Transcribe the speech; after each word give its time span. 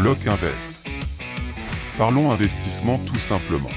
Bloc 0.00 0.26
Invest. 0.26 0.72
Parlons 1.98 2.30
investissement 2.30 2.98
tout 3.04 3.18
simplement. 3.18 3.68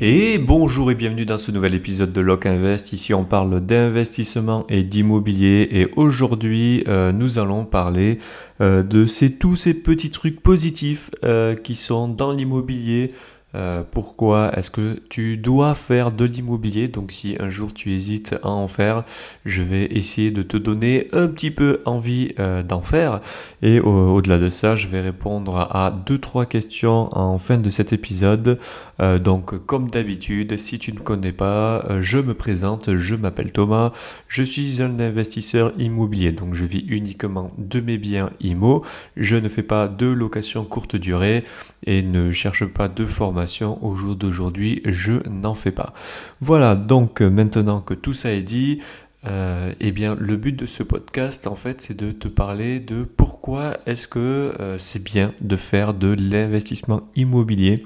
Et 0.00 0.38
bonjour 0.38 0.92
et 0.92 0.94
bienvenue 0.94 1.24
dans 1.24 1.38
ce 1.38 1.50
nouvel 1.50 1.74
épisode 1.74 2.12
de 2.12 2.20
Lock 2.20 2.46
Invest. 2.46 2.92
Ici 2.92 3.12
on 3.12 3.24
parle 3.24 3.60
d'investissement 3.60 4.66
et 4.68 4.84
d'immobilier 4.84 5.66
et 5.72 5.88
aujourd'hui 5.96 6.84
euh, 6.86 7.10
nous 7.10 7.40
allons 7.40 7.64
parler 7.64 8.20
euh, 8.60 8.84
de 8.84 9.06
tous 9.28 9.56
ces 9.56 9.74
petits 9.74 10.10
trucs 10.10 10.40
positifs 10.40 11.10
euh, 11.24 11.56
qui 11.56 11.74
sont 11.74 12.06
dans 12.06 12.32
l'immobilier 12.32 13.10
euh, 13.54 13.84
pourquoi 13.88 14.50
est-ce 14.58 14.70
que 14.70 15.00
tu 15.08 15.38
dois 15.38 15.74
faire 15.74 16.12
de 16.12 16.24
l'immobilier? 16.24 16.88
Donc 16.88 17.12
si 17.12 17.36
un 17.40 17.48
jour 17.48 17.72
tu 17.72 17.92
hésites 17.92 18.34
à 18.42 18.48
en 18.48 18.68
faire, 18.68 19.02
je 19.44 19.62
vais 19.62 19.84
essayer 19.84 20.30
de 20.30 20.42
te 20.42 20.56
donner 20.56 21.08
un 21.12 21.28
petit 21.28 21.50
peu 21.50 21.80
envie 21.84 22.32
euh, 22.38 22.62
d'en 22.62 22.82
faire. 22.82 23.20
Et 23.62 23.80
au-delà 23.80 24.38
de 24.38 24.48
ça, 24.48 24.76
je 24.76 24.88
vais 24.88 25.00
répondre 25.00 25.56
à 25.56 25.90
deux 25.90 26.18
trois 26.18 26.44
questions 26.44 27.08
en 27.16 27.38
fin 27.38 27.56
de 27.56 27.70
cet 27.70 27.92
épisode. 27.92 28.58
Euh, 29.00 29.18
donc 29.18 29.64
comme 29.66 29.90
d'habitude, 29.90 30.58
si 30.58 30.78
tu 30.78 30.92
ne 30.92 30.98
connais 30.98 31.32
pas, 31.32 31.84
je 32.00 32.18
me 32.18 32.34
présente, 32.34 32.96
je 32.96 33.14
m'appelle 33.14 33.52
Thomas, 33.52 33.92
je 34.28 34.42
suis 34.42 34.82
un 34.82 34.98
investisseur 34.98 35.72
immobilier. 35.78 36.32
Donc 36.32 36.54
je 36.54 36.66
vis 36.66 36.84
uniquement 36.88 37.52
de 37.58 37.80
mes 37.80 37.96
biens 37.96 38.30
IMO. 38.40 38.84
Je 39.16 39.36
ne 39.36 39.48
fais 39.48 39.62
pas 39.62 39.88
de 39.88 40.06
location 40.06 40.64
courte 40.64 40.96
durée 40.96 41.44
et 41.86 42.02
ne 42.02 42.32
cherche 42.32 42.66
pas 42.66 42.88
de 42.88 43.06
formation 43.06 43.45
au 43.82 43.94
jour 43.94 44.16
d'aujourd'hui, 44.16 44.82
je 44.84 45.26
n'en 45.28 45.54
fais 45.54 45.72
pas. 45.72 45.92
Voilà, 46.40 46.76
donc 46.76 47.22
euh, 47.22 47.30
maintenant 47.30 47.80
que 47.80 47.94
tout 47.94 48.14
ça 48.14 48.32
est 48.32 48.42
dit, 48.42 48.80
euh, 49.26 49.72
eh 49.80 49.92
bien 49.92 50.14
le 50.18 50.36
but 50.36 50.52
de 50.52 50.66
ce 50.66 50.82
podcast 50.84 51.48
en 51.48 51.56
fait 51.56 51.80
c'est 51.80 51.96
de 51.96 52.12
te 52.12 52.28
parler 52.28 52.78
de 52.78 53.02
pourquoi 53.02 53.76
est-ce 53.86 54.06
que 54.06 54.52
euh, 54.60 54.76
c'est 54.78 55.02
bien 55.02 55.32
de 55.40 55.56
faire 55.56 55.94
de 55.94 56.14
l'investissement 56.18 57.08
immobilier 57.16 57.84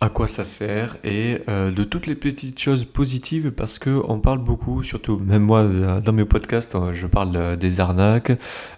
à 0.00 0.08
quoi 0.08 0.26
ça 0.26 0.42
sert 0.42 0.96
et 1.04 1.38
euh, 1.48 1.70
de 1.70 1.84
toutes 1.84 2.08
les 2.08 2.16
petites 2.16 2.58
choses 2.58 2.84
positives 2.84 3.52
parce 3.52 3.78
que 3.78 4.02
on 4.08 4.18
parle 4.18 4.38
beaucoup, 4.38 4.82
surtout 4.82 5.18
même 5.18 5.42
moi 5.42 5.64
dans 6.04 6.12
mes 6.12 6.24
podcasts, 6.24 6.76
je 6.92 7.06
parle 7.06 7.56
des 7.56 7.78
arnaques, 7.78 8.32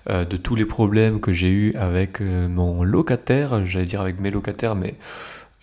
de 0.06 0.36
tous 0.36 0.54
les 0.54 0.66
problèmes 0.66 1.20
que 1.20 1.32
j'ai 1.32 1.48
eu 1.48 1.74
avec 1.76 2.20
mon 2.20 2.84
locataire, 2.84 3.64
j'allais 3.64 3.86
dire 3.86 4.02
avec 4.02 4.20
mes 4.20 4.30
locataires, 4.30 4.74
mais 4.74 4.96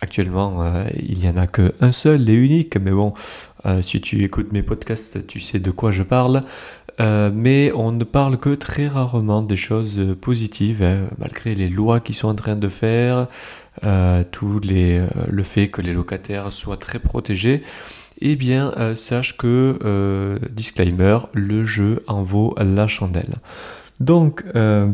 actuellement 0.02 0.84
il 1.02 1.18
n'y 1.18 1.28
en 1.28 1.36
a 1.36 1.46
qu'un 1.46 1.92
seul 1.92 2.28
et 2.28 2.34
unique, 2.34 2.76
mais 2.76 2.90
bon, 2.90 3.14
si 3.80 4.00
tu 4.00 4.24
écoutes 4.24 4.52
mes 4.52 4.62
podcasts, 4.62 5.26
tu 5.26 5.40
sais 5.40 5.60
de 5.60 5.70
quoi 5.70 5.92
je 5.92 6.02
parle. 6.02 6.40
mais 6.98 7.72
on 7.74 7.92
ne 7.92 8.04
parle 8.04 8.36
que 8.38 8.54
très 8.54 8.88
rarement 8.88 9.42
des 9.42 9.56
choses 9.56 10.16
positives, 10.20 10.82
hein, 10.82 11.08
malgré 11.18 11.54
les 11.54 11.68
lois 11.68 12.00
qui 12.00 12.12
sont 12.12 12.28
en 12.28 12.34
train 12.34 12.56
de 12.56 12.68
faire, 12.68 13.28
euh, 13.84 14.22
tout 14.30 14.60
les, 14.62 14.98
euh, 14.98 15.06
le 15.28 15.42
fait 15.42 15.68
que 15.68 15.80
les 15.80 15.94
locataires 15.94 16.52
soient 16.52 16.76
très 16.76 16.98
protégés, 16.98 17.62
eh 18.20 18.36
bien 18.36 18.72
euh, 18.76 18.94
sache 18.94 19.36
que, 19.36 20.38
disclaimer, 20.50 21.18
le 21.32 21.64
jeu 21.64 22.04
en 22.06 22.22
vaut 22.22 22.54
la 22.58 22.86
chandelle. 22.86 23.36
Donc, 24.00 24.44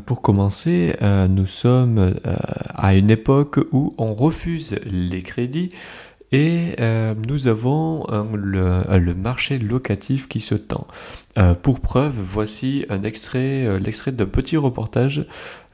pour 0.06 0.22
commencer, 0.22 0.94
nous 1.00 1.46
sommes 1.46 2.14
à 2.74 2.94
une 2.94 3.10
époque 3.10 3.58
où 3.72 3.94
on 3.96 4.12
refuse 4.12 4.76
les 4.84 5.22
crédits 5.22 5.70
et 6.30 6.76
nous 7.26 7.48
avons 7.48 8.04
le, 8.34 8.82
le, 8.98 9.14
marché 9.14 9.58
locatif 9.58 10.28
qui 10.28 10.40
se 10.40 10.54
tend. 10.54 10.86
pour 11.62 11.80
preuve, 11.80 12.14
voici 12.14 12.84
un 12.90 13.02
extrait, 13.02 13.78
l'extrait 13.78 14.12
d'un 14.12 14.26
petit 14.26 14.58
reportage 14.58 15.26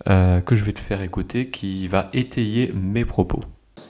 euh, 0.06 0.42
que 0.42 0.54
je 0.54 0.64
vais 0.64 0.72
te 0.74 0.80
faire 0.80 1.00
écouter 1.00 1.48
qui 1.48 1.88
va 1.88 2.10
étayer 2.12 2.72
mes 2.74 3.06
propos. 3.06 3.40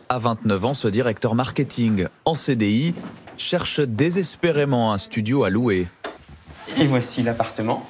À 0.08 0.20
29 0.20 0.64
ans, 0.64 0.74
ce 0.74 0.86
directeur 0.86 1.34
marketing 1.34 2.06
en 2.24 2.36
CDI 2.36 2.94
cherche 3.36 3.80
désespérément 3.80 4.92
un 4.92 4.98
studio 4.98 5.42
à 5.42 5.50
louer. 5.50 5.88
Et 6.78 6.86
voici 6.86 7.24
l'appartement. 7.24 7.84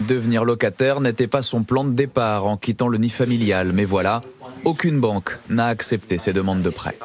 Devenir 0.00 0.44
locataire 0.44 1.00
n'était 1.00 1.26
pas 1.26 1.42
son 1.42 1.62
plan 1.62 1.84
de 1.84 1.92
départ 1.92 2.46
en 2.46 2.56
quittant 2.56 2.88
le 2.88 2.98
nid 2.98 3.10
familial, 3.10 3.72
mais 3.72 3.84
voilà, 3.84 4.22
aucune 4.64 5.00
banque 5.00 5.38
n'a 5.48 5.66
accepté 5.66 6.18
ses 6.18 6.32
demandes 6.32 6.62
de 6.62 6.70
prêt. 6.70 6.98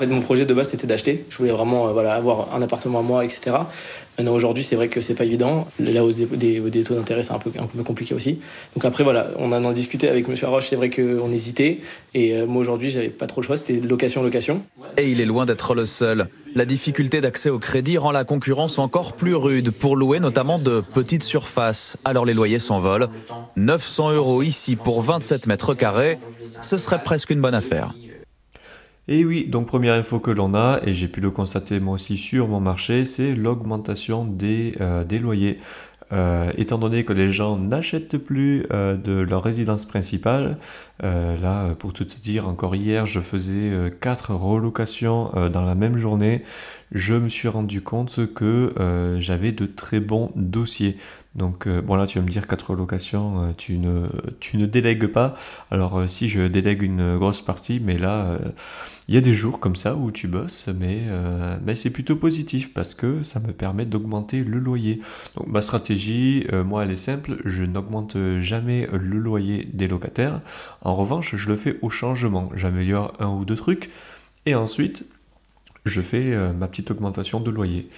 Fait, 0.00 0.06
mon 0.06 0.22
projet 0.22 0.46
de 0.46 0.54
base, 0.54 0.70
c'était 0.70 0.86
d'acheter. 0.86 1.26
Je 1.28 1.36
voulais 1.36 1.50
vraiment 1.50 1.86
euh, 1.86 1.92
voilà, 1.92 2.14
avoir 2.14 2.54
un 2.54 2.62
appartement 2.62 3.00
à 3.00 3.02
moi, 3.02 3.22
etc. 3.22 3.54
Maintenant, 4.16 4.32
aujourd'hui, 4.32 4.64
c'est 4.64 4.74
vrai 4.74 4.88
que 4.88 5.02
c'est 5.02 5.14
pas 5.14 5.26
évident. 5.26 5.68
La 5.78 6.02
hausse 6.02 6.16
des, 6.16 6.26
des, 6.58 6.84
taux 6.84 6.94
d'intérêt, 6.94 7.22
c'est 7.22 7.34
un 7.34 7.38
peu, 7.38 7.50
compliqué 7.84 8.14
aussi. 8.14 8.40
Donc 8.74 8.86
après, 8.86 9.04
voilà, 9.04 9.28
on 9.36 9.52
en 9.52 9.62
a 9.62 9.72
discuté 9.74 10.08
avec 10.08 10.26
M. 10.26 10.34
Arroche. 10.42 10.68
C'est 10.70 10.76
vrai 10.76 10.88
qu'on 10.88 11.30
hésitait. 11.30 11.80
Et 12.14 12.34
euh, 12.34 12.46
moi, 12.46 12.62
aujourd'hui, 12.62 12.88
j'avais 12.88 13.10
pas 13.10 13.26
trop 13.26 13.42
le 13.42 13.46
choix. 13.46 13.58
C'était 13.58 13.74
location-location. 13.74 14.62
Et 14.96 15.10
il 15.10 15.20
est 15.20 15.26
loin 15.26 15.44
d'être 15.44 15.74
le 15.74 15.84
seul. 15.84 16.28
La 16.54 16.64
difficulté 16.64 17.20
d'accès 17.20 17.50
au 17.50 17.58
crédit 17.58 17.98
rend 17.98 18.10
la 18.10 18.24
concurrence 18.24 18.78
encore 18.78 19.12
plus 19.12 19.34
rude 19.34 19.70
pour 19.70 19.96
louer 19.96 20.18
notamment 20.18 20.58
de 20.58 20.80
petites 20.80 21.24
surfaces. 21.24 21.98
Alors 22.06 22.24
les 22.24 22.32
loyers 22.32 22.58
s'envolent. 22.58 23.08
900 23.56 24.12
euros 24.12 24.42
ici 24.42 24.76
pour 24.76 25.02
27 25.02 25.46
mètres 25.46 25.74
carrés, 25.74 26.18
ce 26.62 26.78
serait 26.78 27.02
presque 27.02 27.28
une 27.28 27.42
bonne 27.42 27.54
affaire. 27.54 27.92
Et 29.12 29.24
oui, 29.24 29.48
donc 29.48 29.66
première 29.66 29.94
info 29.94 30.20
que 30.20 30.30
l'on 30.30 30.54
a, 30.54 30.78
et 30.86 30.92
j'ai 30.94 31.08
pu 31.08 31.20
le 31.20 31.32
constater 31.32 31.80
moi 31.80 31.94
aussi 31.94 32.16
sur 32.16 32.46
mon 32.46 32.60
marché, 32.60 33.04
c'est 33.04 33.34
l'augmentation 33.34 34.24
des, 34.24 34.76
euh, 34.80 35.04
loyers. 35.20 35.58
Euh, 36.12 36.52
étant 36.56 36.78
donné 36.78 37.04
que 37.04 37.12
les 37.12 37.32
gens 37.32 37.56
n'achètent 37.56 38.18
plus 38.18 38.66
euh, 38.72 38.96
de 38.96 39.12
leur 39.12 39.42
résidence 39.42 39.84
principale, 39.84 40.58
là, 41.02 41.74
pour 41.76 41.92
tout 41.92 42.04
te 42.04 42.20
dire, 42.20 42.46
encore 42.46 42.76
hier, 42.76 43.06
je 43.06 43.18
faisais 43.20 43.72
4 44.00 44.34
relocations 44.34 45.32
dans 45.50 45.64
la 45.64 45.74
même 45.74 45.96
journée. 45.96 46.42
Je 46.92 47.14
me 47.14 47.30
suis 47.30 47.48
rendu 47.48 47.80
compte 47.80 48.32
que 48.34 48.74
j'avais 49.18 49.52
de 49.52 49.64
très 49.64 49.98
bons 49.98 50.30
dossiers. 50.36 50.98
Donc 51.36 51.68
euh, 51.68 51.80
bon 51.80 51.94
là 51.94 52.06
tu 52.06 52.18
vas 52.18 52.24
me 52.24 52.30
dire 52.30 52.48
4 52.48 52.74
locations, 52.74 53.42
euh, 53.42 53.52
tu, 53.56 53.78
ne, 53.78 54.08
tu 54.40 54.56
ne 54.56 54.66
délègues 54.66 55.06
pas. 55.06 55.34
Alors 55.70 56.00
euh, 56.00 56.06
si 56.08 56.28
je 56.28 56.42
délègue 56.42 56.82
une 56.82 57.18
grosse 57.18 57.40
partie, 57.40 57.78
mais 57.78 57.98
là 57.98 58.38
il 59.06 59.14
y 59.14 59.18
a 59.18 59.20
des 59.20 59.32
jours 59.32 59.60
comme 59.60 59.76
ça 59.76 59.94
où 59.94 60.10
tu 60.10 60.28
bosses, 60.28 60.68
mais, 60.68 61.02
mais 61.64 61.74
c'est 61.74 61.90
plutôt 61.90 62.14
positif 62.14 62.72
parce 62.72 62.94
que 62.94 63.22
ça 63.22 63.40
me 63.40 63.52
permet 63.52 63.84
d'augmenter 63.84 64.44
le 64.44 64.58
loyer. 64.58 64.98
Donc 65.36 65.48
ma 65.48 65.62
stratégie, 65.62 66.46
moi 66.64 66.84
elle 66.84 66.92
est 66.92 66.96
simple, 66.96 67.36
je 67.44 67.64
n'augmente 67.64 68.16
jamais 68.40 68.88
le 68.92 69.18
loyer 69.18 69.68
des 69.72 69.88
locataires. 69.88 70.40
En 70.82 70.94
revanche 70.94 71.34
je 71.34 71.48
le 71.48 71.56
fais 71.56 71.78
au 71.82 71.90
changement, 71.90 72.50
j'améliore 72.54 73.12
un 73.18 73.28
ou 73.28 73.44
deux 73.44 73.56
trucs 73.56 73.90
et 74.46 74.54
ensuite 74.54 75.06
je 75.84 76.00
fais 76.00 76.36
ma 76.52 76.68
petite 76.68 76.90
augmentation 76.90 77.40
de 77.40 77.50
loyer. 77.50 77.88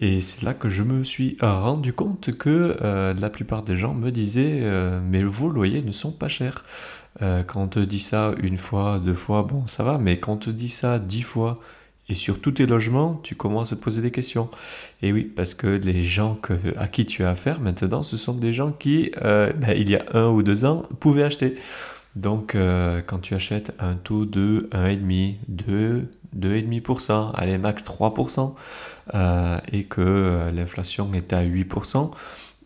Et 0.00 0.20
c'est 0.20 0.42
là 0.42 0.54
que 0.54 0.68
je 0.68 0.82
me 0.82 1.02
suis 1.02 1.36
rendu 1.40 1.92
compte 1.92 2.30
que 2.36 2.76
euh, 2.82 3.14
la 3.14 3.30
plupart 3.30 3.64
des 3.64 3.76
gens 3.76 3.94
me 3.94 4.10
disaient 4.10 4.60
euh, 4.62 5.00
mais 5.02 5.24
vos 5.24 5.50
loyers 5.50 5.82
ne 5.82 5.90
sont 5.92 6.12
pas 6.12 6.28
chers. 6.28 6.64
Euh, 7.20 7.42
quand 7.42 7.62
on 7.62 7.66
te 7.66 7.80
dit 7.80 7.98
ça 7.98 8.32
une 8.40 8.58
fois, 8.58 9.00
deux 9.04 9.14
fois, 9.14 9.42
bon 9.42 9.66
ça 9.66 9.82
va, 9.82 9.98
mais 9.98 10.20
quand 10.20 10.32
on 10.32 10.36
te 10.36 10.50
dit 10.50 10.68
ça 10.68 11.00
dix 11.00 11.22
fois 11.22 11.56
et 12.08 12.14
sur 12.14 12.40
tous 12.40 12.52
tes 12.52 12.66
logements, 12.66 13.20
tu 13.24 13.34
commences 13.34 13.72
à 13.72 13.76
te 13.76 13.82
poser 13.82 14.00
des 14.00 14.12
questions. 14.12 14.46
Et 15.02 15.12
oui, 15.12 15.24
parce 15.24 15.54
que 15.54 15.66
les 15.66 16.04
gens 16.04 16.38
à 16.76 16.86
qui 16.86 17.04
tu 17.04 17.24
as 17.24 17.30
affaire 17.30 17.60
maintenant, 17.60 18.02
ce 18.02 18.16
sont 18.16 18.34
des 18.34 18.52
gens 18.52 18.70
qui, 18.70 19.10
ben, 19.20 19.74
il 19.76 19.90
y 19.90 19.96
a 19.96 20.04
un 20.14 20.28
ou 20.28 20.42
deux 20.42 20.64
ans, 20.64 20.84
pouvaient 21.00 21.24
acheter. 21.24 21.58
Donc 22.18 22.56
quand 23.06 23.18
tu 23.20 23.34
achètes 23.34 23.72
un 23.78 23.94
taux 23.94 24.24
de 24.24 24.68
1,5, 24.72 25.36
2, 25.48 26.10
2,5%, 26.36 27.32
allez 27.34 27.58
max 27.58 27.84
3%, 27.84 28.54
euh, 29.14 29.58
et 29.72 29.84
que 29.84 30.00
euh, 30.00 30.50
l'inflation 30.50 31.12
est 31.14 31.32
à 31.32 31.44
8%, 31.44 32.10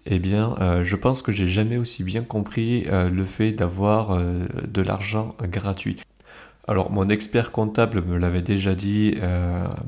eh 0.06 0.18
bien, 0.18 0.56
euh, 0.60 0.84
je 0.84 0.96
pense 0.96 1.22
que 1.22 1.30
j'ai 1.30 1.46
jamais 1.46 1.76
aussi 1.76 2.02
bien 2.02 2.22
compris 2.22 2.86
le 2.90 3.24
fait 3.24 3.52
d'avoir 3.52 4.18
de 4.18 4.82
l'argent 4.82 5.36
gratuit. 5.42 6.00
Alors, 6.68 6.92
mon 6.92 7.08
expert 7.08 7.50
comptable 7.50 8.04
me 8.04 8.16
l'avait 8.16 8.42
déjà 8.42 8.74
dit, 8.74 9.16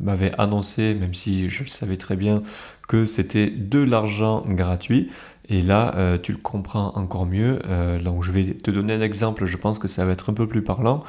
m'avait 0.00 0.32
annoncé, 0.38 0.94
même 0.94 1.14
si 1.14 1.48
je 1.48 1.62
le 1.62 1.68
savais 1.68 1.96
très 1.96 2.16
bien, 2.16 2.42
que 2.88 3.06
c'était 3.06 3.50
de 3.50 3.78
l'argent 3.78 4.44
gratuit. 4.46 5.10
Et 5.48 5.62
là, 5.62 6.18
tu 6.22 6.32
le 6.32 6.38
comprends 6.38 6.92
encore 6.94 7.26
mieux. 7.26 7.58
donc, 8.02 8.22
je 8.22 8.32
vais 8.32 8.54
te 8.54 8.70
donner 8.70 8.94
un 8.94 9.00
exemple, 9.02 9.44
je 9.44 9.56
pense 9.56 9.78
que 9.78 9.88
ça 9.88 10.06
va 10.06 10.12
être 10.12 10.30
un 10.30 10.34
peu 10.34 10.46
plus 10.46 10.62
parlant. 10.62 11.04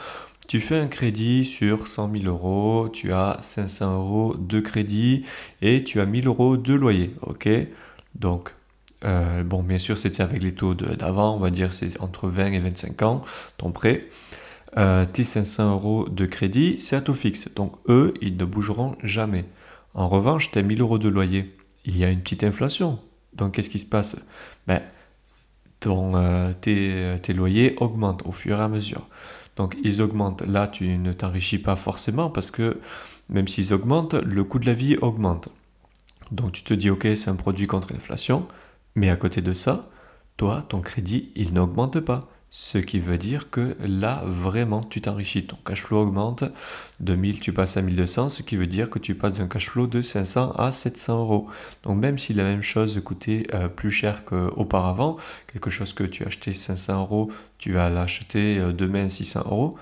Tu 0.48 0.60
fais 0.60 0.78
un 0.78 0.88
crédit 0.88 1.44
sur 1.44 1.88
100 1.88 2.12
000 2.12 2.26
euros, 2.26 2.90
tu 2.90 3.14
as 3.14 3.38
500 3.42 3.96
euros 3.98 4.36
de 4.38 4.60
crédit 4.60 5.26
et 5.62 5.84
tu 5.84 6.00
as 6.00 6.06
1000 6.06 6.28
euros 6.28 6.56
de 6.56 6.74
loyer. 6.74 7.16
Ok? 7.22 7.50
Donc, 8.14 8.54
euh, 9.06 9.44
bon, 9.44 9.64
bien 9.64 9.80
sûr, 9.80 9.98
c'était 9.98 10.22
avec 10.22 10.44
les 10.44 10.54
taux 10.54 10.76
d'avant, 10.76 11.36
on 11.36 11.40
va 11.40 11.50
dire 11.50 11.74
c'est 11.74 12.00
entre 12.00 12.28
20 12.30 12.54
et 12.54 12.60
25 12.60 13.02
ans, 13.02 13.22
ton 13.58 13.72
prêt. 13.72 14.08
Euh, 14.78 15.06
tes 15.06 15.24
500 15.24 15.72
euros 15.72 16.10
de 16.10 16.26
crédit, 16.26 16.76
c'est 16.80 16.96
à 16.96 17.02
taux 17.02 17.14
fixe. 17.14 17.50
Donc, 17.56 17.74
eux, 17.88 18.14
ils 18.22 18.38
ne 18.38 18.46
bougeront 18.46 18.96
jamais. 19.04 19.46
En 19.94 20.10
revanche, 20.10 20.52
tes 20.52 20.64
1000 20.64 20.82
euros 20.82 20.98
de 21.00 21.10
loyer. 21.10 21.56
Il 21.86 21.98
y 21.98 22.04
a 22.04 22.10
une 22.10 22.20
petite 22.22 22.44
inflation. 22.44 23.00
Donc 23.36 23.54
qu'est-ce 23.54 23.70
qui 23.70 23.80
se 23.80 23.86
passe? 23.86 24.16
Ben, 24.68 24.82
ton, 25.80 26.16
euh, 26.16 26.54
tes, 26.54 27.18
tes, 27.22 27.34
loyers 27.34 27.76
augmentent 27.78 28.26
au 28.26 28.32
fur 28.32 28.60
et 28.60 28.64
à 28.64 28.68
mesure. 28.68 29.08
Donc 29.56 29.76
ils 29.84 30.02
augmentent. 30.02 30.42
Là, 30.42 30.68
tu 30.68 30.88
ne 30.88 31.14
t'enrichis 31.14 31.60
pas 31.60 31.76
forcément 31.76 32.30
parce 32.30 32.52
que 32.52 32.80
même 33.30 33.48
s'ils 33.48 33.74
augmentent, 33.74 34.14
le 34.14 34.44
coût 34.44 34.60
de 34.60 34.66
la 34.66 34.74
vie 34.74 34.98
augmente. 34.98 35.50
Donc 36.32 36.52
tu 36.54 36.64
te 36.64 36.74
dis, 36.74 36.90
ok, 36.90 37.08
c'est 37.16 37.30
un 37.30 37.36
produit 37.36 37.68
contre 37.68 37.94
l'inflation, 37.94 38.48
mais 38.96 39.10
à 39.10 39.16
côté 39.16 39.42
de 39.42 39.54
ça, 39.54 39.82
toi, 40.38 40.66
ton 40.68 40.82
crédit, 40.82 41.32
il 41.36 41.54
n'augmente 41.54 42.00
pas. 42.00 42.30
Ce 42.58 42.78
qui 42.78 43.02
veut 43.02 43.18
dire 43.18 43.50
que 43.50 43.76
là, 43.86 44.22
vraiment, 44.26 44.82
tu 44.82 45.02
t'enrichis. 45.02 45.46
Ton 45.46 45.58
cash 45.66 45.82
flow 45.82 46.04
augmente. 46.04 46.46
De 47.02 47.14
1000, 47.14 47.42
tu 47.42 47.52
passes 47.52 47.76
à 47.76 47.82
1200, 47.82 48.30
ce 48.30 48.44
qui 48.44 48.56
veut 48.56 48.66
dire 48.66 48.90
que 48.90 48.98
tu 48.98 49.14
passes 49.14 49.34
d'un 49.34 49.48
cash 49.48 49.70
flow 49.70 49.88
de 49.88 50.02
500 50.02 50.54
à 50.54 50.72
700 50.72 51.20
euros. 51.20 51.50
Donc 51.84 51.98
même 51.98 52.18
si 52.18 52.34
la 52.34 52.46
même 52.46 52.62
chose 52.62 53.02
coûtait 53.04 53.46
euh, 53.54 53.68
plus 53.68 53.92
cher 53.92 54.24
qu'auparavant, 54.24 55.18
quelque 55.52 55.70
chose 55.70 55.92
que 55.92 56.06
tu 56.06 56.24
achetais 56.26 56.54
500 56.54 57.02
euros, 57.02 57.30
tu 57.58 57.74
vas 57.74 57.90
l'acheter 57.90 58.58
euh, 58.58 58.72
demain 58.72 59.10
600 59.10 59.42
euros. 59.48 59.76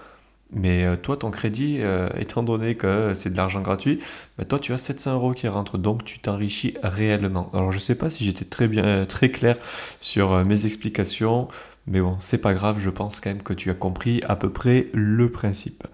Mais 0.56 0.84
euh, 0.84 0.96
toi, 0.96 1.16
ton 1.16 1.30
crédit, 1.30 1.80
étant 2.18 2.42
donné 2.42 2.74
que 2.76 3.14
c'est 3.14 3.30
de 3.30 3.38
l'argent 3.38 3.62
gratuit, 3.62 4.00
bah, 4.40 4.46
toi, 4.46 4.58
tu 4.58 4.74
as 4.74 4.80
700 4.80 5.14
euros 5.14 5.34
qui 5.34 5.48
rentrent, 5.48 5.78
donc 5.78 6.06
tu 6.06 6.18
t'enrichis 6.18 6.76
réellement. 6.82 7.52
Alors, 7.54 7.72
je 7.72 7.78
ne 7.78 7.82
sais 7.82 7.96
pas 7.96 8.10
si 8.10 8.26
j'étais 8.26 8.46
très 8.46 8.68
bien, 8.68 9.06
très 9.06 9.30
clair 9.30 9.58
sur 10.00 10.44
mes 10.44 10.66
explications. 10.66 11.50
Mais 11.88 12.00
bon, 12.00 12.18
c'est 12.20 12.38
pas 12.38 12.54
grave, 12.54 12.80
je 12.80 12.90
pense 12.90 13.20
quand 13.20 13.30
même 13.30 13.44
que 13.44 13.54
tu 13.54 13.70
as 13.70 13.74
compris 13.74 14.22
à 14.28 14.36
peu 14.36 14.50
près 14.50 14.88
le 14.94 15.32
principe. 15.32 15.86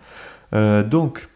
Euh, 0.53 0.83
donc, 0.83 1.30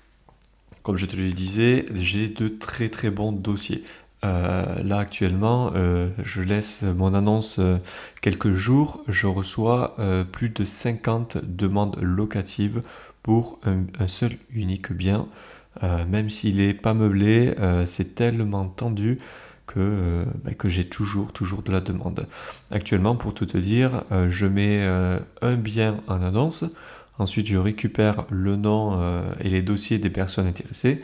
comme 0.83 0.97
je 0.97 1.05
te 1.05 1.15
le 1.15 1.31
disais, 1.31 1.85
j'ai 1.95 2.27
de 2.27 2.47
très 2.47 2.89
très 2.89 3.09
bons 3.09 3.31
dossiers. 3.31 3.83
Euh, 4.23 4.81
là 4.83 4.99
actuellement, 4.99 5.71
euh, 5.75 6.09
je 6.21 6.41
laisse 6.41 6.83
mon 6.83 7.13
annonce 7.13 7.59
quelques 8.21 8.53
jours, 8.53 9.03
je 9.07 9.27
reçois 9.27 9.95
plus 10.31 10.49
de 10.49 10.63
50 10.63 11.37
demandes 11.43 11.97
locatives 12.01 12.81
pour 13.23 13.59
un 13.65 14.07
seul 14.07 14.37
unique 14.53 14.91
bien. 14.91 15.27
même 15.81 16.29
s'il 16.29 16.57
n'est 16.57 16.73
pas 16.73 16.93
meublé, 16.93 17.55
c'est 17.85 18.15
tellement 18.15 18.65
tendu 18.65 19.17
que, 19.67 19.79
euh, 19.79 20.25
bah, 20.43 20.53
que 20.53 20.69
j'ai 20.69 20.85
toujours, 20.85 21.31
toujours 21.33 21.61
de 21.61 21.71
la 21.71 21.81
demande. 21.81 22.27
Actuellement, 22.71 23.15
pour 23.15 23.33
tout 23.33 23.45
te 23.45 23.57
dire, 23.57 24.03
euh, 24.11 24.29
je 24.29 24.45
mets 24.45 24.81
euh, 24.83 25.19
un 25.41 25.55
bien 25.55 26.01
en 26.07 26.21
annonce, 26.21 26.65
ensuite 27.17 27.47
je 27.47 27.57
récupère 27.57 28.25
le 28.29 28.55
nom 28.55 28.99
et 29.39 29.49
les 29.49 29.61
dossiers 29.61 29.99
des 29.99 30.09
personnes 30.09 30.47
intéressées, 30.47 31.01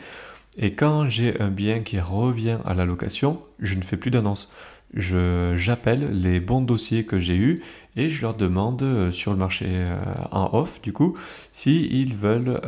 et 0.58 0.74
quand 0.74 1.08
j'ai 1.08 1.40
un 1.40 1.50
bien 1.50 1.80
qui 1.80 2.00
revient 2.00 2.58
à 2.64 2.74
la 2.74 2.84
location, 2.84 3.40
je 3.60 3.76
ne 3.76 3.82
fais 3.82 3.96
plus 3.96 4.10
d'annonce. 4.10 4.50
J'appelle 4.92 6.20
les 6.20 6.40
bons 6.40 6.62
dossiers 6.62 7.04
que 7.04 7.20
j'ai 7.20 7.36
eus 7.36 7.58
et 7.94 8.08
je 8.08 8.22
leur 8.22 8.34
demande 8.34 9.12
sur 9.12 9.30
le 9.30 9.36
marché 9.38 9.68
en 10.32 10.50
off 10.52 10.82
du 10.82 10.92
coup 10.92 11.16
s'ils 11.52 12.16
veulent, 12.16 12.60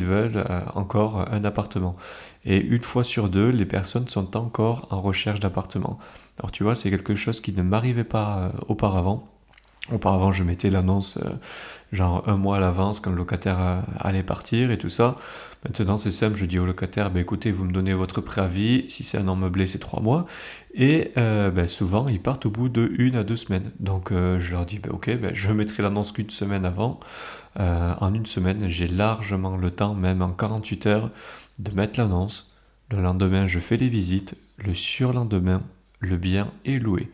veulent 0.00 0.44
encore 0.76 1.28
un 1.28 1.44
appartement. 1.44 1.96
Et 2.44 2.58
une 2.58 2.80
fois 2.80 3.04
sur 3.04 3.28
deux, 3.28 3.50
les 3.50 3.66
personnes 3.66 4.08
sont 4.08 4.36
encore 4.36 4.88
en 4.90 5.00
recherche 5.00 5.40
d'appartement. 5.40 5.98
Alors 6.38 6.50
tu 6.50 6.64
vois, 6.64 6.74
c'est 6.74 6.90
quelque 6.90 7.14
chose 7.14 7.40
qui 7.40 7.52
ne 7.52 7.62
m'arrivait 7.62 8.04
pas 8.04 8.38
euh, 8.38 8.48
auparavant. 8.68 9.28
Auparavant, 9.92 10.32
je 10.32 10.44
mettais 10.44 10.70
l'annonce 10.70 11.18
euh, 11.18 11.30
genre 11.92 12.28
un 12.28 12.36
mois 12.36 12.56
à 12.56 12.60
l'avance 12.60 13.00
quand 13.00 13.10
le 13.10 13.16
locataire 13.16 13.60
euh, 13.60 13.80
allait 14.00 14.22
partir 14.22 14.70
et 14.70 14.78
tout 14.78 14.88
ça. 14.88 15.16
Maintenant, 15.64 15.96
c'est 15.96 16.10
simple, 16.10 16.36
je 16.36 16.44
dis 16.44 16.58
au 16.58 16.66
locataire, 16.66 17.10
bah, 17.10 17.20
écoutez, 17.20 17.52
vous 17.52 17.64
me 17.64 17.72
donnez 17.72 17.94
votre 17.94 18.20
préavis, 18.20 18.86
si 18.88 19.04
c'est 19.04 19.18
un 19.18 19.28
an 19.28 19.36
meublé, 19.36 19.66
c'est 19.66 19.78
trois 19.78 20.02
mois. 20.02 20.24
Et 20.74 21.12
bah, 21.14 21.68
souvent, 21.68 22.06
ils 22.08 22.20
partent 22.20 22.46
au 22.46 22.50
bout 22.50 22.68
de 22.68 22.90
une 22.98 23.14
à 23.14 23.22
deux 23.22 23.36
semaines. 23.36 23.70
Donc, 23.78 24.10
je 24.10 24.50
leur 24.50 24.66
dis, 24.66 24.80
bah, 24.80 24.90
ok, 24.92 25.10
je 25.34 25.52
mettrai 25.52 25.82
l'annonce 25.82 26.10
qu'une 26.10 26.30
semaine 26.30 26.64
avant. 26.64 26.98
en 27.56 28.14
une 28.14 28.26
semaine, 28.26 28.68
j'ai 28.68 28.88
largement 28.88 29.56
le 29.56 29.70
temps, 29.70 29.94
même 29.94 30.20
en 30.20 30.30
48 30.30 30.86
heures, 30.86 31.10
de 31.60 31.70
mettre 31.76 32.00
l'annonce. 32.00 32.52
Le 32.90 33.00
lendemain, 33.00 33.46
je 33.46 33.58
fais 33.58 33.76
les 33.76 33.88
visites. 33.88 34.34
Le 34.58 34.74
surlendemain, 34.74 35.62
le 36.00 36.16
bien 36.16 36.52
est 36.64 36.78
loué. 36.78 37.10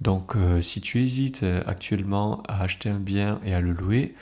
Donc, 0.00 0.34
euh, 0.34 0.60
si 0.62 0.80
tu 0.80 1.00
hésites 1.00 1.44
euh, 1.44 1.62
actuellement 1.66 2.42
à 2.48 2.62
acheter 2.64 2.88
un 2.88 2.98
bien 2.98 3.40
et 3.44 3.54
à 3.54 3.60
le 3.60 3.72
louer, 3.72 4.14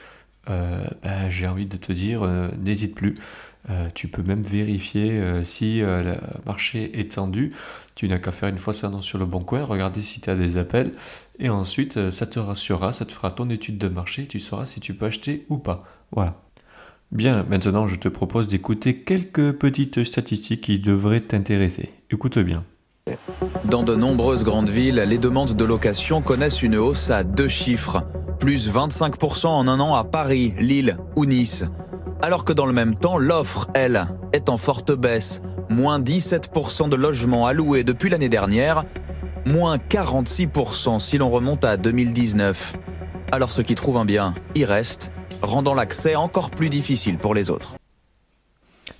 euh, 0.50 0.84
j'ai 1.30 1.46
envie 1.46 1.64
de 1.64 1.78
te 1.78 1.92
dire, 1.92 2.26
n'hésite 2.58 2.94
plus. 2.94 3.14
Tu 3.94 4.08
peux 4.08 4.22
même 4.22 4.42
vérifier 4.42 5.22
si 5.44 5.80
le 5.80 6.14
marché 6.46 6.98
est 6.98 7.12
tendu. 7.12 7.52
Tu 7.94 8.08
n'as 8.08 8.18
qu'à 8.18 8.32
faire 8.32 8.48
une 8.48 8.58
fois 8.58 8.72
ça 8.72 8.86
annonce 8.86 9.04
sur 9.04 9.18
le 9.18 9.26
bon 9.26 9.40
coin, 9.40 9.64
regarder 9.64 10.00
si 10.00 10.20
tu 10.20 10.30
as 10.30 10.36
des 10.36 10.56
appels, 10.56 10.92
et 11.38 11.50
ensuite 11.50 12.10
ça 12.10 12.26
te 12.26 12.38
rassurera, 12.38 12.92
ça 12.92 13.04
te 13.04 13.12
fera 13.12 13.30
ton 13.30 13.50
étude 13.50 13.76
de 13.76 13.88
marché, 13.88 14.26
tu 14.26 14.40
sauras 14.40 14.66
si 14.66 14.80
tu 14.80 14.94
peux 14.94 15.06
acheter 15.06 15.44
ou 15.48 15.58
pas. 15.58 15.78
Voilà. 16.10 16.40
Bien, 17.12 17.44
maintenant 17.44 17.86
je 17.86 17.96
te 17.96 18.08
propose 18.08 18.48
d'écouter 18.48 19.02
quelques 19.02 19.52
petites 19.52 20.04
statistiques 20.04 20.62
qui 20.62 20.78
devraient 20.78 21.20
t'intéresser. 21.20 21.90
Écoute 22.10 22.38
bien. 22.38 22.64
Dans 23.64 23.82
de 23.82 23.94
nombreuses 23.94 24.44
grandes 24.44 24.68
villes, 24.68 25.04
les 25.06 25.18
demandes 25.18 25.54
de 25.54 25.64
location 25.64 26.22
connaissent 26.22 26.62
une 26.62 26.76
hausse 26.76 27.10
à 27.10 27.24
deux 27.24 27.48
chiffres, 27.48 28.02
plus 28.38 28.70
25% 28.70 29.46
en 29.46 29.68
un 29.68 29.80
an 29.80 29.94
à 29.94 30.04
Paris, 30.04 30.54
Lille 30.58 30.96
ou 31.16 31.24
Nice. 31.24 31.64
Alors 32.22 32.44
que 32.44 32.52
dans 32.52 32.66
le 32.66 32.72
même 32.72 32.96
temps, 32.96 33.18
l'offre, 33.18 33.68
elle, 33.74 34.06
est 34.32 34.48
en 34.48 34.56
forte 34.56 34.92
baisse, 34.92 35.42
moins 35.68 35.98
17% 35.98 36.88
de 36.88 36.96
logements 36.96 37.46
alloués 37.46 37.84
depuis 37.84 38.10
l'année 38.10 38.28
dernière, 38.28 38.84
moins 39.46 39.76
46% 39.76 40.98
si 40.98 41.18
l'on 41.18 41.30
remonte 41.30 41.64
à 41.64 41.76
2019. 41.76 42.74
Alors 43.32 43.50
ceux 43.50 43.62
qui 43.62 43.74
trouvent 43.74 43.96
un 43.96 44.04
bien 44.04 44.34
y 44.54 44.64
restent 44.64 45.12
rendant 45.42 45.74
l'accès 45.74 46.16
encore 46.16 46.50
plus 46.50 46.68
difficile 46.68 47.18
pour 47.18 47.34
les 47.34 47.50
autres. 47.50 47.76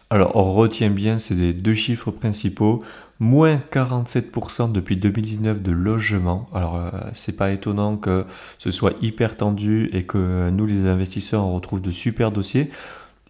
Alors 0.08 0.34
on 0.34 0.52
retient 0.54 0.90
bien 0.90 1.18
ces 1.18 1.52
deux 1.52 1.74
chiffres 1.74 2.10
principaux, 2.10 2.82
moins 3.20 3.60
47% 3.70 4.72
depuis 4.72 4.96
2019 4.96 5.62
de 5.62 5.70
logement. 5.70 6.48
Alors 6.52 6.76
euh, 6.76 6.90
c'est 7.12 7.36
pas 7.36 7.52
étonnant 7.52 7.96
que 7.96 8.24
ce 8.58 8.70
soit 8.70 8.94
hyper 9.02 9.36
tendu 9.36 9.88
et 9.92 10.04
que 10.04 10.50
nous 10.50 10.66
les 10.66 10.86
investisseurs 10.86 11.44
on 11.44 11.54
retrouve 11.54 11.80
de 11.80 11.92
super 11.92 12.32
dossiers. 12.32 12.70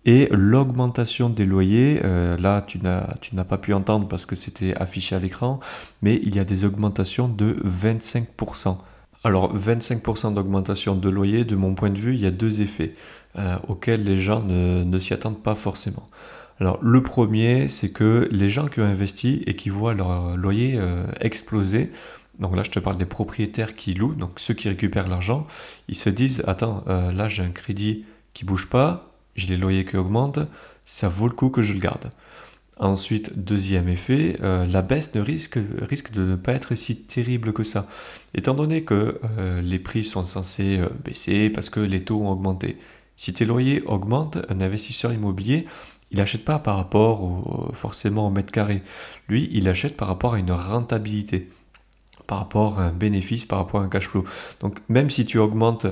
Et 0.07 0.29
l'augmentation 0.31 1.29
des 1.29 1.45
loyers, 1.45 2.01
euh, 2.05 2.39
là 2.39 2.65
tu 2.67 2.79
n'as 2.79 3.45
pas 3.45 3.59
pu 3.59 3.75
entendre 3.75 4.09
parce 4.09 4.25
que 4.25 4.35
c'était 4.35 4.75
affiché 4.77 5.15
à 5.15 5.19
l'écran, 5.19 5.61
mais 6.01 6.19
il 6.23 6.35
y 6.35 6.39
a 6.39 6.45
des 6.45 6.65
augmentations 6.65 7.29
de 7.29 7.59
25%. 7.67 8.79
Alors 9.23 9.55
25% 9.55 10.33
d'augmentation 10.33 10.95
de 10.95 11.09
loyer, 11.11 11.45
de 11.45 11.55
mon 11.55 11.75
point 11.75 11.91
de 11.91 11.99
vue, 11.99 12.15
il 12.15 12.21
y 12.21 12.27
a 12.27 12.31
deux 12.31 12.63
effets 12.63 12.95
euh, 13.39 13.57
auxquels 13.69 14.03
les 14.03 14.19
gens 14.19 14.43
ne, 14.43 14.99
s'y 14.99 15.13
attendent 15.13 15.43
pas 15.43 15.55
forcément. 15.55 16.03
Alors 16.61 16.79
le 16.83 17.03
premier, 17.03 17.69
c'est 17.69 17.89
que 17.89 18.29
les 18.31 18.51
gens 18.51 18.69
qui 18.69 18.81
ont 18.81 18.85
investi 18.85 19.43
et 19.47 19.57
qui 19.57 19.71
voient 19.71 19.95
leur 19.95 20.37
loyer 20.37 20.77
euh, 20.77 21.07
exploser, 21.21 21.89
donc 22.39 22.55
là 22.55 22.63
je 22.63 22.71
te 22.71 22.79
parle 22.79 22.99
des 22.99 23.07
propriétaires 23.07 23.73
qui 23.73 23.95
louent, 23.95 24.15
donc 24.15 24.33
ceux 24.37 24.53
qui 24.53 24.69
récupèrent 24.69 25.09
l'argent, 25.09 25.47
ils 25.89 25.97
se 25.97 26.11
disent, 26.11 26.45
attends, 26.47 26.85
euh, 26.87 27.13
là 27.13 27.31
j'ai 27.31 27.43
un 27.43 27.51
crédit 27.51 28.03
qui 28.35 28.45
bouge 28.45 28.67
pas, 28.67 29.15
j'ai 29.37 29.47
les 29.47 29.57
loyers 29.57 29.87
qui 29.87 29.97
augmentent, 29.97 30.41
ça 30.85 31.09
vaut 31.09 31.29
le 31.29 31.33
coup 31.33 31.49
que 31.49 31.63
je 31.63 31.73
le 31.73 31.81
garde. 31.81 32.11
Ensuite, 32.77 33.39
deuxième 33.39 33.89
effet, 33.89 34.37
euh, 34.43 34.67
la 34.67 34.83
baisse 34.83 35.15
ne 35.15 35.21
risque, 35.23 35.59
risque 35.81 36.13
de 36.13 36.23
ne 36.23 36.37
pas 36.37 36.53
être 36.53 36.75
si 36.75 36.97
terrible 36.97 37.55
que 37.55 37.65
ça. 37.65 37.87
Étant 38.35 38.55
donné 38.55 38.85
que 38.85 39.19
les 39.63 39.79
prix 39.79 40.05
sont 40.05 40.25
censés 40.25 40.81
baisser 41.05 41.51
parce 41.51 41.69
que 41.69 41.81
les 41.81 42.05
taux 42.05 42.23
ont 42.23 42.31
augmenté. 42.31 42.79
Si 43.19 43.35
tes 43.35 43.45
loyers 43.45 43.83
augmentent, 43.83 44.39
un 44.49 44.63
investisseur 44.63 45.13
immobilier, 45.13 45.67
il 46.11 46.19
n'achète 46.19 46.45
pas 46.45 46.59
par 46.59 46.77
rapport 46.77 47.73
forcément 47.75 48.27
au 48.27 48.31
mètre 48.31 48.53
carré. 48.53 48.83
Lui, 49.29 49.49
il 49.53 49.69
achète 49.69 49.97
par 49.97 50.09
rapport 50.09 50.35
à 50.35 50.39
une 50.39 50.53
rentabilité, 50.53 51.49
par 52.27 52.39
rapport 52.39 52.81
à 52.81 52.85
un 52.85 52.93
bénéfice, 52.93 53.47
par 53.47 53.59
rapport 53.59 53.81
à 53.81 53.85
un 53.85 53.89
cash 53.89 54.09
flow. 54.09 54.25
Donc 54.61 54.79
même 54.89 55.11
si 55.11 55.25
tu 55.25 55.39
augmentes 55.39 55.87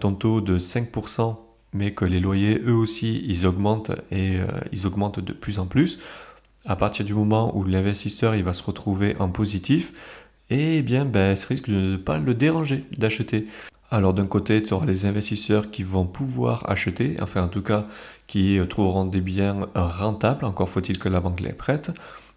ton 0.00 0.14
taux 0.14 0.40
de 0.40 0.58
5% 0.58 1.36
mais 1.72 1.92
que 1.92 2.04
les 2.04 2.20
loyers, 2.20 2.60
eux 2.64 2.74
aussi, 2.74 3.22
ils 3.26 3.46
augmentent 3.46 3.92
et 4.10 4.36
euh, 4.36 4.46
ils 4.72 4.86
augmentent 4.86 5.20
de 5.20 5.32
plus 5.32 5.58
en 5.58 5.66
plus, 5.66 5.98
à 6.64 6.76
partir 6.76 7.04
du 7.04 7.14
moment 7.14 7.56
où 7.56 7.64
l'investisseur 7.64 8.36
va 8.42 8.52
se 8.52 8.62
retrouver 8.62 9.16
en 9.18 9.28
positif, 9.28 9.92
eh 10.50 10.82
bien, 10.82 11.04
ben, 11.04 11.36
risque 11.48 11.68
de 11.68 11.74
ne 11.74 11.96
pas 11.96 12.18
le 12.18 12.34
déranger 12.34 12.84
d'acheter. 12.96 13.44
Alors 13.90 14.12
d'un 14.12 14.26
côté, 14.26 14.62
tu 14.62 14.74
auras 14.74 14.86
les 14.86 15.06
investisseurs 15.06 15.70
qui 15.70 15.82
vont 15.82 16.04
pouvoir 16.04 16.68
acheter, 16.70 17.16
enfin 17.22 17.42
en 17.42 17.48
tout 17.48 17.62
cas 17.62 17.86
qui 18.26 18.58
euh, 18.58 18.66
trouveront 18.66 19.06
des 19.06 19.20
biens 19.22 19.68
rentables, 19.74 20.44
encore 20.44 20.68
faut-il 20.68 20.98
que 20.98 21.08
la 21.08 21.20
banque 21.20 21.40
les 21.40 21.52
prête. 21.52 21.90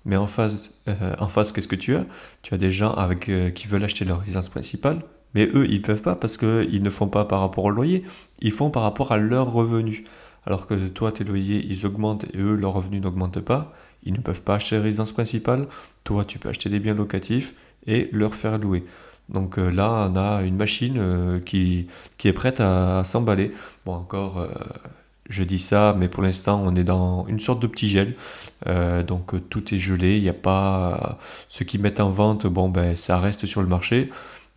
Mais 0.05 0.15
en 0.15 0.27
face, 0.27 0.71
euh, 0.87 1.13
en 1.19 1.27
face 1.27 1.51
qu'est-ce 1.51 1.67
que 1.67 1.75
tu 1.75 1.95
as? 1.95 2.05
Tu 2.41 2.53
as 2.53 2.57
des 2.57 2.71
gens 2.71 2.93
avec, 2.93 3.29
qui 3.53 3.67
veulent 3.67 3.83
acheter 3.83 4.05
leur 4.05 4.21
résidence 4.21 4.49
principale, 4.49 5.01
mais 5.33 5.47
eux, 5.53 5.67
ils 5.69 5.79
ne 5.79 5.85
peuvent 5.85 6.01
pas 6.01 6.15
parce 6.15 6.37
qu'ils 6.37 6.83
ne 6.83 6.89
font 6.89 7.07
pas 7.07 7.25
par 7.25 7.41
rapport 7.41 7.65
au 7.65 7.69
loyer, 7.69 8.03
ils 8.39 8.51
font 8.51 8.69
par 8.69 8.83
rapport 8.83 9.11
à 9.11 9.17
leurs 9.17 9.51
revenus. 9.51 10.03
Alors 10.45 10.67
que 10.67 10.87
toi, 10.87 11.11
tes 11.11 11.23
loyers, 11.23 11.65
ils 11.69 11.85
augmentent 11.85 12.25
et 12.33 12.39
eux, 12.39 12.55
leurs 12.55 12.73
revenus 12.73 13.01
n'augmentent 13.01 13.41
pas. 13.41 13.73
Ils 14.03 14.13
ne 14.13 14.19
peuvent 14.19 14.41
pas 14.41 14.55
acheter 14.55 14.77
la 14.77 14.81
résidence 14.81 15.11
principale. 15.11 15.67
Toi, 16.03 16.25
tu 16.25 16.39
peux 16.39 16.49
acheter 16.49 16.69
des 16.69 16.79
biens 16.79 16.95
locatifs 16.95 17.53
et 17.85 18.09
leur 18.11 18.33
faire 18.33 18.57
louer. 18.57 18.83
Donc 19.29 19.57
là, 19.57 20.09
on 20.11 20.15
a 20.17 20.41
une 20.41 20.57
machine 20.57 21.41
qui, 21.45 21.87
qui 22.17 22.27
est 22.27 22.33
prête 22.33 22.59
à, 22.59 23.03
s'emballer. 23.05 23.49
Bon, 23.85 23.93
encore, 23.93 24.45
je 25.29 25.43
dis 25.43 25.59
ça, 25.59 25.95
mais 25.97 26.09
pour 26.09 26.21
l'instant, 26.21 26.61
on 26.65 26.75
est 26.75 26.83
dans 26.83 27.25
une 27.27 27.39
sorte 27.39 27.61
de 27.61 27.67
petit 27.67 27.87
gel. 27.87 28.15
donc 29.07 29.49
tout 29.49 29.73
est 29.73 29.77
gelé. 29.77 30.17
Il 30.17 30.23
n'y 30.23 30.29
a 30.29 30.33
pas. 30.33 31.17
ceux 31.47 31.63
qui 31.63 31.77
mettent 31.77 32.01
en 32.01 32.09
vente, 32.09 32.45
bon, 32.45 32.67
ben, 32.67 32.95
ça 32.95 33.19
reste 33.19 33.45
sur 33.45 33.61
le 33.61 33.67
marché. 33.67 34.09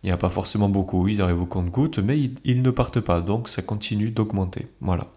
Il 0.03 0.07
n'y 0.07 0.11
a 0.11 0.17
pas 0.17 0.29
forcément 0.29 0.67
beaucoup. 0.67 1.07
Ils 1.07 1.21
arrivent 1.21 1.41
au 1.41 1.45
compte-gouttes, 1.45 1.99
mais 1.99 2.19
ils, 2.19 2.35
ils, 2.43 2.61
ne 2.61 2.69
partent 2.71 2.99
pas. 2.99 3.21
Donc 3.21 3.47
ça 3.47 3.61
continue 3.61 4.11
d'augmenter. 4.11 4.67
Voilà. 4.81 5.07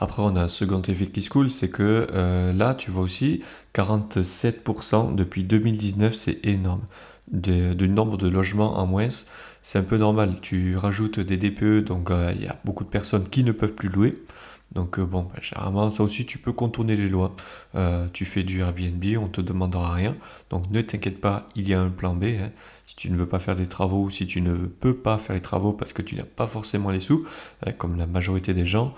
Après, 0.00 0.22
on 0.22 0.34
a 0.34 0.40
un 0.40 0.48
second 0.48 0.80
effet 0.80 1.06
qui 1.06 1.20
se 1.20 1.28
coule, 1.28 1.50
c'est 1.50 1.68
que 1.68 2.06
euh, 2.12 2.54
là, 2.54 2.74
tu 2.74 2.90
vois 2.90 3.02
aussi, 3.02 3.42
47% 3.74 5.14
depuis 5.14 5.44
2019, 5.44 6.14
c'est 6.14 6.44
énorme. 6.46 6.80
Du 7.32 7.88
nombre 7.88 8.16
de 8.16 8.28
logements 8.28 8.78
en 8.78 8.86
moins, 8.86 9.08
c'est 9.62 9.78
un 9.78 9.82
peu 9.82 9.96
normal. 9.96 10.36
Tu 10.42 10.76
rajoutes 10.76 11.20
des 11.20 11.36
DPE, 11.36 11.84
donc 11.84 12.10
euh, 12.10 12.32
il 12.34 12.42
y 12.42 12.48
a 12.48 12.56
beaucoup 12.64 12.82
de 12.84 12.88
personnes 12.88 13.28
qui 13.28 13.44
ne 13.44 13.52
peuvent 13.52 13.74
plus 13.74 13.88
louer. 13.88 14.14
Donc 14.72 14.98
euh, 14.98 15.04
bon, 15.04 15.22
bah, 15.22 15.40
généralement, 15.40 15.90
ça 15.90 16.02
aussi, 16.02 16.26
tu 16.26 16.38
peux 16.38 16.52
contourner 16.52 16.96
les 16.96 17.08
lois. 17.08 17.34
tu 18.12 18.24
fais 18.24 18.42
du 18.42 18.60
Airbnb, 18.60 19.04
on 19.18 19.26
ne 19.26 19.28
te 19.28 19.40
demandera 19.40 19.94
rien. 19.94 20.16
Donc 20.50 20.70
ne 20.70 20.80
t'inquiète 20.82 21.20
pas, 21.20 21.48
il 21.54 21.68
y 21.68 21.74
a 21.74 21.80
un 21.80 21.90
plan 21.90 22.14
B. 22.14 22.24
Hein. 22.24 22.50
Si 22.86 22.96
tu 22.96 23.10
ne 23.10 23.16
veux 23.16 23.28
pas 23.28 23.38
faire 23.38 23.54
des 23.54 23.68
travaux, 23.68 24.10
si 24.10 24.26
tu 24.26 24.40
ne 24.40 24.56
peux 24.66 24.96
pas 24.96 25.16
faire 25.18 25.34
les 25.34 25.40
travaux 25.40 25.72
parce 25.72 25.92
que 25.92 26.02
tu 26.02 26.16
n'as 26.16 26.24
pas 26.24 26.48
forcément 26.48 26.90
les 26.90 26.98
sous, 26.98 27.20
hein, 27.64 27.70
comme 27.70 27.96
la 27.96 28.06
majorité 28.06 28.52
des 28.52 28.66
gens, 28.66 28.92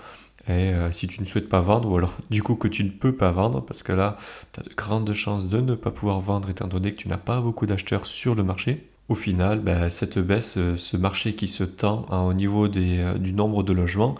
et 0.47 0.73
euh, 0.73 0.91
si 0.91 1.07
tu 1.07 1.21
ne 1.21 1.25
souhaites 1.25 1.47
pas 1.47 1.61
vendre, 1.61 1.89
ou 1.89 1.97
alors 1.97 2.17
du 2.29 2.43
coup 2.43 2.55
que 2.55 2.67
tu 2.67 2.83
ne 2.83 2.89
peux 2.89 3.13
pas 3.13 3.31
vendre, 3.31 3.61
parce 3.61 3.81
que 3.81 3.93
là, 3.93 4.15
tu 4.51 4.59
as 4.59 4.63
de 4.63 4.75
grandes 4.75 5.13
chances 5.13 5.47
de 5.47 5.61
ne 5.61 5.75
pas 5.75 5.91
pouvoir 5.91 6.19
vendre 6.19 6.49
étant 6.49 6.67
donné 6.67 6.91
que 6.91 6.97
tu 6.97 7.07
n'as 7.07 7.17
pas 7.17 7.39
beaucoup 7.39 7.65
d'acheteurs 7.65 8.05
sur 8.05 8.35
le 8.35 8.43
marché. 8.43 8.77
Au 9.07 9.15
final, 9.15 9.59
ben, 9.59 9.89
cette 9.89 10.19
baisse, 10.19 10.57
euh, 10.57 10.75
ce 10.75 10.97
marché 10.97 11.33
qui 11.33 11.47
se 11.47 11.63
tend 11.63 12.05
hein, 12.09 12.21
au 12.21 12.33
niveau 12.33 12.67
des, 12.67 12.99
euh, 12.99 13.17
du 13.17 13.33
nombre 13.33 13.63
de 13.63 13.73
logements, 13.73 14.15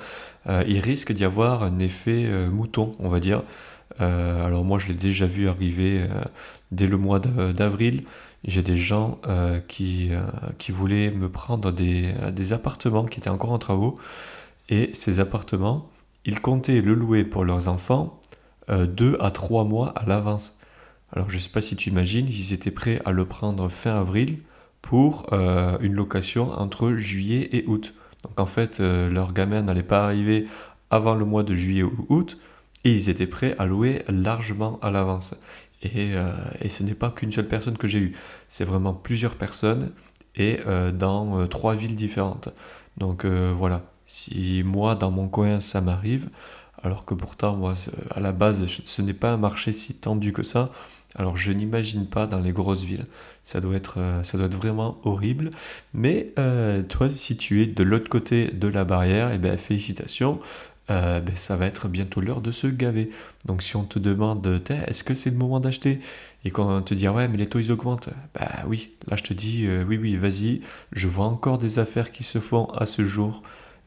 il 0.67 0.79
risque 0.79 1.13
d'y 1.13 1.23
avoir 1.23 1.63
un 1.63 1.79
effet 1.79 2.27
mouton, 2.49 2.91
on 2.99 3.07
va 3.07 3.21
dire. 3.21 3.43
alors 3.99 4.65
moi, 4.65 4.77
je 4.77 4.89
l'ai 4.89 4.93
déjà 4.93 5.25
vu 5.25 5.47
arriver 5.47 6.05
dès 6.69 6.85
le 6.85 6.97
mois 6.97 7.19
d'avril. 7.19 8.01
J'ai 8.43 8.61
des 8.61 8.75
gens 8.75 9.21
qui, 9.69 10.09
qui 10.57 10.73
voulaient 10.73 11.11
me 11.11 11.29
prendre 11.29 11.71
des, 11.71 12.13
des 12.33 12.51
appartements 12.51 13.05
qui 13.05 13.21
étaient 13.21 13.29
encore 13.29 13.53
en 13.53 13.57
travaux. 13.57 13.95
Et 14.67 14.89
ces 14.93 15.21
appartements, 15.21 15.89
ils 16.25 16.39
comptaient 16.41 16.81
le 16.81 16.93
louer 16.93 17.23
pour 17.23 17.43
leurs 17.45 17.67
enfants 17.67 18.19
euh, 18.69 18.85
deux 18.85 19.17
à 19.19 19.31
trois 19.31 19.65
mois 19.65 19.89
à 19.89 20.05
l'avance. 20.05 20.57
Alors 21.11 21.29
je 21.29 21.35
ne 21.35 21.41
sais 21.41 21.49
pas 21.49 21.61
si 21.61 21.75
tu 21.75 21.89
imagines, 21.89 22.27
ils 22.27 22.53
étaient 22.53 22.71
prêts 22.71 23.01
à 23.03 23.11
le 23.11 23.25
prendre 23.25 23.67
fin 23.69 23.99
avril 23.99 24.37
pour 24.81 25.27
euh, 25.33 25.77
une 25.81 25.93
location 25.93 26.51
entre 26.51 26.93
juillet 26.93 27.49
et 27.51 27.65
août. 27.67 27.91
Donc 28.23 28.39
en 28.39 28.45
fait, 28.45 28.79
euh, 28.79 29.09
leur 29.09 29.33
gamin 29.33 29.63
n'allait 29.63 29.83
pas 29.83 30.05
arriver 30.05 30.47
avant 30.89 31.15
le 31.15 31.25
mois 31.25 31.43
de 31.43 31.53
juillet 31.53 31.83
ou 31.83 32.05
août, 32.09 32.37
et 32.85 32.91
ils 32.91 33.09
étaient 33.09 33.27
prêts 33.27 33.55
à 33.59 33.65
louer 33.65 34.03
largement 34.07 34.79
à 34.81 34.91
l'avance. 34.91 35.35
Et, 35.81 36.11
et, 36.61 36.69
ce 36.69 36.81
n'est 36.83 36.93
pas 36.93 37.11
qu'une 37.11 37.31
seule 37.33 37.47
personne 37.47 37.77
que 37.77 37.89
j'ai 37.89 37.99
eue, 37.99 38.13
c'est 38.47 38.63
vraiment 38.63 38.93
plusieurs 38.93 39.35
personnes 39.35 39.91
et 40.37 40.59
dans 40.93 41.45
trois 41.47 41.75
villes 41.75 41.97
différentes. 41.97 42.49
Donc 42.95 43.25
voilà, 43.25 43.81
si 44.13 44.61
moi, 44.63 44.93
dans 44.93 45.09
mon 45.09 45.27
coin, 45.27 45.59
ça 45.59 45.81
m'arrive, 45.81 46.29
alors 46.83 47.03
que 47.03 47.15
pourtant, 47.15 47.57
moi, 47.57 47.73
à 48.11 48.19
la 48.19 48.31
base, 48.31 48.63
ce 48.67 49.01
n'est 49.01 49.15
pas 49.15 49.31
un 49.31 49.37
marché 49.37 49.73
si 49.73 49.95
tendu 49.95 50.31
que 50.33 50.43
ça, 50.43 50.71
alors 51.15 51.35
je 51.35 51.51
n'imagine 51.51 52.05
pas 52.05 52.27
dans 52.27 52.39
les 52.39 52.51
grosses 52.51 52.83
villes. 52.83 53.05
Ça 53.41 53.59
doit 53.59 53.75
être, 53.75 53.95
euh, 53.97 54.23
ça 54.23 54.37
doit 54.37 54.45
être 54.45 54.55
vraiment 54.55 54.99
horrible. 55.03 55.49
Mais 55.95 56.31
euh, 56.37 56.83
toi, 56.83 57.09
si 57.09 57.37
tu 57.37 57.63
es 57.63 57.65
de 57.65 57.81
l'autre 57.81 58.07
côté 58.07 58.49
de 58.51 58.67
la 58.67 58.85
barrière, 58.85 59.31
eh 59.33 59.39
ben, 59.39 59.57
félicitations. 59.57 60.39
Euh, 60.91 61.19
ben, 61.19 61.35
ça 61.35 61.55
va 61.55 61.65
être 61.65 61.87
bientôt 61.87 62.21
l'heure 62.21 62.41
de 62.41 62.51
se 62.51 62.67
gaver. 62.67 63.09
Donc 63.45 63.63
si 63.63 63.75
on 63.77 63.83
te 63.83 63.97
demande, 63.97 64.45
est-ce 64.87 65.03
que 65.03 65.15
c'est 65.15 65.31
le 65.31 65.37
moment 65.37 65.59
d'acheter? 65.59 65.99
Et 66.45 66.51
qu'on 66.51 66.83
te 66.83 66.93
dit, 66.93 67.07
ouais, 67.07 67.27
mais 67.27 67.37
les 67.37 67.47
taux 67.47 67.59
ils 67.59 67.71
augmentent. 67.71 68.09
Bah 68.35 68.51
oui, 68.67 68.91
là 69.07 69.15
je 69.15 69.23
te 69.23 69.33
dis, 69.33 69.67
oui, 69.87 69.97
oui, 69.97 70.17
vas-y. 70.17 70.61
Je 70.91 71.07
vois 71.07 71.25
encore 71.25 71.57
des 71.57 71.79
affaires 71.79 72.11
qui 72.11 72.23
se 72.23 72.39
font 72.39 72.65
à 72.65 72.85
ce 72.85 73.05
jour 73.05 73.41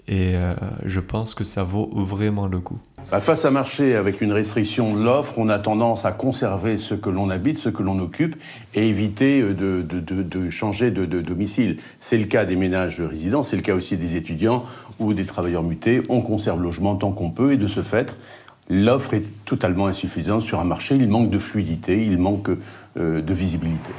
et 0.08 0.34
euh, 0.34 0.54
je 0.84 1.00
pense 1.00 1.34
que 1.34 1.44
ça 1.44 1.64
vaut 1.64 1.90
vraiment 1.92 2.46
le 2.46 2.60
coup. 2.60 2.78
Bah, 3.10 3.20
face 3.20 3.44
à 3.44 3.52
marché 3.52 3.94
avec 3.94 4.20
une 4.20 4.32
restriction 4.32 4.96
de 4.96 5.02
l'offre, 5.02 5.34
on 5.36 5.48
a 5.48 5.60
tendance 5.60 6.04
à 6.04 6.10
conserver 6.10 6.76
ce 6.76 6.94
que 6.94 7.08
l'on 7.08 7.30
habite, 7.30 7.58
ce 7.58 7.68
que 7.68 7.84
l'on 7.84 8.00
occupe, 8.00 8.34
et 8.74 8.88
éviter 8.88 9.40
euh, 9.40 9.54
de, 9.54 10.50
changer 10.50 10.90
de, 10.90 11.04
domicile. 11.04 11.78
C'est 12.00 12.18
le 12.18 12.24
cas 12.24 12.44
des 12.44 12.56
ménages 12.56 13.00
résidents, 13.00 13.44
c'est 13.44 13.54
le 13.54 13.62
cas 13.62 13.74
aussi 13.74 13.96
des 13.96 14.16
étudiants 14.16 14.64
ou 14.98 15.14
des 15.14 15.24
travailleurs 15.24 15.62
mutés. 15.62 16.02
On 16.08 16.20
conserve 16.20 16.60
logement 16.60 16.96
tant 16.96 17.12
qu'on 17.12 17.30
peut, 17.30 17.52
et 17.52 17.56
de 17.56 17.68
ce 17.68 17.82
fait, 17.82 18.16
l'offre 18.68 19.14
est 19.14 19.24
totalement 19.44 19.86
insuffisante 19.86 20.42
sur 20.42 20.58
un 20.58 20.64
marché. 20.64 20.96
Il 20.96 21.08
manque 21.08 21.30
de 21.30 21.38
fluidité, 21.38 22.04
il 22.04 22.18
manque 22.18 22.50
euh, 22.96 23.22
de 23.22 23.34
visibilité. 23.34 23.92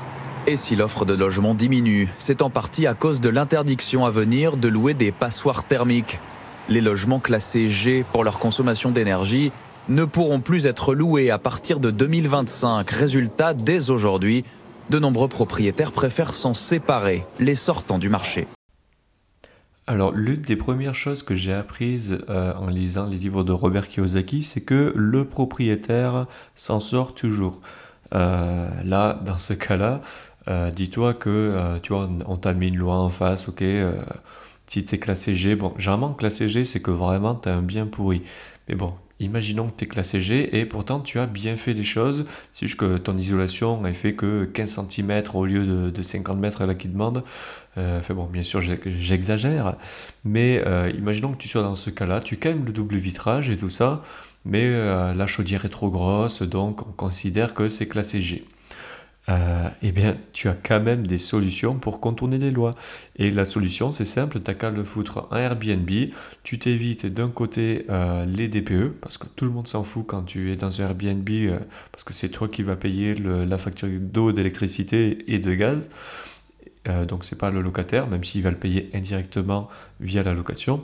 Et 0.49 0.55
si 0.55 0.77
l'offre 0.77 1.03
de 1.03 1.13
logement 1.13 1.53
diminue, 1.53 2.07
c'est 2.17 2.41
en 2.41 2.49
partie 2.49 2.87
à 2.87 2.93
cause 2.93 3.19
de 3.19 3.27
l'interdiction 3.27 4.05
à 4.05 4.11
venir 4.11 4.55
de 4.55 4.69
louer 4.69 4.93
des 4.93 5.11
passoires 5.11 5.65
thermiques. 5.65 6.21
Les 6.69 6.79
logements 6.79 7.19
classés 7.19 7.67
G 7.67 8.05
pour 8.13 8.23
leur 8.23 8.39
consommation 8.39 8.91
d'énergie 8.91 9.51
ne 9.89 10.05
pourront 10.05 10.39
plus 10.39 10.65
être 10.65 10.95
loués 10.95 11.31
à 11.31 11.37
partir 11.37 11.81
de 11.81 11.91
2025. 11.91 12.89
Résultat, 12.89 13.53
dès 13.53 13.89
aujourd'hui, 13.89 14.45
de 14.89 14.99
nombreux 14.99 15.27
propriétaires 15.27 15.91
préfèrent 15.91 16.33
s'en 16.33 16.53
séparer, 16.53 17.25
les 17.39 17.55
sortant 17.55 17.99
du 17.99 18.07
marché. 18.07 18.47
Alors, 19.85 20.13
l'une 20.13 20.43
des 20.43 20.55
premières 20.55 20.95
choses 20.95 21.23
que 21.23 21.35
j'ai 21.35 21.53
apprises 21.53 22.19
euh, 22.29 22.53
en 22.53 22.67
lisant 22.67 23.05
les 23.05 23.17
livres 23.17 23.43
de 23.43 23.51
Robert 23.51 23.89
Kiyosaki, 23.89 24.43
c'est 24.43 24.61
que 24.61 24.93
le 24.95 25.25
propriétaire 25.25 26.25
s'en 26.55 26.79
sort 26.79 27.13
toujours. 27.15 27.59
Euh, 28.13 28.69
là, 28.83 29.19
dans 29.25 29.37
ce 29.37 29.53
cas-là, 29.53 30.01
euh, 30.47 30.71
dis-toi 30.71 31.13
que, 31.13 31.29
euh, 31.29 31.79
tu 31.81 31.93
vois, 31.93 32.09
on 32.25 32.37
t'a 32.37 32.53
mis 32.53 32.67
une 32.67 32.77
loi 32.77 32.95
en 32.95 33.09
face, 33.09 33.47
ok, 33.49 33.61
euh, 33.61 33.93
si 34.67 34.85
t'es 34.85 34.97
classé 34.97 35.35
G, 35.35 35.55
bon, 35.55 35.73
généralement 35.77 36.13
classé 36.13 36.47
G, 36.49 36.63
c'est 36.63 36.81
que 36.81 36.91
vraiment 36.91 37.35
t'as 37.35 37.53
un 37.55 37.61
bien 37.61 37.85
pourri. 37.85 38.21
Mais 38.67 38.75
bon, 38.75 38.93
imaginons 39.19 39.67
que 39.67 39.73
t'es 39.73 39.87
classé 39.87 40.21
G 40.21 40.57
et 40.57 40.65
pourtant 40.65 40.99
tu 40.99 41.19
as 41.19 41.25
bien 41.25 41.57
fait 41.57 41.73
les 41.73 41.83
choses, 41.83 42.25
c'est 42.51 42.67
juste 42.67 42.79
que 42.79 42.97
ton 42.97 43.17
isolation 43.17 43.83
a 43.83 43.93
fait 43.93 44.13
que 44.13 44.45
15 44.45 44.87
cm 44.89 45.23
au 45.33 45.45
lieu 45.45 45.91
de, 45.91 46.01
50 46.01 46.37
mètres 46.37 46.65
là 46.65 46.75
qui 46.75 46.87
demande. 46.87 47.23
enfin 47.77 48.13
bon, 48.13 48.25
bien 48.25 48.43
sûr, 48.43 48.61
j'exagère, 48.61 49.75
mais 50.25 50.63
imaginons 50.97 51.31
que 51.31 51.37
tu 51.37 51.47
sois 51.47 51.63
dans 51.63 51.77
ce 51.77 51.89
cas-là, 51.89 52.19
tu 52.19 52.37
calmes 52.37 52.65
le 52.65 52.73
double 52.73 52.97
vitrage 52.97 53.49
et 53.49 53.57
tout 53.57 53.69
ça, 53.69 54.03
mais 54.45 54.69
la 55.13 55.27
chaudière 55.27 55.65
est 55.65 55.69
trop 55.69 55.89
grosse, 55.89 56.41
donc 56.41 56.85
on 56.87 56.91
considère 56.91 57.53
que 57.53 57.69
c'est 57.69 57.87
classé 57.87 58.21
G. 58.21 58.43
Euh, 59.29 59.69
eh 59.81 59.91
bien, 59.91 60.17
tu 60.31 60.47
as 60.47 60.53
quand 60.53 60.79
même 60.79 61.05
des 61.05 61.17
solutions 61.17 61.75
pour 61.75 61.99
contourner 61.99 62.37
les 62.37 62.51
lois. 62.51 62.75
Et 63.17 63.29
la 63.29 63.43
solution, 63.43 63.91
c'est 63.91 64.05
simple, 64.05 64.39
tu 64.41 64.55
qu'à 64.55 64.69
le 64.69 64.83
foutre 64.85 65.27
en 65.31 65.35
Airbnb, 65.35 65.89
tu 66.43 66.59
t'évites 66.59 67.05
d'un 67.05 67.29
côté 67.29 67.85
euh, 67.89 68.25
les 68.25 68.47
DPE, 68.47 68.93
parce 69.01 69.17
que 69.17 69.27
tout 69.27 69.45
le 69.45 69.51
monde 69.51 69.67
s'en 69.67 69.83
fout 69.83 70.05
quand 70.07 70.23
tu 70.23 70.51
es 70.51 70.55
dans 70.55 70.81
un 70.81 70.85
Airbnb, 70.85 71.29
euh, 71.29 71.59
parce 71.91 72.05
que 72.05 72.13
c'est 72.13 72.29
toi 72.29 72.47
qui 72.47 72.63
vas 72.63 72.77
payer 72.77 73.15
la 73.15 73.57
facture 73.57 73.89
d'eau, 73.99 74.31
d'électricité 74.31 75.25
et 75.27 75.39
de 75.39 75.53
gaz. 75.53 75.89
donc 77.07 77.25
c'est 77.25 77.37
pas 77.37 77.51
le 77.51 77.61
locataire, 77.61 78.07
même 78.07 78.23
s'il 78.23 78.43
va 78.43 78.51
le 78.51 78.57
payer 78.57 78.89
indirectement 78.93 79.67
via 79.99 80.23
la 80.23 80.33
location. 80.33 80.83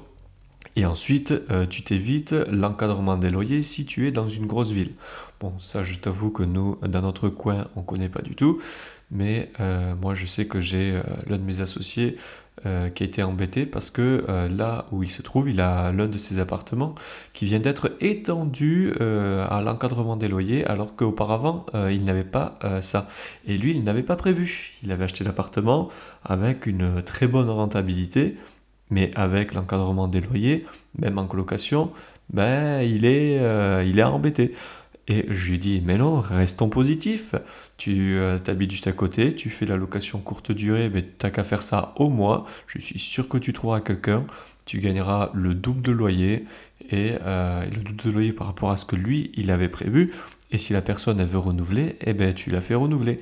Et 0.75 0.85
ensuite, 0.85 1.31
euh, 1.51 1.65
tu 1.67 1.83
t'évites 1.83 2.33
l'encadrement 2.51 3.17
des 3.17 3.29
loyers 3.29 3.61
si 3.61 3.85
tu 3.85 4.07
es 4.07 4.11
dans 4.11 4.27
une 4.27 4.47
grosse 4.47 4.71
ville. 4.71 4.93
Bon, 5.39 5.53
ça, 5.59 5.83
je 5.83 5.95
t'avoue 5.95 6.31
que 6.31 6.43
nous, 6.43 6.77
dans 6.87 7.01
notre 7.01 7.29
coin, 7.29 7.67
on 7.75 7.81
ne 7.81 7.85
connaît 7.85 8.09
pas 8.09 8.21
du 8.21 8.35
tout. 8.35 8.59
Mais 9.11 9.51
euh, 9.59 9.93
moi, 10.01 10.15
je 10.15 10.25
sais 10.25 10.47
que 10.47 10.59
j'ai 10.59 10.93
euh, 10.93 11.03
l'un 11.27 11.37
de 11.37 11.43
mes 11.43 11.61
associés 11.61 12.15
qui 12.95 13.03
a 13.03 13.05
été 13.05 13.21
embêté 13.23 13.65
parce 13.65 13.91
que 13.91 14.23
là 14.49 14.85
où 14.93 15.03
il 15.03 15.09
se 15.09 15.21
trouve, 15.21 15.49
il 15.49 15.59
a 15.59 15.91
l'un 15.91 16.07
de 16.07 16.17
ses 16.17 16.39
appartements 16.39 16.95
qui 17.33 17.43
vient 17.43 17.59
d'être 17.59 17.91
étendu 17.99 18.93
à 19.01 19.61
l'encadrement 19.61 20.15
des 20.15 20.29
loyers 20.29 20.63
alors 20.65 20.95
qu'auparavant, 20.95 21.65
il 21.73 22.05
n'avait 22.05 22.23
pas 22.23 22.55
ça. 22.79 23.07
Et 23.47 23.57
lui, 23.57 23.71
il 23.71 23.83
n'avait 23.83 24.03
pas 24.03 24.15
prévu. 24.15 24.77
Il 24.81 24.93
avait 24.93 25.03
acheté 25.03 25.25
l'appartement 25.25 25.89
avec 26.23 26.65
une 26.65 27.01
très 27.01 27.27
bonne 27.27 27.49
rentabilité 27.49 28.37
mais 28.93 29.11
avec 29.15 29.55
l'encadrement 29.55 30.07
des 30.07 30.21
loyers, 30.21 30.59
même 30.99 31.17
en 31.17 31.25
colocation, 31.25 31.91
ben, 32.29 32.81
il, 32.81 33.05
est, 33.05 33.39
euh, 33.39 33.83
il 33.85 33.97
est 33.99 34.03
embêté. 34.03 34.53
Et 35.07 35.25
je 35.29 35.51
lui 35.51 35.59
dis, 35.59 35.81
mais 35.83 35.97
non, 35.97 36.21
restons 36.21 36.69
positifs. 36.69 37.35
Tu 37.77 38.15
euh, 38.15 38.37
t'habites 38.37 38.71
juste 38.71 38.87
à 38.87 38.91
côté, 38.93 39.35
tu 39.35 39.49
fais 39.49 39.65
la 39.65 39.75
location 39.75 40.19
courte 40.19 40.51
durée, 40.51 40.89
mais 40.93 41.01
t'as 41.03 41.31
qu'à 41.31 41.43
faire 41.43 41.63
ça 41.63 41.93
au 41.97 42.09
mois. 42.09 42.45
Je 42.67 42.79
suis 42.79 42.99
sûr 42.99 43.27
que 43.27 43.37
tu 43.37 43.51
trouveras 43.51 43.81
quelqu'un. 43.81 44.25
Tu 44.65 44.79
gagneras 44.79 45.31
le 45.33 45.55
double 45.55 45.81
de 45.81 45.91
loyer 45.91 46.45
et 46.89 47.15
euh, 47.21 47.65
le 47.65 47.81
double 47.81 48.03
de 48.03 48.11
loyer 48.11 48.33
par 48.33 48.47
rapport 48.47 48.71
à 48.71 48.77
ce 48.77 48.85
que 48.85 48.95
lui, 48.95 49.31
il 49.35 49.51
avait 49.51 49.69
prévu. 49.69 50.09
Et 50.51 50.57
si 50.59 50.71
la 50.71 50.81
personne, 50.81 51.21
veut 51.25 51.39
renouveler, 51.39 51.97
eh 52.05 52.13
ben, 52.13 52.33
tu 52.33 52.51
la 52.51 52.61
fais 52.61 52.75
renouveler. 52.75 53.17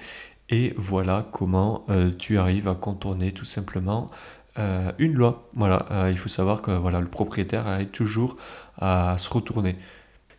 Et 0.50 0.74
voilà 0.76 1.30
comment 1.32 1.86
tu 2.20 2.38
arrives 2.38 2.68
à 2.68 2.76
contourner 2.76 3.32
tout 3.32 3.46
simplement 3.46 4.12
une 4.58 5.14
loi. 5.14 5.48
Voilà, 5.56 6.10
il 6.10 6.18
faut 6.18 6.30
savoir 6.30 6.62
que 6.62 6.72
voilà, 6.72 7.00
le 7.00 7.08
propriétaire 7.08 7.68
arrive 7.68 7.90
toujours 7.90 8.36
à 8.78 9.16
se 9.18 9.30
retourner. 9.30 9.78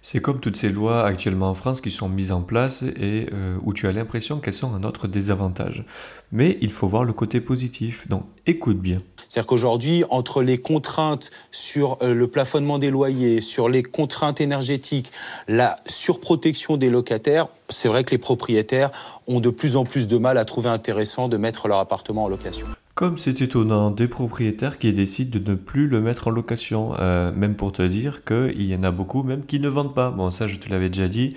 C'est 0.05 0.21
comme 0.21 0.41
toutes 0.41 0.57
ces 0.57 0.69
lois 0.69 1.07
actuellement 1.07 1.49
en 1.49 1.55
France 1.55 1.81
qui 1.81 1.93
sont 1.93 2.09
mises 2.09 2.33
en 2.33 2.43
place 2.43 2.83
et 2.83 3.29
euh, 3.33 3.57
où 3.63 3.73
tu 3.73 3.87
as 3.87 3.93
l'impression 3.93 4.41
qu'elles 4.41 4.53
sont 4.53 4.75
à 4.75 4.81
notre 4.81 5.07
désavantage. 5.07 5.85
Mais 6.33 6.59
il 6.61 6.73
faut 6.73 6.89
voir 6.89 7.05
le 7.05 7.13
côté 7.13 7.41
positif, 7.41 8.09
donc 8.09 8.25
écoute 8.45 8.81
bien. 8.81 8.99
C'est-à-dire 9.29 9.47
qu'aujourd'hui, 9.47 10.03
entre 10.11 10.43
les 10.43 10.59
contraintes 10.59 11.31
sur 11.53 11.99
euh, 12.03 12.15
le 12.15 12.27
plafonnement 12.27 12.81
des 12.81 12.91
loyers, 12.91 13.41
sur 13.41 13.69
les 13.69 13.85
contraintes 13.85 14.41
énergétiques, 14.41 15.13
la 15.47 15.79
surprotection 15.87 16.77
des 16.77 16.91
locataires, 16.91 17.47
c'est 17.69 17.87
vrai 17.87 18.03
que 18.03 18.11
les 18.11 18.19
propriétaires 18.19 18.91
ont 19.29 19.39
de 19.39 19.51
plus 19.51 19.77
en 19.77 19.85
plus 19.85 20.09
de 20.09 20.19
mal 20.19 20.37
à 20.37 20.45
trouver 20.45 20.69
intéressant 20.69 21.29
de 21.29 21.37
mettre 21.37 21.69
leur 21.69 21.79
appartement 21.79 22.25
en 22.25 22.29
location. 22.29 22.67
Comme 23.03 23.19
c'est 23.19 23.41
étonnant, 23.41 23.91
des 23.91 24.07
propriétaires 24.07 24.79
qui 24.79 24.93
décident 24.93 25.37
de 25.37 25.51
ne 25.51 25.57
plus 25.57 25.89
le 25.89 26.01
mettre 26.01 26.29
en 26.29 26.31
location, 26.31 26.95
euh, 27.01 27.33
même 27.33 27.57
pour 27.57 27.73
te 27.73 27.83
dire 27.83 28.23
qu'il 28.23 28.63
y 28.63 28.77
en 28.77 28.85
a 28.85 28.93
beaucoup 28.93 29.25
même 29.25 29.45
qui 29.45 29.59
ne 29.59 29.69
vendent 29.69 29.93
pas. 29.93 30.13
Bon, 30.13 30.31
ça 30.31 30.47
je 30.47 30.55
te 30.55 30.71
l'avais 30.71 30.89
déjà 30.89 31.09
dit, 31.09 31.35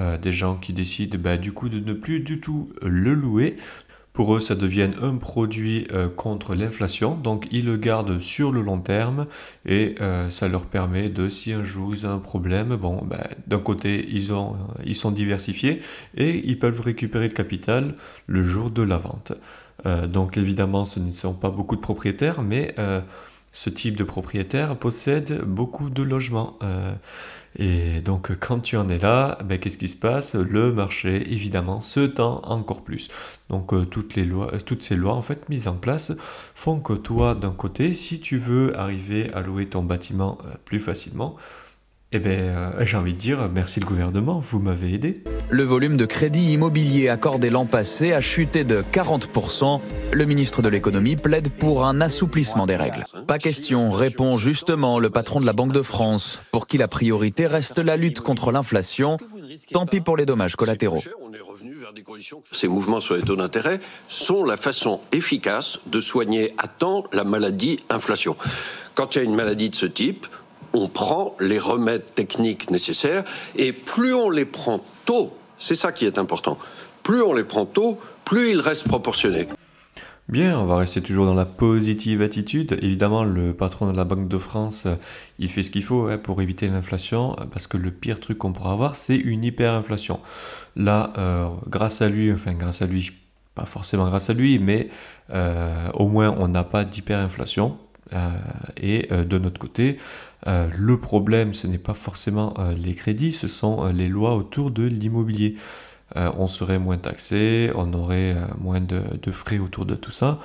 euh, 0.00 0.18
des 0.18 0.32
gens 0.32 0.56
qui 0.56 0.72
décident 0.72 1.16
bah, 1.16 1.36
du 1.36 1.52
coup 1.52 1.68
de 1.68 1.78
ne 1.78 1.92
plus 1.92 2.18
du 2.18 2.40
tout 2.40 2.72
le 2.82 3.14
louer. 3.14 3.56
Pour 4.14 4.34
eux, 4.34 4.40
ça 4.40 4.56
devient 4.56 4.90
un 5.00 5.14
produit 5.14 5.86
euh, 5.92 6.08
contre 6.08 6.56
l'inflation, 6.56 7.14
donc 7.14 7.46
ils 7.52 7.66
le 7.66 7.76
gardent 7.76 8.18
sur 8.18 8.50
le 8.50 8.60
long 8.60 8.80
terme 8.80 9.26
et 9.64 9.94
ça 10.30 10.48
leur 10.48 10.64
permet 10.64 11.08
de, 11.08 11.28
si 11.28 11.52
un 11.52 11.62
jour 11.62 11.94
ils 11.94 12.04
ont 12.04 12.14
un 12.14 12.18
problème, 12.18 12.74
bon, 12.74 13.00
bah, 13.04 13.28
d'un 13.46 13.60
côté 13.60 14.08
ils, 14.10 14.32
ont, 14.32 14.56
ils 14.84 14.96
sont 14.96 15.12
diversifiés 15.12 15.76
et 16.16 16.42
ils 16.48 16.58
peuvent 16.58 16.80
récupérer 16.80 17.28
le 17.28 17.34
capital 17.34 17.94
le 18.26 18.42
jour 18.42 18.70
de 18.70 18.82
la 18.82 18.98
vente. 18.98 19.34
Euh, 19.86 20.06
donc 20.06 20.36
évidemment, 20.36 20.84
ce 20.84 21.00
ne 21.00 21.10
sont 21.10 21.34
pas 21.34 21.50
beaucoup 21.50 21.76
de 21.76 21.80
propriétaires, 21.80 22.42
mais 22.42 22.74
euh, 22.78 23.00
ce 23.52 23.70
type 23.70 23.96
de 23.96 24.04
propriétaire 24.04 24.76
possède 24.76 25.42
beaucoup 25.44 25.90
de 25.90 26.02
logements. 26.02 26.58
Euh, 26.62 26.92
et 27.58 28.00
donc 28.00 28.36
quand 28.38 28.60
tu 28.60 28.76
en 28.76 28.88
es 28.88 28.98
là, 28.98 29.38
ben, 29.44 29.58
qu'est-ce 29.58 29.78
qui 29.78 29.88
se 29.88 29.96
passe? 29.96 30.34
Le 30.34 30.72
marché, 30.72 31.32
évidemment, 31.32 31.80
se 31.80 32.00
tend 32.00 32.42
encore 32.44 32.82
plus. 32.82 33.08
Donc 33.48 33.72
toutes, 33.90 34.14
les 34.14 34.24
lois, 34.24 34.52
toutes 34.66 34.82
ces 34.82 34.96
lois 34.96 35.14
en 35.14 35.22
fait 35.22 35.48
mises 35.48 35.68
en 35.68 35.76
place 35.76 36.12
font 36.54 36.80
que 36.80 36.92
toi, 36.92 37.34
d'un 37.34 37.52
côté, 37.52 37.94
si 37.94 38.20
tu 38.20 38.36
veux 38.36 38.78
arriver 38.78 39.32
à 39.32 39.40
louer 39.40 39.66
ton 39.66 39.82
bâtiment 39.82 40.36
plus 40.66 40.80
facilement, 40.80 41.36
eh 42.16 42.18
bien, 42.18 42.30
euh, 42.30 42.84
j'ai 42.84 42.96
envie 42.96 43.12
de 43.12 43.18
dire 43.18 43.48
merci 43.52 43.78
le 43.80 43.86
gouvernement, 43.86 44.38
vous 44.38 44.58
m'avez 44.58 44.94
aidé. 44.94 45.22
Le 45.50 45.62
volume 45.62 45.96
de 45.96 46.06
crédit 46.06 46.52
immobilier 46.52 47.08
accordé 47.08 47.50
l'an 47.50 47.66
passé 47.66 48.12
a 48.12 48.20
chuté 48.20 48.64
de 48.64 48.82
40%. 48.82 49.80
Le 50.12 50.24
ministre 50.24 50.62
de 50.62 50.68
l'économie 50.68 51.16
plaide 51.16 51.50
pour 51.50 51.84
un 51.84 52.00
assouplissement 52.00 52.66
des 52.66 52.76
règles. 52.76 53.04
Pas 53.26 53.38
question, 53.38 53.90
répond 53.90 54.38
justement 54.38 54.98
le 54.98 55.10
patron 55.10 55.40
de 55.40 55.46
la 55.46 55.52
Banque 55.52 55.72
de 55.72 55.82
France, 55.82 56.40
pour 56.52 56.66
qui 56.66 56.78
la 56.78 56.88
priorité 56.88 57.46
reste 57.46 57.78
la 57.78 57.96
lutte 57.96 58.20
contre 58.20 58.50
l'inflation. 58.50 59.18
Tant 59.72 59.86
pis 59.86 60.00
pour 60.00 60.16
les 60.16 60.26
dommages 60.26 60.56
collatéraux. 60.56 61.02
Ces 62.52 62.68
mouvements 62.68 63.00
sur 63.00 63.14
les 63.14 63.22
taux 63.22 63.36
d'intérêt 63.36 63.80
sont 64.08 64.44
la 64.44 64.56
façon 64.56 65.00
efficace 65.12 65.80
de 65.86 66.00
soigner 66.00 66.52
à 66.58 66.68
temps 66.68 67.04
la 67.12 67.24
maladie 67.24 67.78
inflation. 67.90 68.36
Quand 68.94 69.14
il 69.14 69.18
y 69.18 69.20
a 69.20 69.24
une 69.24 69.34
maladie 69.34 69.68
de 69.68 69.74
ce 69.74 69.86
type, 69.86 70.26
on 70.76 70.88
prend 70.88 71.34
les 71.40 71.58
remèdes 71.58 72.14
techniques 72.14 72.70
nécessaires 72.70 73.24
et 73.56 73.72
plus 73.72 74.14
on 74.14 74.30
les 74.30 74.44
prend 74.44 74.80
tôt, 75.04 75.32
c'est 75.58 75.74
ça 75.74 75.92
qui 75.92 76.06
est 76.06 76.18
important, 76.18 76.58
plus 77.02 77.22
on 77.22 77.34
les 77.34 77.44
prend 77.44 77.66
tôt, 77.66 77.98
plus 78.24 78.50
ils 78.50 78.60
restent 78.60 78.88
proportionnés. 78.88 79.46
Bien, 80.28 80.58
on 80.58 80.66
va 80.66 80.78
rester 80.78 81.00
toujours 81.00 81.24
dans 81.24 81.34
la 81.34 81.44
positive 81.44 82.20
attitude. 82.20 82.76
Évidemment, 82.82 83.22
le 83.22 83.54
patron 83.54 83.92
de 83.92 83.96
la 83.96 84.02
Banque 84.02 84.26
de 84.26 84.38
France, 84.38 84.88
il 85.38 85.48
fait 85.48 85.62
ce 85.62 85.70
qu'il 85.70 85.84
faut 85.84 86.08
hein, 86.08 86.18
pour 86.18 86.42
éviter 86.42 86.66
l'inflation, 86.66 87.36
parce 87.52 87.68
que 87.68 87.76
le 87.76 87.92
pire 87.92 88.18
truc 88.18 88.38
qu'on 88.38 88.52
pourra 88.52 88.72
avoir, 88.72 88.96
c'est 88.96 89.14
une 89.14 89.44
hyperinflation. 89.44 90.18
Là, 90.74 91.12
euh, 91.16 91.46
grâce 91.68 92.02
à 92.02 92.08
lui, 92.08 92.32
enfin 92.32 92.54
grâce 92.54 92.82
à 92.82 92.86
lui, 92.86 93.12
pas 93.54 93.66
forcément 93.66 94.08
grâce 94.08 94.28
à 94.28 94.32
lui, 94.32 94.58
mais 94.58 94.88
euh, 95.30 95.90
au 95.94 96.08
moins 96.08 96.34
on 96.36 96.48
n'a 96.48 96.64
pas 96.64 96.84
d'hyperinflation. 96.84 97.78
Euh, 98.12 98.18
et 98.76 99.08
de 99.08 99.38
notre 99.38 99.60
côté, 99.60 99.98
euh, 100.46 100.68
le 100.76 100.98
problème, 100.98 101.54
ce 101.54 101.66
n'est 101.66 101.78
pas 101.78 101.94
forcément 101.94 102.54
euh, 102.58 102.72
les 102.72 102.94
crédits, 102.94 103.32
ce 103.32 103.48
sont 103.48 103.84
euh, 103.84 103.92
les 103.92 104.08
lois 104.08 104.36
autour 104.36 104.70
de 104.70 104.84
l'immobilier. 104.84 105.56
on 106.14 106.46
serait 106.46 106.78
moins 106.78 106.98
taxé, 106.98 107.72
on 107.74 107.92
aurait 107.92 108.36
moins 108.58 108.80
de, 108.80 109.32
frais 109.32 109.58
autour 109.58 109.86
de 109.86 109.96
tout 109.96 110.12
ça. 110.12 110.38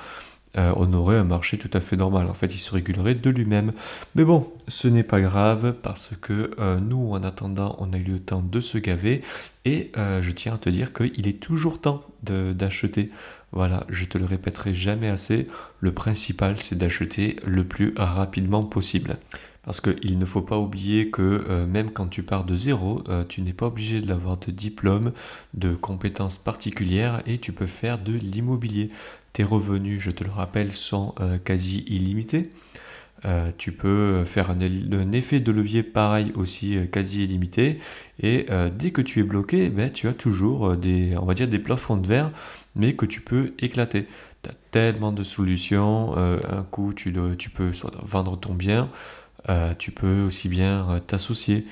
on 0.56 0.92
aurait 0.92 1.16
un 1.16 1.24
marché 1.24 1.56
tout 1.56 1.70
à 1.72 1.80
fait 1.80 1.96
normal. 1.96 2.26
En 2.28 2.34
fait, 2.34 2.52
il 2.52 2.58
se 2.58 2.72
régulerait 2.72 3.14
de 3.14 3.30
lui-même. 3.30 3.70
Mais 4.16 4.24
bon, 4.24 4.50
ce 4.66 4.88
n'est 4.88 5.04
pas 5.04 5.20
grave 5.20 5.74
parce 5.80 6.10
que 6.20 6.50
nous, 6.80 7.12
en 7.12 7.22
attendant, 7.22 7.76
on 7.78 7.92
a 7.92 7.96
eu 7.96 8.02
le 8.02 8.18
temps 8.18 8.42
de 8.42 8.60
se 8.60 8.76
gaver. 8.76 9.20
Et 9.64 9.92
je 9.96 10.30
tiens 10.32 10.54
à 10.54 10.58
te 10.58 10.68
dire 10.68 10.92
qu'il 10.92 11.28
est 11.28 11.40
toujours 11.40 11.80
temps 11.80 12.02
d'acheter. 12.24 13.06
Voilà, 13.52 13.84
je 13.88 14.04
te 14.06 14.18
le 14.18 14.24
répéterai 14.24 14.74
jamais 14.74 15.10
assez. 15.10 15.46
Le 15.78 15.92
principal, 15.92 16.60
c'est 16.60 16.76
d'acheter 16.76 17.36
le 17.46 17.62
plus 17.64 17.94
rapidement 17.96 18.64
possible. 18.64 19.16
Parce 19.64 19.80
qu'il 19.80 20.18
ne 20.18 20.24
faut 20.24 20.42
pas 20.42 20.58
oublier 20.58 21.10
que 21.10 21.22
euh, 21.22 21.66
même 21.66 21.90
quand 21.90 22.08
tu 22.08 22.24
pars 22.24 22.44
de 22.44 22.56
zéro, 22.56 23.02
euh, 23.08 23.24
tu 23.24 23.42
n'es 23.42 23.52
pas 23.52 23.66
obligé 23.66 24.00
d'avoir 24.00 24.36
de 24.36 24.50
diplôme, 24.50 25.12
de 25.54 25.74
compétences 25.74 26.36
particulières 26.36 27.22
et 27.26 27.38
tu 27.38 27.52
peux 27.52 27.66
faire 27.66 27.98
de 27.98 28.12
l'immobilier. 28.12 28.88
Tes 29.32 29.44
revenus, 29.44 30.00
je 30.00 30.10
te 30.10 30.24
le 30.24 30.30
rappelle, 30.30 30.72
sont 30.72 31.14
euh, 31.20 31.38
quasi 31.38 31.84
illimités. 31.86 32.50
tu 33.56 33.70
peux 33.70 34.24
faire 34.24 34.50
un, 34.50 35.12
effet 35.12 35.38
de 35.38 35.52
levier 35.52 35.84
pareil 35.84 36.32
aussi 36.34 36.76
quasi 36.90 37.22
illimité 37.22 37.78
et 38.18 38.46
dès 38.76 38.90
que 38.90 39.00
tu 39.00 39.20
es 39.20 39.22
bloqué, 39.22 39.68
ben, 39.68 39.92
tu 39.92 40.08
as 40.08 40.12
toujours 40.12 40.76
des, 40.76 41.16
on 41.16 41.24
va 41.24 41.34
dire 41.34 41.46
des 41.46 41.60
plafonds 41.60 41.96
de 41.96 42.08
verre 42.08 42.32
mais 42.74 42.94
que 42.96 43.06
tu 43.06 43.20
peux 43.20 43.54
éclater. 43.60 44.08
Tu 44.42 44.50
as 44.50 44.54
tellement 44.72 45.12
de 45.12 45.22
solutions, 45.22 46.16
un 46.16 46.64
coup 46.64 46.92
tu, 46.92 47.14
tu 47.38 47.50
peux 47.50 47.72
soit 47.72 47.92
vendre 48.02 48.36
ton 48.36 48.54
bien, 48.54 48.90
euh, 49.48 49.74
tu 49.78 49.90
peux 49.90 50.22
aussi 50.22 50.48
bien 50.48 50.88
euh, 50.90 51.00
t'associer. 51.00 51.64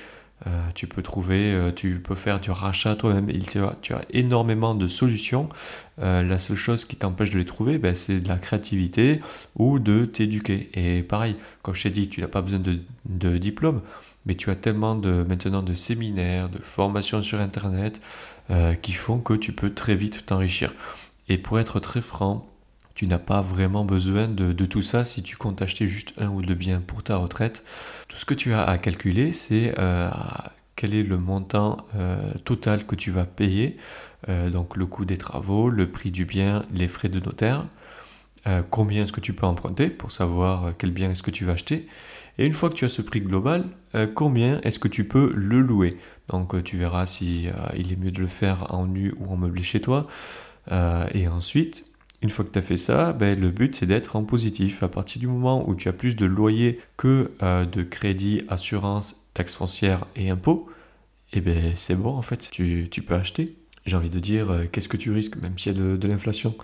Euh, 0.47 0.49
tu 0.73 0.87
peux 0.87 1.03
trouver, 1.03 1.71
tu 1.75 1.99
peux 1.99 2.15
faire 2.15 2.39
du 2.39 2.49
rachat 2.49 2.95
toi-même. 2.95 3.31
Tu 3.81 3.93
as 3.93 4.01
énormément 4.09 4.73
de 4.73 4.87
solutions. 4.87 5.49
la 5.99 6.39
seule 6.39 6.57
chose 6.57 6.85
qui 6.85 6.95
t'empêche 6.95 7.29
de 7.29 7.37
les 7.37 7.45
trouver, 7.45 7.77
ben, 7.77 7.93
c'est 7.93 8.19
de 8.19 8.27
la 8.27 8.37
créativité 8.37 9.19
ou 9.55 9.77
de 9.77 10.05
t'éduquer. 10.05 10.69
Et 10.73 11.03
pareil, 11.03 11.35
comme 11.61 11.75
je 11.75 11.83
t'ai 11.83 11.89
dit, 11.91 12.09
tu 12.09 12.21
n'as 12.21 12.27
pas 12.27 12.41
besoin 12.41 12.59
de, 12.59 12.79
de, 13.05 13.37
diplôme, 13.37 13.81
mais 14.25 14.33
tu 14.33 14.49
as 14.49 14.55
tellement 14.55 14.95
de, 14.95 15.23
maintenant 15.29 15.61
de 15.61 15.75
séminaires, 15.75 16.49
de 16.49 16.57
formations 16.57 17.21
sur 17.21 17.39
Internet 17.39 18.01
qui 18.81 18.93
font 18.93 19.19
que 19.19 19.35
tu 19.35 19.53
peux 19.53 19.73
très 19.73 19.95
vite 19.95 20.25
t'enrichir. 20.25 20.73
Et 21.29 21.37
pour 21.37 21.59
être 21.59 21.79
très 21.79 22.01
franc, 22.01 22.50
tu 23.01 23.07
n'as 23.07 23.17
pas 23.17 23.41
vraiment 23.41 23.83
besoin 23.83 24.27
de, 24.27 24.53
tout 24.67 24.83
ça 24.83 25.05
si 25.05 25.23
tu 25.23 25.35
comptes 25.35 25.63
acheter 25.63 25.87
juste 25.87 26.13
un 26.19 26.27
ou 26.27 26.43
deux 26.43 26.53
biens 26.53 26.83
pour 26.85 27.01
ta 27.01 27.17
retraite. 27.17 27.63
Tout 28.07 28.17
ce 28.17 28.25
que 28.25 28.35
tu 28.35 28.53
as 28.53 28.63
à 28.63 28.77
calculer, 28.77 29.31
c'est 29.31 29.73
euh, 29.79 30.11
quel 30.75 30.93
est 30.93 31.01
le 31.01 31.17
montant 31.17 31.77
euh, 31.95 32.31
total 32.45 32.85
que 32.85 32.93
tu 32.93 33.09
vas 33.09 33.25
payer, 33.25 33.75
euh, 34.29 34.51
donc 34.51 34.77
le 34.77 34.85
coût 34.85 35.05
des 35.05 35.17
travaux, 35.17 35.71
le 35.71 35.89
prix 35.89 36.11
du 36.11 36.25
bien, 36.25 36.63
les 36.71 36.87
frais 36.87 37.09
de 37.09 37.19
notaire, 37.19 37.65
combien 38.69 39.05
est-ce 39.05 39.13
que 39.13 39.19
tu 39.19 39.33
peux 39.33 39.47
emprunter 39.47 39.87
pour 39.89 40.11
savoir 40.11 40.73
quel 40.77 40.91
bien 40.91 41.09
est-ce 41.09 41.23
que 41.23 41.31
tu 41.31 41.43
vas 41.43 41.53
acheter. 41.53 41.81
Et 42.37 42.45
une 42.45 42.53
fois 42.53 42.69
que 42.69 42.75
tu 42.75 42.85
as 42.85 42.89
ce 42.89 43.01
prix 43.01 43.21
global, 43.21 43.65
combien 44.13 44.61
est-ce 44.61 44.77
que 44.77 44.87
tu 44.87 45.07
peux 45.07 45.33
le 45.35 45.61
louer 45.61 45.97
Donc 46.29 46.63
tu 46.63 46.77
verras 46.77 47.07
si 47.07 47.49
il 47.75 47.91
est 47.91 47.95
mieux 47.97 48.11
de 48.11 48.19
le 48.19 48.27
faire 48.27 48.73
en 48.73 48.85
nu 48.85 49.13
ou 49.17 49.31
en 49.31 49.37
meublé 49.37 49.61
chez 49.61 49.79
toi. 49.81 50.03
et 50.71 51.27
ensuite, 51.27 51.90
une 52.21 52.29
fois 52.29 52.45
que 52.45 52.51
tu 52.51 52.59
as 52.59 52.61
fait 52.61 52.77
ça, 52.77 53.13
ben, 53.13 53.39
le 53.39 53.49
but 53.49 53.75
c'est 53.75 53.85
d'être 53.85 54.15
en 54.15 54.23
positif. 54.23 54.83
À 54.83 54.87
partir 54.87 55.19
du 55.19 55.27
moment 55.27 55.67
où 55.67 55.75
tu 55.75 55.87
as 55.87 55.93
plus 55.93 56.15
de 56.15 56.25
loyer 56.25 56.79
que 56.97 57.31
euh, 57.41 57.65
de 57.65 57.83
crédit, 57.83 58.43
assurance, 58.47 59.15
taxes 59.33 59.55
foncières 59.55 60.05
et 60.15 60.29
impôts, 60.29 60.69
eh 61.33 61.41
ben, 61.41 61.73
c'est 61.75 61.95
bon 61.95 62.15
en 62.15 62.21
fait, 62.21 62.49
tu, 62.51 62.87
peux 63.05 63.15
acheter. 63.15 63.55
J'ai 63.85 63.95
envie 63.95 64.11
de 64.11 64.19
dire, 64.19 64.51
euh, 64.51 64.65
qu'est-ce 64.71 64.89
que 64.89 64.97
tu 64.97 65.11
risques, 65.11 65.41
même 65.41 65.57
s'il 65.57 65.75
y 65.75 65.79
a 65.79 65.97
de, 65.97 66.07
l'inflation? 66.07 66.55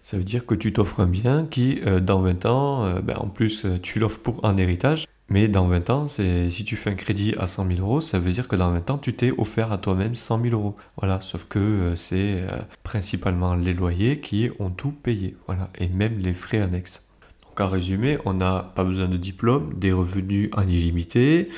Ça 0.00 0.16
veut 0.16 0.24
dire 0.24 0.46
que 0.46 0.54
tu 0.54 0.72
t'offres 0.72 1.00
un 1.00 1.06
bien 1.06 1.46
qui, 1.46 1.80
euh, 1.86 2.00
dans 2.00 2.22
20 2.22 2.46
ans, 2.46 3.00
ben, 3.00 3.16
en 3.18 3.28
plus, 3.28 3.66
tu 3.82 3.98
l'offres 3.98 4.20
pour 4.20 4.44
un 4.44 4.56
héritage, 4.56 5.06
mais 5.28 5.48
dans 5.48 5.66
20 5.66 5.90
ans, 5.90 6.06
si 6.08 6.64
tu 6.66 6.76
fais 6.76 6.90
un 6.90 6.94
crédit 6.94 7.34
à 7.38 7.46
100 7.46 7.66
000 7.68 7.80
euros, 7.80 8.00
ça 8.00 8.18
veut 8.18 8.32
dire 8.32 8.48
que 8.48 8.56
dans 8.56 8.70
20 8.70 8.90
ans, 8.90 8.98
tu 8.98 9.14
t'es 9.14 9.32
offert 9.38 9.72
à 9.72 9.78
toi-même 9.78 10.14
100 10.14 10.42
000 10.42 10.54
euros. 10.54 10.76
Voilà, 10.98 11.20
sauf 11.22 11.44
que 11.44 11.58
euh, 11.58 11.96
c'est 11.96 12.42
euh, 12.42 12.48
principalement 12.82 13.54
les 13.54 13.72
loyers 13.72 14.20
qui 14.20 14.50
ont 14.58 14.70
tout 14.70 14.90
payé. 14.90 15.34
Voilà, 15.46 15.70
et 15.78 15.88
même 15.88 16.18
les 16.18 16.34
frais 16.34 16.60
annexes. 16.60 17.08
Donc 17.48 17.60
en 17.60 17.68
résumé, 17.68 18.18
on 18.26 18.34
n'a 18.34 18.72
pas 18.74 18.84
besoin 18.84 19.08
de 19.08 19.16
diplôme, 19.16 19.72
des 19.74 19.92
revenus 19.92 20.50
en 20.54 20.68
illimité, 20.68 21.48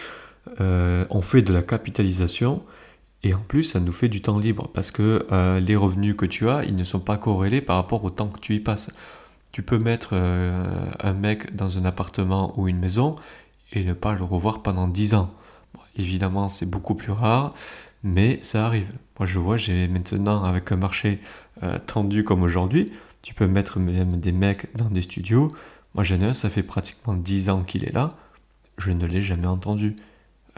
euh, 0.61 1.05
on 1.11 1.22
fait 1.22 1.42
de 1.42 1.53
la 1.53 1.62
capitalisation 1.62 2.61
Et 3.24 3.35
en 3.35 3.40
plus, 3.40 3.64
ça 3.64 3.81
nous 3.81 3.92
fait 3.92 4.09
du 4.09 4.20
temps 4.22 4.38
libre 4.38 4.70
parce 4.72 4.90
que 4.90 5.27
les 5.59 5.77
revenus 5.77 6.14
que 6.16 6.27
tu 6.27 6.48
as, 6.48 6.64
ils 6.64 6.77
ne 6.77 6.85
sont 6.85 7.00
pas 7.00 7.16
corrélés 7.16 7.61
par 7.61 7.77
rapport 7.77 8.05
au 8.05 8.11
temps 8.11 8.29
que 8.29 8.38
tu 8.38 8.55
y 8.55 8.61
passes. 8.61 8.90
Tu 9.50 9.62
peux 9.62 9.79
mettre 9.79 10.14
un 10.14 11.12
mec 11.14 11.57
dans 11.57 11.79
un 11.79 11.85
appartement 11.87 12.53
ou 12.59 12.68
une 12.68 12.79
maison 12.79 13.16
et 13.76 13.84
ne 13.84 13.92
pas 13.92 14.14
le 14.14 14.24
revoir 14.24 14.62
pendant 14.62 14.88
10 14.88 15.14
ans. 15.14 15.34
évidemment, 15.96 16.48
c'est 16.48 16.68
beaucoup 16.68 16.94
plus 16.94 17.12
rare, 17.12 17.54
mais 18.02 18.38
ça 18.42 18.66
arrive. 18.66 18.92
Moi, 19.18 19.26
je 19.26 19.38
vois, 19.38 19.56
j'ai 19.56 19.88
maintenant, 19.88 20.44
avec 20.44 20.72
un 20.72 20.76
marché 20.76 21.20
euh, 21.62 21.78
tendu 21.78 22.24
comme 22.24 22.42
aujourd'hui, 22.42 22.87
tu 23.22 23.34
peux 23.34 23.46
mettre 23.46 23.78
même 23.78 24.18
des 24.20 24.32
mecs 24.32 24.74
dans 24.76 24.90
des 24.90 25.02
studios. 25.02 25.50
Moi, 25.94 26.04
j'en 26.04 26.20
un, 26.20 26.34
ça 26.34 26.50
fait 26.50 26.62
pratiquement 26.62 27.14
10 27.14 27.50
ans 27.50 27.62
qu'il 27.62 27.84
est 27.84 27.92
là. 27.92 28.10
Je 28.78 28.90
ne 28.90 29.06
l'ai 29.06 29.22
jamais 29.22 29.46
entendu. 29.46 29.96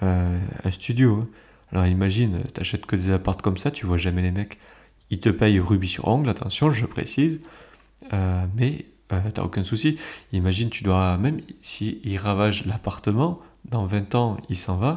un 0.00 0.70
studio. 0.70 1.22
Hein. 1.22 1.28
Alors 1.72 1.86
imagine, 1.86 2.42
t'achètes 2.54 2.86
que 2.86 2.96
des 2.96 3.10
apparts 3.10 3.38
comme 3.38 3.56
ça, 3.56 3.70
tu 3.70 3.86
vois 3.86 3.98
jamais 3.98 4.22
les 4.22 4.30
mecs. 4.30 4.58
Ils 5.10 5.20
te 5.20 5.28
payent 5.28 5.60
rubis 5.60 5.88
sur 5.88 6.08
ongle, 6.08 6.28
attention, 6.28 6.70
je 6.70 6.86
précise, 6.86 7.40
euh, 8.12 8.44
mais 8.56 8.86
euh, 9.12 9.20
t'as 9.32 9.42
aucun 9.42 9.64
souci. 9.64 9.98
Imagine, 10.32 10.70
tu 10.70 10.84
dois, 10.84 11.16
même 11.18 11.40
si 11.62 12.00
il 12.04 12.16
ravage 12.16 12.66
l'appartement, 12.66 13.40
dans 13.70 13.84
20 13.84 14.14
ans, 14.14 14.36
il 14.48 14.56
s'en 14.56 14.76
va, 14.76 14.94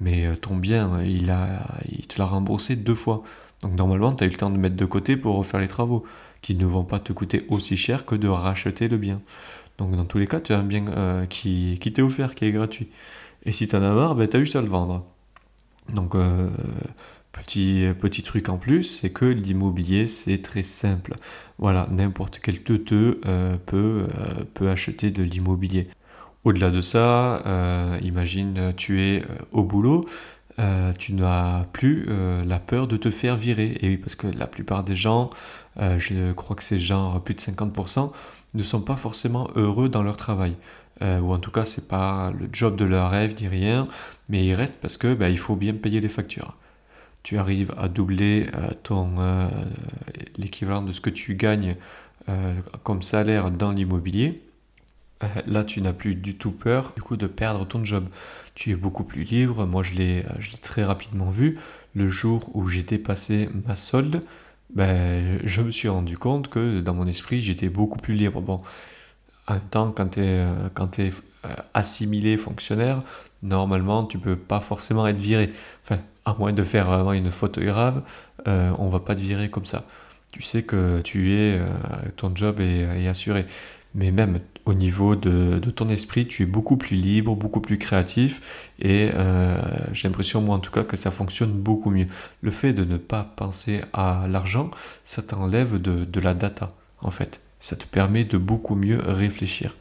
mais 0.00 0.26
euh, 0.26 0.36
ton 0.36 0.56
bien, 0.56 1.02
il, 1.02 1.30
a, 1.30 1.66
il 1.90 2.06
te 2.06 2.18
l'a 2.18 2.26
remboursé 2.26 2.76
deux 2.76 2.94
fois. 2.94 3.22
Donc 3.62 3.74
normalement, 3.74 4.12
tu 4.12 4.24
as 4.24 4.26
eu 4.26 4.30
le 4.30 4.36
temps 4.36 4.50
de 4.50 4.58
mettre 4.58 4.76
de 4.76 4.84
côté 4.84 5.16
pour 5.16 5.36
refaire 5.36 5.60
les 5.60 5.68
travaux, 5.68 6.04
qui 6.42 6.54
ne 6.54 6.64
vont 6.64 6.84
pas 6.84 6.98
te 6.98 7.12
coûter 7.12 7.46
aussi 7.48 7.76
cher 7.76 8.06
que 8.06 8.14
de 8.14 8.28
racheter 8.28 8.88
le 8.88 8.96
bien. 8.96 9.20
Donc 9.78 9.96
dans 9.96 10.04
tous 10.04 10.18
les 10.18 10.26
cas, 10.26 10.40
tu 10.40 10.52
as 10.52 10.58
un 10.58 10.62
bien 10.62 11.26
qui, 11.28 11.78
t'est 11.80 12.02
offert, 12.02 12.34
qui 12.34 12.46
est 12.46 12.52
gratuit. 12.52 12.88
Et 13.44 13.52
si 13.52 13.68
tu 13.68 13.76
en 13.76 13.82
as 13.82 13.92
marre, 13.92 14.14
ben, 14.14 14.28
juste 14.32 14.56
à 14.56 14.62
le 14.62 14.68
vendre. 14.68 15.04
Donc, 15.94 16.14
euh, 16.14 16.48
petit, 17.32 17.86
petit 17.98 18.22
truc 18.22 18.48
en 18.48 18.56
plus, 18.58 18.84
c'est 18.84 19.10
que 19.10 19.24
l'immobilier, 19.24 20.06
c'est 20.06 20.42
très 20.42 20.62
simple. 20.62 21.14
Voilà, 21.58 21.88
n'importe 21.90 22.40
quel 22.42 22.62
teuteux 22.62 23.20
euh, 23.26 23.56
peut, 23.66 24.06
euh, 24.62 24.72
acheter 24.72 25.10
de 25.10 25.22
l'immobilier. 25.22 25.84
Au-delà 26.44 26.70
de 26.70 26.80
ça, 26.80 27.42
imagine 28.00 28.72
tu 28.74 29.02
es 29.02 29.22
au 29.52 29.62
boulot, 29.62 30.06
tu 30.98 31.12
n'as 31.12 31.64
plus 31.64 32.06
la 32.46 32.58
peur 32.58 32.86
de 32.88 32.96
te 32.96 33.10
faire 33.10 33.36
virer. 33.36 33.76
Et 33.82 33.88
oui, 33.88 33.96
parce 33.98 34.14
que 34.16 34.26
la 34.26 34.46
plupart 34.46 34.82
des 34.82 34.94
gens, 34.94 35.28
je 35.78 36.32
crois 36.32 36.56
que 36.56 36.62
c'est 36.62 36.78
genre 36.78 37.22
plus 37.22 37.34
de 37.34 37.40
50%, 37.40 38.10
ne 38.54 38.62
sont 38.62 38.80
pas 38.80 38.96
forcément 38.96 39.50
heureux 39.54 39.90
dans 39.90 40.02
leur 40.02 40.16
travail. 40.16 40.56
ou 41.02 41.34
en 41.34 41.38
tout 41.38 41.50
cas, 41.50 41.66
c'est 41.66 41.88
pas 41.88 42.32
le 42.38 42.48
job 42.50 42.74
de 42.74 42.86
leur 42.86 43.10
rêve, 43.10 43.34
ni 43.38 43.46
rien 43.46 43.86
mais 44.30 44.46
il 44.46 44.54
reste 44.54 44.76
parce 44.80 44.96
que 44.96 45.12
bah, 45.12 45.28
il 45.28 45.38
faut 45.38 45.56
bien 45.56 45.74
payer 45.74 46.00
les 46.00 46.08
factures. 46.08 46.56
Tu 47.22 47.38
arrives 47.38 47.74
à 47.76 47.88
doubler 47.88 48.48
euh, 48.54 48.70
ton 48.82 49.14
euh, 49.18 49.48
l'équivalent 50.38 50.82
de 50.82 50.92
ce 50.92 51.00
que 51.00 51.10
tu 51.10 51.34
gagnes 51.34 51.76
euh, 52.28 52.54
comme 52.82 53.02
salaire 53.02 53.50
dans 53.50 53.72
l'immobilier. 53.72 54.42
là, 55.46 55.64
tu 55.64 55.82
n'as 55.82 55.92
plus 55.92 56.14
du 56.14 56.36
tout 56.36 56.52
peur 56.52 56.94
de 57.10 57.26
perdre 57.26 57.66
ton 57.66 57.84
job. 57.84 58.08
Tu 58.54 58.70
es 58.70 58.74
beaucoup 58.74 59.04
plus 59.04 59.24
libre. 59.24 59.66
Moi, 59.66 59.82
je 59.82 59.94
l'ai 59.94 60.24
très 60.62 60.84
rapidement 60.84 61.30
vu. 61.30 61.56
Le 61.94 62.08
jour 62.08 62.50
où 62.54 62.68
j'ai 62.68 62.82
dépassé 62.82 63.48
ma 63.66 63.74
solde, 63.74 64.22
ben, 64.74 65.40
je 65.44 65.62
me 65.62 65.72
suis 65.72 65.88
rendu 65.88 66.16
compte 66.16 66.48
que 66.48 66.80
dans 66.80 66.94
mon 66.94 67.06
esprit, 67.06 67.42
j'étais 67.42 67.68
beaucoup 67.68 67.98
plus 67.98 68.14
libre. 68.14 68.40
Bon, 68.40 68.62
en 69.48 69.58
temps, 69.58 69.92
quand 69.92 70.08
tu 70.08 70.20
es, 70.20 71.12
assimilé 71.74 72.36
fonctionnaire, 72.36 73.02
normalement, 73.42 74.04
tu 74.04 74.18
peux 74.18 74.36
pas 74.36 74.60
forcément 74.60 75.06
être 75.06 75.18
viré. 75.18 75.50
À 76.30 76.36
moins 76.38 76.52
de 76.52 76.64
faire 76.64 76.86
vraiment 76.86 77.12
une 77.12 77.30
faute 77.30 77.58
grave, 77.58 78.02
euh, 78.48 78.70
on 78.78 78.88
va 78.88 79.00
pas 79.00 79.14
te 79.14 79.20
virer 79.20 79.50
comme 79.50 79.66
ça. 79.66 79.84
Tu 80.32 80.42
sais 80.42 80.62
que 80.62 81.00
tu 81.00 81.34
es, 81.34 81.58
euh, 81.58 81.66
ton 82.16 82.34
job 82.34 82.60
est, 82.60 83.08
assuré. 83.08 83.46
Mais 83.94 84.12
même 84.12 84.38
au 84.66 84.74
niveau 84.74 85.16
de, 85.16 85.58
ton 85.70 85.88
esprit, 85.88 86.28
tu 86.28 86.44
es 86.44 86.46
beaucoup 86.46 86.76
plus 86.76 86.96
libre, 86.96 87.34
beaucoup 87.34 87.60
plus 87.60 87.76
créatif. 87.76 88.70
Et 88.78 89.10
euh, 89.14 89.60
j'ai 89.92 90.06
l'impression, 90.06 90.40
moi 90.40 90.56
en 90.56 90.60
tout 90.60 90.70
cas, 90.70 90.84
que 90.84 90.96
ça 90.96 91.10
fonctionne 91.10 91.50
beaucoup 91.50 91.90
mieux. 91.90 92.06
Le 92.40 92.52
fait 92.52 92.72
de 92.72 92.84
ne 92.84 92.96
pas 92.96 93.24
penser 93.36 93.80
à 93.92 94.26
l'argent, 94.28 94.70
ça 95.02 95.22
t'enlève 95.22 95.80
de, 95.82 96.04
de 96.04 96.20
la 96.20 96.34
data, 96.34 96.68
en 97.00 97.10
fait. 97.10 97.40
Ça 97.58 97.74
te 97.74 97.84
permet 97.84 98.24
de 98.24 98.38
beaucoup 98.38 98.76
mieux 98.76 99.00
réfléchir. 99.04 99.76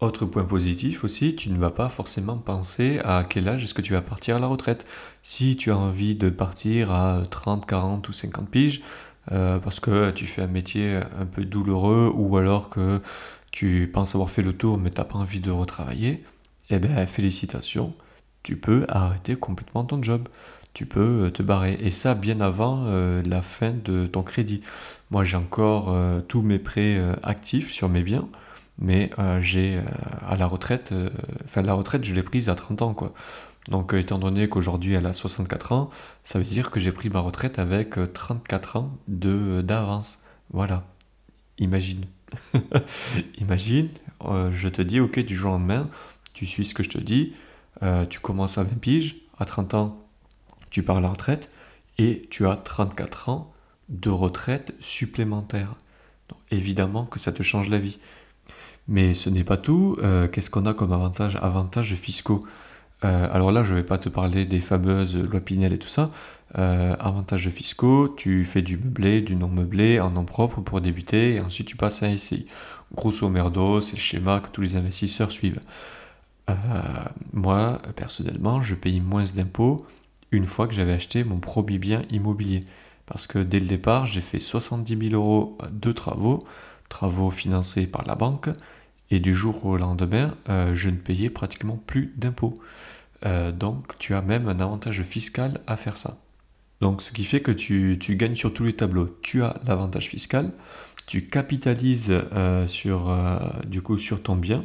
Autre 0.00 0.26
point 0.26 0.44
positif 0.44 1.04
aussi, 1.04 1.34
tu 1.36 1.48
ne 1.48 1.56
vas 1.56 1.70
pas 1.70 1.88
forcément 1.88 2.36
penser 2.36 3.00
à 3.02 3.24
quel 3.24 3.48
âge 3.48 3.64
est-ce 3.64 3.72
que 3.72 3.80
tu 3.80 3.94
vas 3.94 4.02
partir 4.02 4.36
à 4.36 4.38
la 4.38 4.46
retraite. 4.46 4.86
Si 5.22 5.56
tu 5.56 5.70
as 5.70 5.78
envie 5.78 6.14
de 6.14 6.28
partir 6.28 6.90
à 6.90 7.22
30, 7.30 7.64
40 7.64 8.06
ou 8.06 8.12
50 8.12 8.50
piges, 8.50 8.82
euh, 9.32 9.58
parce 9.58 9.80
que 9.80 10.10
tu 10.10 10.26
fais 10.26 10.42
un 10.42 10.48
métier 10.48 11.00
un 11.18 11.24
peu 11.24 11.46
douloureux 11.46 12.12
ou 12.14 12.36
alors 12.36 12.68
que 12.68 13.00
tu 13.52 13.90
penses 13.92 14.14
avoir 14.14 14.28
fait 14.28 14.42
le 14.42 14.52
tour 14.52 14.78
mais 14.78 14.90
tu 14.90 15.00
n'as 15.00 15.04
pas 15.04 15.16
envie 15.18 15.40
de 15.40 15.50
retravailler, 15.50 16.22
eh 16.68 16.78
bien 16.78 17.06
félicitations, 17.06 17.94
tu 18.42 18.56
peux 18.58 18.84
arrêter 18.88 19.36
complètement 19.36 19.84
ton 19.84 20.02
job. 20.02 20.28
Tu 20.74 20.84
peux 20.84 21.26
euh, 21.26 21.30
te 21.30 21.42
barrer. 21.42 21.78
Et 21.80 21.90
ça 21.90 22.14
bien 22.14 22.42
avant 22.42 22.84
euh, 22.86 23.22
la 23.24 23.40
fin 23.40 23.72
de 23.72 24.06
ton 24.06 24.22
crédit. 24.22 24.60
Moi 25.10 25.24
j'ai 25.24 25.38
encore 25.38 25.94
tous 26.28 26.42
mes 26.42 26.58
prêts 26.58 27.00
actifs 27.22 27.70
sur 27.70 27.88
mes 27.88 28.02
biens 28.02 28.28
mais 28.78 29.10
euh, 29.18 29.40
j'ai 29.40 29.76
euh, 29.76 29.82
à 30.26 30.36
la 30.36 30.46
retraite, 30.46 30.92
euh, 30.92 31.10
enfin 31.44 31.62
la 31.62 31.74
retraite 31.74 32.04
je 32.04 32.14
l'ai 32.14 32.22
prise 32.22 32.48
à 32.48 32.54
30 32.54 32.82
ans 32.82 32.94
quoi. 32.94 33.12
Donc 33.70 33.94
étant 33.94 34.18
donné 34.18 34.48
qu'aujourd'hui 34.48 34.94
elle 34.94 35.06
a 35.06 35.12
64 35.12 35.72
ans, 35.72 35.88
ça 36.24 36.38
veut 36.38 36.44
dire 36.44 36.70
que 36.70 36.78
j'ai 36.78 36.92
pris 36.92 37.10
ma 37.10 37.20
retraite 37.20 37.58
avec 37.58 37.96
34 38.12 38.76
ans 38.76 38.96
de 39.08 39.60
d'avance. 39.60 40.20
Voilà. 40.50 40.84
Imagine. 41.58 42.04
Imagine, 43.38 43.88
je 44.22 44.68
te 44.68 44.82
dis 44.82 45.00
ok 45.00 45.18
du 45.20 45.34
jour 45.34 45.50
au 45.50 45.54
lendemain, 45.54 45.88
tu 46.32 46.46
suis 46.46 46.64
ce 46.64 46.74
que 46.74 46.82
je 46.82 46.90
te 46.90 46.98
dis, 46.98 47.34
tu 48.10 48.20
commences 48.20 48.58
à 48.58 48.62
20 48.62 48.78
piges, 48.78 49.16
à 49.38 49.46
30 49.46 49.74
ans 49.74 50.06
tu 50.70 50.82
pars 50.82 50.98
à 50.98 51.00
la 51.00 51.08
retraite 51.08 51.50
et 51.98 52.26
tu 52.30 52.46
as 52.46 52.56
34 52.56 53.28
ans 53.30 53.52
de 53.88 54.10
retraite 54.10 54.74
supplémentaire. 54.80 55.74
Évidemment 56.50 57.06
que 57.06 57.18
ça 57.18 57.32
te 57.32 57.42
change 57.42 57.70
la 57.70 57.78
vie. 57.78 57.98
Mais 58.88 59.14
ce 59.14 59.30
n'est 59.30 59.44
pas 59.44 59.56
tout. 59.56 59.96
Euh, 60.02 60.28
qu'est-ce 60.28 60.50
qu'on 60.50 60.66
a 60.66 60.74
comme 60.74 60.92
avantage 60.92 61.36
Avantages 61.42 61.94
fiscaux? 61.94 62.46
Euh, 63.04 63.28
alors 63.32 63.52
là, 63.52 63.62
je 63.64 63.72
ne 63.72 63.78
vais 63.78 63.84
pas 63.84 63.98
te 63.98 64.08
parler 64.08 64.46
des 64.46 64.60
fameuses 64.60 65.16
lois 65.16 65.40
Pinel 65.40 65.72
et 65.72 65.78
tout 65.78 65.88
ça. 65.88 66.10
Euh, 66.58 66.94
avantages 67.00 67.50
fiscaux, 67.50 68.14
tu 68.16 68.44
fais 68.44 68.62
du 68.62 68.76
meublé, 68.76 69.20
du 69.20 69.36
non 69.36 69.48
meublé, 69.48 70.00
en 70.00 70.10
nom 70.10 70.24
propre 70.24 70.60
pour 70.60 70.80
débuter, 70.80 71.34
et 71.34 71.40
ensuite 71.40 71.66
tu 71.66 71.76
passes 71.76 72.02
à 72.02 72.06
un 72.06 72.16
SCI. 72.16 72.46
Grosso 72.94 73.28
merdo, 73.28 73.80
c'est 73.80 73.96
le 73.96 74.00
schéma 74.00 74.40
que 74.40 74.48
tous 74.48 74.60
les 74.60 74.76
investisseurs 74.76 75.32
suivent. 75.32 75.60
moi, 77.32 77.82
personnellement, 77.96 78.62
je 78.62 78.76
paye 78.76 79.00
moins 79.00 79.24
d'impôts 79.34 79.78
une 80.30 80.46
fois 80.46 80.68
que 80.68 80.74
j'avais 80.74 80.92
acheté 80.92 81.24
mon 81.24 81.38
premier 81.38 81.78
bien 81.78 82.02
immobilier. 82.10 82.60
Parce 83.06 83.26
que 83.26 83.38
dès 83.38 83.60
le 83.60 83.66
départ, 83.66 84.06
j'ai 84.06 84.20
fait 84.20 84.40
70 84.40 85.10
000 85.10 85.14
euros 85.14 85.58
de 85.70 85.92
travaux, 85.92 86.44
travaux 86.88 87.30
financés 87.30 87.86
par 87.86 88.04
la 88.04 88.14
banque, 88.14 88.50
et 89.10 89.20
du 89.20 89.34
jour 89.34 89.64
au 89.66 89.76
lendemain, 89.76 90.34
euh, 90.48 90.74
je 90.74 90.90
ne 90.90 90.96
payais 90.96 91.30
pratiquement 91.30 91.80
plus 91.86 92.12
d'impôts. 92.16 92.54
Euh, 93.24 93.52
donc 93.52 93.96
tu 93.98 94.14
as 94.14 94.22
même 94.22 94.48
un 94.48 94.60
avantage 94.60 95.02
fiscal 95.02 95.60
à 95.66 95.76
faire 95.76 95.96
ça. 95.96 96.18
Donc 96.80 97.02
ce 97.02 97.12
qui 97.12 97.24
fait 97.24 97.40
que 97.40 97.52
tu, 97.52 97.98
gagnes 98.16 98.34
sur 98.34 98.52
tous 98.52 98.64
les 98.64 98.74
tableaux. 98.74 99.18
Tu 99.22 99.42
as 99.42 99.56
l'avantage 99.66 100.08
fiscal, 100.08 100.50
tu 101.06 101.26
capitalises 101.26 102.12
euh, 102.12 102.66
sur, 102.66 103.16
du 103.66 103.80
coup, 103.80 103.96
sur 103.96 104.22
ton 104.22 104.36
bien, 104.36 104.62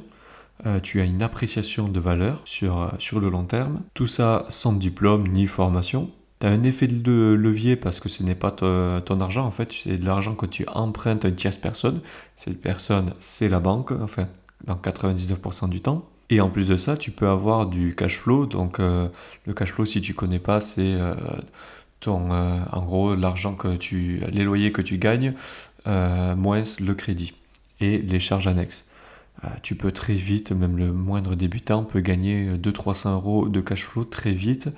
tu 0.83 1.01
as 1.01 1.05
une 1.05 1.23
appréciation 1.23 1.87
de 1.87 1.99
valeur 1.99 2.41
sur, 2.45 2.93
sur 2.99 3.19
le 3.19 3.29
long 3.29 3.45
terme. 3.45 3.81
Tout 3.93 4.05
ça 4.05 4.45
sans 4.49 4.73
diplôme 4.73 5.27
ni 5.27 5.47
formation. 5.47 6.11
Tu 6.41 6.47
as 6.47 6.49
un 6.49 6.63
effet 6.63 6.87
de 6.87 7.33
levier 7.39 7.75
parce 7.75 7.99
que 7.99 8.09
ce 8.09 8.23
n'est 8.23 8.35
pas 8.35 8.51
ton 8.51 9.21
argent, 9.21 9.45
en 9.45 9.51
fait, 9.51 9.71
c'est 9.71 9.97
de 9.97 10.05
l'argent 10.05 10.33
que 10.33 10.47
tu 10.47 10.65
empruntes 10.67 11.23
à 11.23 11.27
une 11.27 11.35
tierce 11.35 11.57
personne. 11.57 12.01
Cette 12.35 12.59
personne, 12.59 13.13
c'est 13.19 13.47
la 13.47 13.59
banque, 13.59 13.91
enfin, 13.91 14.27
dans 14.65 14.75
99% 14.75 15.69
du 15.69 15.81
temps. 15.81 16.03
Et 16.31 16.41
en 16.41 16.49
plus 16.49 16.67
de 16.67 16.77
ça, 16.77 16.97
tu 16.97 17.11
peux 17.11 17.27
avoir 17.27 17.67
du 17.67 17.93
cash 17.93 18.17
flow. 18.17 18.47
Donc, 18.47 18.79
euh, 18.79 19.07
le 19.45 19.53
cash 19.53 19.71
flow, 19.71 19.85
si 19.85 20.01
tu 20.01 20.15
connais 20.15 20.39
pas, 20.39 20.61
c'est 20.61 20.81
euh, 20.81 21.13
ton, 21.99 22.31
euh, 22.31 22.57
en 22.71 22.81
gros, 22.83 23.15
l'argent 23.15 23.53
que 23.53 23.75
tu, 23.75 24.23
les 24.31 24.43
loyers 24.43 24.71
que 24.71 24.81
tu 24.81 24.97
gagnes, 24.97 25.35
moins 25.85 26.63
le 26.79 26.93
crédit 26.93 27.33
et 27.81 27.99
les 27.99 28.19
charges 28.19 28.47
annexes. 28.47 28.85
tu 29.61 29.75
peux 29.75 29.91
très 29.91 30.13
vite, 30.13 30.51
même 30.51 30.77
le 30.77 30.93
moindre 30.93 31.35
débutant 31.35 31.83
peut 31.83 32.01
gagner 32.01 32.49
200-300 32.57 33.13
euros 33.13 33.49
de 33.49 33.59
cash 33.61 33.83
flow 33.83 34.03
très 34.03 34.33
vite 34.33 34.69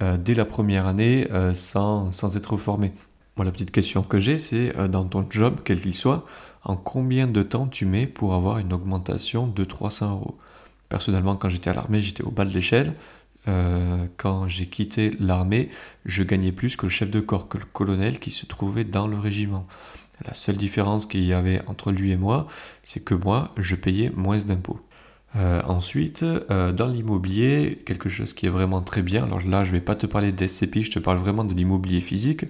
dès 0.00 0.34
la 0.34 0.44
première 0.44 0.86
année 0.86 1.28
euh, 1.30 1.54
sans, 1.54 2.12
sans, 2.12 2.36
être 2.36 2.56
formé. 2.56 2.92
Moi, 3.36 3.44
la 3.44 3.52
petite 3.52 3.70
question 3.70 4.02
que 4.02 4.18
j'ai, 4.18 4.38
c'est 4.38 4.76
euh, 4.78 4.88
dans 4.88 5.04
ton 5.04 5.26
job, 5.28 5.60
quel 5.64 5.80
qu'il 5.80 5.94
soit, 5.94 6.24
en 6.64 6.76
combien 6.76 7.26
de 7.26 7.42
temps 7.42 7.66
tu 7.66 7.86
mets 7.86 8.06
pour 8.06 8.34
avoir 8.34 8.58
une 8.58 8.72
augmentation 8.72 9.46
de 9.46 9.64
300 9.64 10.12
euros? 10.12 10.38
Personnellement, 10.88 11.36
quand 11.36 11.48
j'étais 11.48 11.70
à 11.70 11.74
l'armée, 11.74 12.00
j'étais 12.00 12.22
au 12.22 12.30
bas 12.30 12.44
de 12.44 12.52
l'échelle. 12.52 12.94
quand 14.16 14.48
j'ai 14.48 14.66
quitté 14.66 15.12
l'armée, 15.18 15.70
je 16.04 16.22
gagnais 16.22 16.52
plus 16.52 16.76
que 16.76 16.86
le 16.86 16.90
chef 16.90 17.10
de 17.10 17.20
corps, 17.20 17.48
que 17.48 17.58
le 17.58 17.64
colonel 17.64 18.18
qui 18.18 18.30
se 18.30 18.44
trouvait 18.46 18.84
dans 18.84 19.06
le 19.06 19.18
régiment. 19.18 19.64
La 20.26 20.34
seule 20.34 20.56
différence 20.56 21.06
qu'il 21.06 21.24
y 21.24 21.32
avait 21.32 21.62
entre 21.66 21.92
lui 21.92 22.10
et 22.10 22.16
moi, 22.16 22.46
c'est 22.84 23.00
que 23.02 23.14
moi, 23.14 23.52
je 23.56 23.76
payais 23.76 24.10
moins 24.10 24.38
d'impôts. 24.38 24.80
Euh, 25.36 25.62
ensuite, 25.62 26.24
euh, 26.24 26.72
dans 26.72 26.86
l'immobilier, 26.86 27.80
quelque 27.86 28.08
chose 28.08 28.34
qui 28.34 28.46
est 28.46 28.50
vraiment 28.50 28.80
très 28.82 29.02
bien, 29.02 29.24
alors 29.24 29.40
là 29.46 29.64
je 29.64 29.70
ne 29.70 29.76
vais 29.76 29.80
pas 29.80 29.94
te 29.94 30.06
parler 30.06 30.32
d'SCPI, 30.32 30.82
je 30.82 30.90
te 30.90 30.98
parle 30.98 31.18
vraiment 31.18 31.44
de 31.44 31.54
l'immobilier 31.54 32.00
physique, 32.00 32.46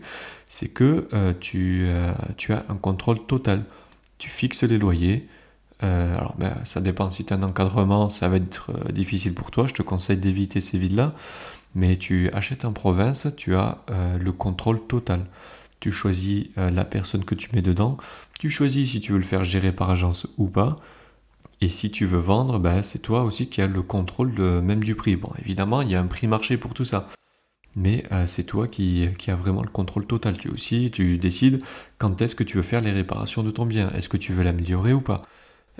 c'est 0.47 0.69
que 0.69 1.07
euh, 1.13 1.35
tu, 1.39 1.87
as 1.89 2.65
un 2.71 2.77
contrôle 2.77 3.27
total. 3.27 3.65
Tu 4.17 4.31
fixes 4.31 4.63
les 4.63 4.79
loyers. 4.79 5.29
alors 5.81 6.35
ben, 6.39 6.55
ça 6.65 6.81
dépend 6.81 7.11
si 7.11 7.25
tu 7.25 7.33
as 7.35 7.37
un 7.37 7.43
encadrement, 7.43 8.09
ça 8.09 8.29
va 8.29 8.37
être 8.37 8.71
difficile 8.93 9.35
pour 9.35 9.51
toi, 9.51 9.67
je 9.67 9.75
te 9.75 9.83
conseille 9.83 10.17
d'éviter 10.19 10.61
ces 10.61 10.79
villes-là. 10.79 11.15
Mais 11.75 11.97
tu 11.97 12.31
achètes 12.33 12.65
en 12.65 12.73
province, 12.73 13.29
tu 13.37 13.55
as 13.55 13.79
le 14.19 14.33
contrôle 14.33 14.81
total. 14.87 15.27
Tu 15.81 15.91
choisis 15.91 16.49
la 16.57 16.85
personne 16.85 17.25
que 17.25 17.35
tu 17.35 17.49
mets 17.55 17.63
dedans, 17.63 17.97
tu 18.39 18.51
choisis 18.51 18.91
si 18.91 19.01
tu 19.01 19.13
veux 19.13 19.19
le 19.19 19.25
faire 19.25 19.45
gérer 19.45 19.73
par 19.73 19.91
agence 19.91 20.27
ou 20.37 20.49
pas. 20.49 20.81
Et 21.61 21.69
si 21.69 21.91
tu 21.91 22.07
veux 22.07 22.19
vendre, 22.19 22.59
ben, 22.59 22.83
c'est 22.83 23.01
toi 23.01 23.23
aussi 23.23 23.49
qui 23.49 23.61
as 23.61 23.67
le 23.67 23.83
contrôle 23.83 24.33
même 24.63 24.83
du 24.83 24.95
prix. 24.95 25.17
Bon, 25.17 25.31
évidemment, 25.39 25.83
il 25.83 25.91
y 25.91 25.95
a 25.95 26.01
un 26.01 26.07
prix 26.07 26.27
marché 26.27 26.57
pour 26.57 26.73
tout 26.75 26.85
ça. 26.87 27.09
Mais 27.77 28.05
euh, 28.13 28.27
c'est 28.27 28.45
toi 28.45 28.67
qui, 28.69 29.09
qui 29.19 29.31
as 29.31 29.37
vraiment 29.37 29.63
le 29.63 29.69
contrôle 29.69 30.07
total. 30.07 30.37
Tu 30.39 30.49
aussi, 30.49 30.91
tu 30.91 31.19
décides 31.19 31.63
quand 31.99 32.21
est-ce 32.21 32.35
que 32.35 32.45
tu 32.45 32.57
veux 32.57 32.63
faire 32.63 32.81
les 32.81 32.91
réparations 32.91 33.43
de 33.43 33.51
ton 33.51 33.67
bien. 33.67 33.91
Est-ce 33.93 34.09
que 34.09 34.17
tu 34.17 34.33
veux 34.33 34.43
l'améliorer 34.43 34.93
ou 34.93 35.01
pas? 35.01 35.23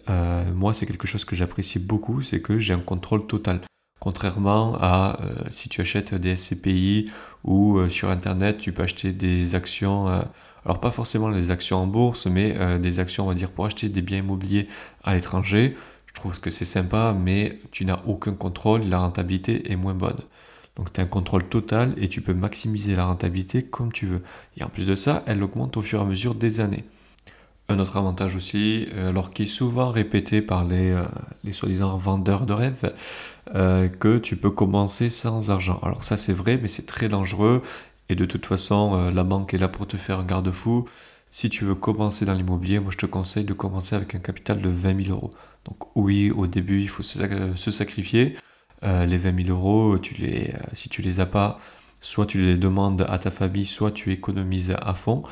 Euh, 0.09 0.45
Moi, 0.55 0.75
c'est 0.75 0.87
quelque 0.87 1.07
chose 1.07 1.25
que 1.25 1.37
j'apprécie 1.37 1.79
beaucoup, 1.79 2.23
c'est 2.23 2.41
que 2.41 2.59
j'ai 2.59 2.75
un 2.75 2.81
contrôle 2.81 3.27
total. 3.27 3.61
Contrairement 4.01 4.77
à 4.81 5.19
euh, 5.23 5.35
si 5.51 5.69
tu 5.69 5.81
achètes 5.81 6.15
des 6.15 6.37
SCPI 6.37 7.11
ou 7.45 7.89
sur 7.89 8.11
Internet, 8.11 8.59
tu 8.59 8.73
peux 8.73 8.83
acheter 8.83 9.13
des 9.13 9.55
actions 9.55 10.23
alors 10.65 10.81
pas 10.81 10.91
forcément 10.91 11.29
les 11.29 11.51
actions 11.51 11.79
en 11.79 11.87
bourse, 11.87 12.27
mais 12.27 12.55
euh, 12.59 12.79
des 12.79 12.99
actions, 12.99 13.25
on 13.25 13.29
va 13.29 13.35
dire, 13.35 13.51
pour 13.51 13.67
acheter 13.67 13.89
des 13.89 14.03
biens 14.03 14.19
immobiliers 14.19 14.69
à 15.05 15.15
l'étranger. 15.15 15.77
Je 16.07 16.15
trouve 16.15 16.41
que 16.41 16.51
c'est 16.51 16.65
sympa, 16.65 17.15
mais 17.19 17.59
tu 17.71 17.85
n'as 17.85 18.01
aucun 18.07 18.33
contrôle, 18.33 18.83
la 18.83 18.99
rentabilité 18.99 19.73
est 19.73 19.77
moins 19.77 19.95
bonne. 19.95 20.19
Donc 20.77 20.93
tu 20.93 21.01
as 21.01 21.05
un 21.05 21.07
contrôle 21.07 21.45
total 21.45 21.95
et 21.97 22.09
tu 22.09 22.21
peux 22.21 22.35
maximiser 22.35 22.95
la 22.95 23.07
rentabilité 23.07 23.63
comme 23.63 23.93
tu 23.93 24.07
veux. 24.07 24.23
Et 24.57 24.65
en 24.65 24.69
plus 24.69 24.87
de 24.87 24.95
ça, 24.95 25.23
elle 25.27 25.43
augmente 25.43 25.77
au 25.77 25.83
fur 25.83 26.01
et 26.01 26.03
à 26.03 26.07
mesure 26.07 26.35
des 26.35 26.61
années. 26.61 26.85
Un 27.69 27.79
autre 27.79 27.97
avantage 27.97 28.35
aussi, 28.35 28.89
euh, 28.95 29.11
alors 29.11 29.31
qui 29.31 29.45
est 29.45 29.47
souvent 29.47 29.91
répété 29.91 30.43
par 30.43 30.65
les, 30.65 30.91
euh, 30.91 31.05
les 31.45 31.53
soi-disant 31.53 31.97
vendeurs 31.97 32.45
de 32.45 32.53
rêves, 32.53 32.93
que 33.53 34.19
tu 34.19 34.37
peux 34.37 34.53
commencer 34.53 35.11
sans 35.11 35.51
argent. 35.51 35.81
Alors 35.83 36.05
ça 36.05 36.17
c'est 36.17 36.33
vrai, 36.33 36.57
mais 36.63 36.69
c'est 36.69 36.87
très 36.87 37.09
dangereux 37.09 37.63
et 38.11 38.17
de 38.17 38.25
toute 38.27 38.45
façon, 38.45 38.95
euh, 38.95 39.11
la 39.13 39.23
banque 39.23 39.55
est 39.55 39.59
là 39.59 39.69
pour 39.69 39.87
te 39.87 39.97
faire 39.97 40.19
un 40.19 40.25
garde-fou. 40.25 40.85
Si 41.31 41.49
tu 41.49 41.65
veux 41.65 41.77
commencer 41.77 42.25
dans 42.25 42.35
l'immobilier, 42.35 42.81
moi 42.81 42.91
je 42.91 42.99
te 42.99 43.07
conseille 43.07 43.45
de 43.45 43.53
commencer 43.53 43.95
avec 43.95 44.17
un 44.17 44.19
capital 44.19 44.61
de 44.61 44.69
20 44.69 45.05
000 45.05 45.17
euros. 45.17 45.31
Donc 45.65 45.97
oui, 45.97 46.33
au 46.33 46.49
début, 46.49 46.81
il 46.81 46.89
faut 46.89 47.05
se, 47.05 47.71
sacrifier. 47.71 48.37
Euh, 48.83 49.07
les 49.07 49.17
20 49.17 49.45
000 49.45 49.57
euros, 49.57 49.99
tu 49.99 50.15
les, 50.15 50.51
euh, 50.55 50.59
si 50.73 50.89
tu 50.89 51.03
les 51.03 51.21
as 51.21 51.27
pas, 51.27 51.61
soit 52.01 52.27
tu 52.27 52.45
les 52.45 52.57
demandes 52.57 53.07
à 53.09 53.21
ta 53.21 53.31
famille, 53.31 53.67
soit 53.67 53.93
tu 53.93 54.11
économises 54.13 54.75
à 54.83 54.95
fond. 54.95 55.23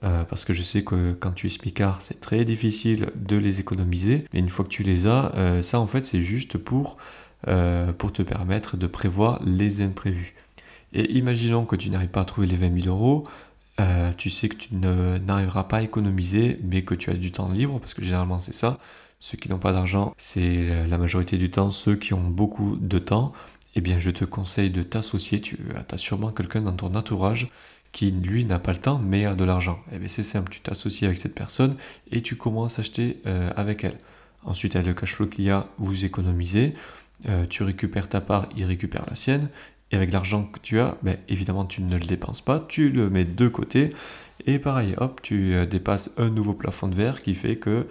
parce 0.00 0.44
que 0.44 0.54
je 0.54 0.62
sais 0.62 0.84
que 0.84 1.12
quand 1.14 1.32
tu 1.32 1.48
es 1.48 1.50
smicard, 1.50 2.02
c'est 2.02 2.20
très 2.20 2.44
difficile 2.44 3.10
de 3.16 3.36
les 3.36 3.58
économiser. 3.58 4.26
Mais 4.32 4.38
une 4.38 4.48
fois 4.48 4.64
que 4.64 4.70
tu 4.70 4.84
les 4.84 5.08
as, 5.08 5.32
ça 5.62 5.80
en 5.80 5.86
fait 5.88 6.06
c'est 6.06 6.22
juste 6.22 6.56
pour, 6.58 6.98
pour 7.98 8.12
te 8.12 8.22
permettre 8.22 8.76
de 8.76 8.86
prévoir 8.86 9.40
les 9.44 9.80
imprévus. 9.80 10.34
Et 10.92 11.12
imaginons 11.16 11.64
que 11.64 11.76
tu 11.76 11.90
n'arrives 11.90 12.08
pas 12.08 12.22
à 12.22 12.24
trouver 12.24 12.46
les 12.46 12.56
20 12.56 12.82
000 12.82 12.94
euros, 12.94 13.24
euh, 13.80 14.12
tu 14.16 14.30
sais 14.30 14.48
que 14.48 14.56
tu 14.56 14.74
n'arriveras 14.74 15.64
pas 15.64 15.78
à 15.78 15.82
économiser, 15.82 16.58
mais 16.64 16.82
que 16.82 16.94
tu 16.94 17.10
as 17.10 17.14
du 17.14 17.30
temps 17.30 17.48
libre, 17.48 17.78
parce 17.78 17.94
que 17.94 18.02
généralement 18.02 18.40
c'est 18.40 18.54
ça. 18.54 18.78
Ceux 19.20 19.36
qui 19.36 19.48
n'ont 19.48 19.58
pas 19.58 19.72
d'argent, 19.72 20.14
c'est 20.16 20.86
la 20.88 20.96
majorité 20.96 21.38
du 21.38 21.50
temps 21.50 21.72
ceux 21.72 21.96
qui 21.96 22.14
ont 22.14 22.22
beaucoup 22.22 22.76
de 22.76 22.98
temps. 22.98 23.32
Eh 23.74 23.80
bien, 23.80 23.98
je 23.98 24.10
te 24.10 24.24
conseille 24.24 24.70
de 24.70 24.82
t'associer. 24.82 25.40
Tu 25.40 25.58
as 25.90 25.98
sûrement 25.98 26.32
quelqu'un 26.32 26.62
dans 26.62 26.72
ton 26.72 26.94
entourage 26.94 27.48
qui, 27.92 28.10
lui, 28.10 28.44
n'a 28.44 28.58
pas 28.58 28.72
le 28.72 28.80
temps, 28.80 28.98
mais 28.98 29.24
a 29.24 29.34
de 29.34 29.44
l'argent. 29.44 29.78
Eh 29.92 29.98
bien, 29.98 30.08
c'est 30.08 30.22
simple, 30.22 30.50
tu 30.50 30.60
t'associes 30.60 31.06
avec 31.06 31.18
cette 31.18 31.34
personne 31.34 31.76
et 32.10 32.22
tu 32.22 32.36
commences 32.36 32.78
à 32.78 32.82
acheter 32.82 33.20
euh, 33.26 33.50
avec 33.56 33.84
elle. 33.84 33.98
Ensuite, 34.44 34.76
avec 34.76 34.88
le 34.88 34.94
cash 34.94 35.14
flow 35.14 35.26
qu'il 35.26 35.44
y 35.44 35.50
a, 35.50 35.68
vous 35.78 36.04
économisez. 36.04 36.74
Euh, 37.28 37.46
tu 37.46 37.62
récupères 37.62 38.08
ta 38.08 38.20
part, 38.20 38.48
il 38.56 38.64
récupère 38.64 39.04
la 39.08 39.14
sienne. 39.14 39.48
Et 39.90 39.96
avec 39.96 40.12
l'argent 40.12 40.44
que 40.44 40.58
tu 40.60 40.80
as, 40.80 40.96
ben, 41.02 41.16
évidemment, 41.28 41.64
tu 41.64 41.82
ne 41.82 41.96
le 41.96 42.04
dépenses 42.04 42.42
pas, 42.42 42.60
tu 42.68 42.90
le 42.90 43.08
mets 43.08 43.24
de 43.24 43.48
côté. 43.48 43.92
Et 44.46 44.58
pareil, 44.58 44.94
hop, 44.98 45.20
tu 45.22 45.54
euh, 45.54 45.66
dépasses 45.66 46.10
un 46.16 46.28
nouveau 46.28 46.54
plafond 46.54 46.88
de 46.88 46.94
verre 46.94 47.22
qui 47.22 47.34
fait 47.34 47.56
que 47.56 47.86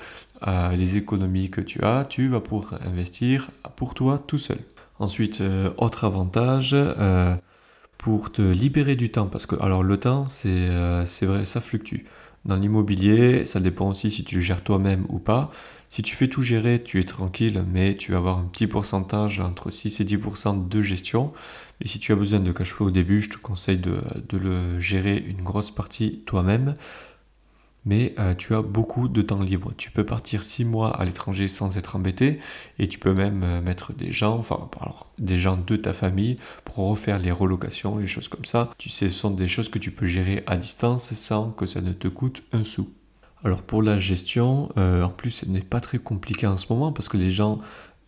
euh, 0.48 0.76
les 0.76 0.98
économies 0.98 1.50
que 1.50 1.62
tu 1.62 1.84
as, 1.84 2.06
tu 2.06 2.28
vas 2.28 2.40
pouvoir 2.40 2.80
investir 2.86 3.50
pour 3.76 3.94
toi 3.94 4.24
tout 4.26 4.38
seul. 4.38 4.60
Ensuite, 5.00 5.42
euh, 5.42 5.72
autre 5.78 6.06
avantage, 6.06 6.76
pour 7.98 8.32
te 8.32 8.42
libérer 8.42 8.96
du 8.96 9.12
temps, 9.12 9.28
parce 9.28 9.46
que 9.46 9.56
alors 9.62 9.84
le 9.84 10.00
temps, 10.00 10.28
c'est 10.28 11.26
vrai, 11.26 11.46
ça 11.46 11.62
fluctue. 11.62 12.06
Dans 12.46 12.56
l'immobilier, 12.56 13.44
ça 13.46 13.60
dépend 13.60 13.90
aussi 13.90 14.10
si 14.10 14.24
tu 14.24 14.36
le 14.36 14.42
gères 14.42 14.64
toi-même 14.64 15.06
ou 15.10 15.20
pas. 15.20 15.48
Si 15.90 16.02
tu 16.02 16.16
fais 16.16 16.28
tout 16.28 16.42
gérer, 16.42 16.82
tu 16.84 17.00
es 17.00 17.04
tranquille, 17.04 17.64
mais 17.72 17.96
tu 17.96 18.12
vas 18.12 18.20
avoir 18.20 18.38
un 18.38 18.46
petit 18.46 18.68
pourcentage 18.68 19.40
entre 19.40 19.72
6 19.72 20.00
et 20.02 20.06
10% 20.06 20.68
de 20.68 20.82
gestion. 20.82 21.34
Et 21.82 21.88
si 21.88 22.00
tu 22.00 22.12
as 22.12 22.16
besoin 22.16 22.40
de 22.40 22.52
cash 22.52 22.74
flow 22.74 22.88
au 22.88 22.92
début, 22.92 23.22
je 23.22 23.30
te 23.30 23.38
conseille 23.38 23.78
de, 23.78 24.02
le 24.38 24.80
gérer 24.80 25.18
une 25.18 25.42
grosse 25.42 25.72
partie 25.72 26.24
toi-même. 26.26 26.76
Mais 27.86 28.14
euh, 28.20 28.34
tu 28.34 28.54
as 28.54 28.62
beaucoup 28.62 29.08
de 29.08 29.22
temps 29.22 29.40
libre. 29.40 29.72
Tu 29.78 29.92
peux 29.92 30.06
partir 30.06 30.44
6 30.44 30.66
mois 30.66 30.90
à 31.00 31.06
l'étranger 31.06 31.48
sans 31.48 31.78
être 31.78 31.96
embêté 31.96 32.42
et 32.80 32.90
tu 32.90 33.00
peux 33.00 33.14
même 33.14 33.44
euh, 33.44 33.62
mettre 33.62 33.94
des 33.94 34.12
gens, 34.12 34.38
enfin 34.38 34.70
des 35.20 35.40
gens 35.40 35.56
de 35.56 35.78
ta 35.78 35.94
famille 35.94 36.36
pour 36.66 36.90
refaire 36.90 37.18
les 37.18 37.32
relocations, 37.32 37.98
les 37.98 38.08
choses 38.08 38.28
comme 38.28 38.44
ça. 38.44 38.72
Tu 38.78 38.90
sais, 38.90 39.10
ce 39.10 39.16
sont 39.16 39.32
des 39.32 39.48
choses 39.48 39.70
que 39.70 39.80
tu 39.80 39.92
peux 39.92 40.08
gérer 40.08 40.44
à 40.48 40.58
distance 40.58 41.14
sans 41.14 41.52
que 41.52 41.66
ça 41.66 41.80
ne 41.80 41.94
te 41.94 42.10
coûte 42.10 42.44
un 42.52 42.66
sou. 42.66 42.90
Alors 43.44 43.62
pour 43.62 43.82
la 43.82 44.00
gestion, 44.00 44.70
euh, 44.78 45.04
en 45.04 45.10
plus 45.10 45.32
ce 45.32 45.46
n'est 45.46 45.62
pas 45.62 45.80
très 45.80 46.00
compliqué 46.00 46.48
en 46.48 46.58
ce 46.58 46.66
moment 46.74 46.92
parce 46.92 47.08
que 47.08 47.18
les 47.18 47.32
gens 47.32 47.60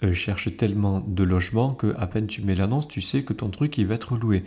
euh, 0.03 0.13
cherchent 0.13 0.55
tellement 0.55 0.99
de 0.99 1.23
logements 1.23 1.73
que 1.73 1.95
à 1.97 2.07
peine 2.07 2.27
tu 2.27 2.41
mets 2.41 2.55
l'annonce, 2.55 2.88
tu 2.88 3.01
sais 3.01 3.23
que 3.23 3.33
ton 3.33 3.49
truc 3.49 3.77
il 3.77 3.88
va 3.88 3.95
être 3.95 4.17
loué. 4.17 4.43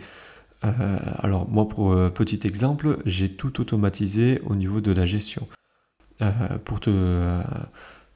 Euh, 0.63 0.97
alors 1.19 1.49
moi 1.49 1.67
pour 1.67 1.95
petit 2.13 2.39
exemple, 2.45 2.99
j'ai 3.05 3.29
tout 3.29 3.61
automatisé 3.61 4.41
au 4.45 4.55
niveau 4.55 4.81
de 4.81 4.91
la 4.91 5.05
gestion. 5.05 5.45
pour 6.65 6.79
te 6.79 7.41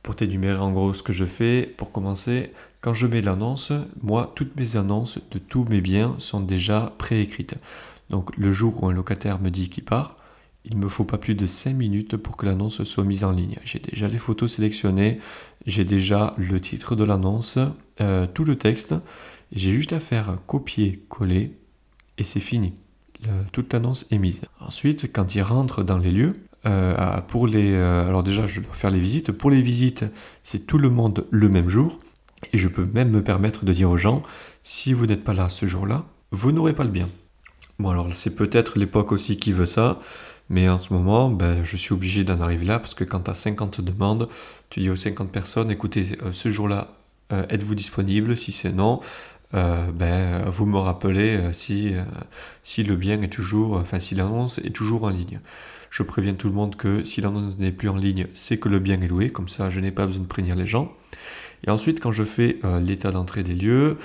pour 0.04 0.16
t'énumérer 0.16 0.60
en 0.60 0.72
gros 0.72 0.94
ce 0.94 1.04
que 1.04 1.12
je 1.12 1.26
fais, 1.26 1.64
pour 1.78 1.92
commencer, 1.92 2.54
quand 2.80 2.94
je 2.94 3.08
mets 3.08 3.22
l'annonce, 3.22 3.74
moi 4.02 4.32
toutes 4.36 4.56
mes 4.56 4.78
annonces 4.78 5.20
de 5.32 5.40
tous 5.40 5.66
mes 5.66 5.82
biens 5.82 6.16
sont 6.18 6.40
déjà 6.40 6.94
préécrites. 6.98 7.56
Donc 8.10 8.36
le 8.38 8.54
jour 8.54 8.82
où 8.82 8.88
un 8.88 8.94
locataire 8.94 9.40
me 9.42 9.50
dit 9.50 9.70
qu'il 9.70 9.84
part, 9.84 10.16
il 10.70 10.78
ne 10.78 10.84
me 10.84 10.90
faut 10.90 11.06
pas 11.06 11.18
plus 11.18 11.36
de 11.36 11.46
5 11.46 11.74
minutes 11.74 12.18
pour 12.18 12.38
que 12.38 12.46
l'annonce 12.46 12.84
soit 12.84 13.04
mise 13.04 13.24
en 13.24 13.32
ligne. 13.32 13.58
J'ai 13.64 13.80
déjà 13.80 14.08
les 14.08 14.18
photos 14.18 14.54
sélectionnées, 14.54 15.20
j'ai 15.66 15.86
déjà 15.86 16.34
le 16.38 16.60
titre 16.60 16.96
de 16.96 17.04
l'annonce, 17.04 17.58
euh, 18.02 18.28
tout 18.34 18.44
le 18.44 18.58
texte. 18.58 18.96
J'ai 19.54 19.72
juste 19.72 19.94
à 19.94 20.00
faire 20.00 20.38
copier-coller 20.46 21.54
et 22.18 22.24
c'est 22.24 22.42
fini. 22.42 22.74
toute 23.52 23.74
l'annonce 23.74 24.06
est 24.12 24.18
mise. 24.18 24.42
Ensuite, 24.60 25.12
quand 25.12 25.34
il 25.36 25.42
rentre 25.42 25.84
dans 25.84 25.98
les 25.98 26.12
lieux, 26.12 26.34
euh, 26.66 27.22
pour 27.22 27.48
les, 27.48 27.74
euh, 27.74 28.08
alors 28.08 28.24
déjà, 28.24 28.46
je 28.46 28.60
dois 28.60 28.74
faire 28.74 28.92
les 28.92 29.00
visites. 29.00 29.32
Pour 29.32 29.50
les 29.50 29.62
visites, 29.62 30.06
c'est 30.44 30.68
tout 30.68 30.78
le 30.78 30.90
monde 30.90 31.26
le 31.32 31.50
même 31.50 31.70
jour. 31.70 32.00
Et 32.54 32.58
je 32.58 32.68
peux 32.68 32.86
même 32.86 33.10
me 33.10 33.24
permettre 33.24 33.66
de 33.66 33.74
dire 33.74 33.90
aux 33.90 33.98
gens, 33.98 34.22
si 34.64 34.94
vous 34.94 35.06
n'êtes 35.06 35.24
pas 35.24 35.34
là 35.34 35.50
ce 35.50 35.66
jour-là, 35.66 36.06
vous 36.32 36.52
n'aurez 36.52 36.74
pas 36.74 36.84
le 36.84 36.90
bien. 36.90 37.10
Bon, 37.80 37.90
alors 37.90 38.10
c'est 38.14 38.36
peut-être 38.36 38.78
l'époque 38.78 39.12
aussi 39.12 39.38
qui 39.38 39.54
veut 39.54 39.66
ça. 39.66 40.00
Mais 40.50 40.70
en 40.70 40.80
ce 40.80 40.94
moment, 40.94 41.30
ben, 41.30 41.64
je 41.64 41.76
suis 41.76 41.94
obligé 41.94 42.24
d'en 42.24 42.40
arriver 42.40 42.66
là 42.66 42.80
parce 42.80 42.94
que 42.94 43.04
quand 43.04 43.22
tu 43.22 43.32
as 43.32 43.34
50 43.34 43.82
demandes, 43.82 44.30
tu 44.70 44.80
dis 44.80 44.90
aux 44.90 44.96
50 44.96 45.32
personnes, 45.32 45.72
écoutez, 45.72 46.18
euh, 46.24 46.32
ce 46.32 46.50
jour-là, 46.50 46.96
euh, 47.34 47.46
êtes-vous 47.50 47.76
disponible? 47.76 48.38
Si 48.38 48.54
c'est 48.54 48.72
non, 48.72 49.02
euh, 49.54 49.92
ben, 49.92 50.44
vous 50.50 50.66
me 50.66 50.78
rappelez 50.78 51.54
si, 51.54 51.94
si 52.64 52.84
le 52.84 52.96
bien 52.96 53.22
est 53.22 53.32
toujours, 53.32 53.76
enfin 53.76 54.00
si 54.00 54.16
l'annonce 54.16 54.60
est 54.60 54.74
toujours 54.74 55.04
en 55.04 55.10
ligne. 55.10 55.40
Je 55.90 56.04
préviens 56.04 56.34
tout 56.34 56.48
le 56.48 56.54
monde 56.54 56.76
que 56.76 57.04
si 57.04 57.22
l'annonce 57.22 57.58
n'est 57.58 57.72
plus 57.72 57.90
en 57.90 57.98
ligne, 57.98 58.28
c'est 58.34 58.58
que 58.58 58.70
le 58.70 58.80
bien 58.80 59.02
est 59.02 59.08
loué, 59.08 59.32
comme 59.32 59.48
ça 59.48 59.70
je 59.70 59.80
n'ai 59.80 59.92
pas 59.92 60.06
besoin 60.06 60.24
de 60.24 60.28
prévenir 60.28 60.56
les 60.56 60.68
gens. 60.68 60.94
Et 61.66 61.72
ensuite, 61.72 62.00
quand 62.00 62.12
je 62.12 62.24
fais 62.24 62.60
l'état 62.82 63.12
d'entrée 63.12 63.44
des 63.44 63.56
lieux, 63.56 63.98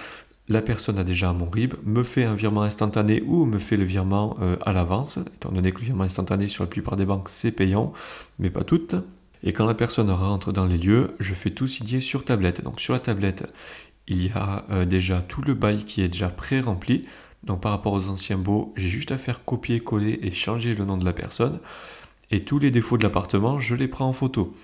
la 0.49 0.63
personne 0.63 0.99
a 0.99 1.05
déjà 1.05 1.33
mon 1.33 1.49
RIB, 1.49 1.75
me 1.85 2.03
fait 2.03 2.25
un 2.25 2.35
virement 2.35 2.63
instantané 2.63 3.23
ou 3.27 3.47
me 3.47 3.59
fait 3.59 3.77
le 3.77 3.85
virement 3.85 4.37
euh, 4.41 4.57
à 4.63 4.73
l'avance, 4.73 5.19
étant 5.19 5.53
donné 5.53 5.73
que 5.73 5.79
le 5.79 5.87
virement 5.87 6.05
instantané 6.05 6.49
sur 6.49 6.65
la 6.65 6.71
plupart 6.71 6.97
des 6.97 7.05
banques 7.05 7.29
c'est 7.29 7.53
payant, 7.53 7.93
mais 8.39 8.51
pas 8.51 8.65
toutes. 8.65 8.97
Et 9.45 9.53
quand 9.53 9.67
la 9.67 9.75
personne 9.75 10.11
rentre 10.11 10.53
dans 10.53 10.67
les 10.67 10.79
lieux, 10.79 11.15
je 11.19 11.35
fais 11.35 11.51
tout 11.51 11.67
signer 11.67 12.01
sur 12.01 12.25
tablette. 12.25 12.63
Donc 12.63 12.81
sur 12.81 12.93
la 12.93 13.01
tablette, 13.01 13.53
il 14.07 14.27
y 14.27 14.31
a 14.35 14.65
euh, 14.71 14.85
déjà 14.85 15.21
tout 15.21 15.43
le 15.43 15.55
bail 15.55 15.85
qui 15.85 16.03
est 16.03 16.09
déjà 16.09 16.29
pré-rempli. 16.29 17.07
Donc 17.45 17.61
par 17.61 17.73
rapport 17.73 17.93
aux 17.93 18.09
anciens 18.09 18.39
baux, 18.39 18.73
j'ai 18.77 18.89
juste 18.89 19.13
à 19.13 19.19
faire 19.19 19.45
copier-coller 19.45 20.21
et 20.23 20.33
changer 20.33 20.75
le 20.75 20.85
nom 20.85 20.97
de 20.97 21.05
la 21.05 21.13
personne. 21.13 21.59
Et 22.31 22.45
tous 22.45 22.59
les 22.59 22.71
défauts 22.71 22.99
de 22.99 23.03
l'appartement, 23.03 23.61
je 23.61 23.75
les 23.75 23.89
prends 23.89 24.09
en 24.09 24.13
photo. 24.13 24.55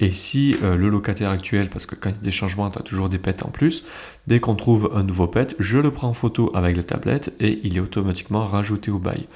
Et 0.00 0.10
si 0.12 0.56
euh, 0.62 0.76
le 0.76 0.88
locataire 0.88 1.30
actuel, 1.30 1.70
parce 1.70 1.86
que 1.86 1.94
quand 1.94 2.10
il 2.10 2.16
y 2.16 2.18
a 2.18 2.22
des 2.22 2.30
changements, 2.30 2.68
tu 2.68 2.78
as 2.78 2.82
toujours 2.82 3.08
des 3.08 3.18
pets 3.18 3.44
en 3.44 3.48
plus, 3.48 3.84
dès 4.26 4.40
qu'on 4.40 4.56
trouve 4.56 4.90
un 4.94 5.04
nouveau 5.04 5.28
pet, 5.28 5.54
je 5.58 5.78
le 5.78 5.90
prends 5.90 6.08
en 6.08 6.14
photo 6.14 6.50
avec 6.54 6.76
la 6.76 6.82
tablette 6.82 7.32
et 7.38 7.60
il 7.62 7.76
est 7.76 7.80
automatiquement 7.80 8.44
rajouté 8.44 8.90
au 8.90 8.98
bail. 8.98 9.26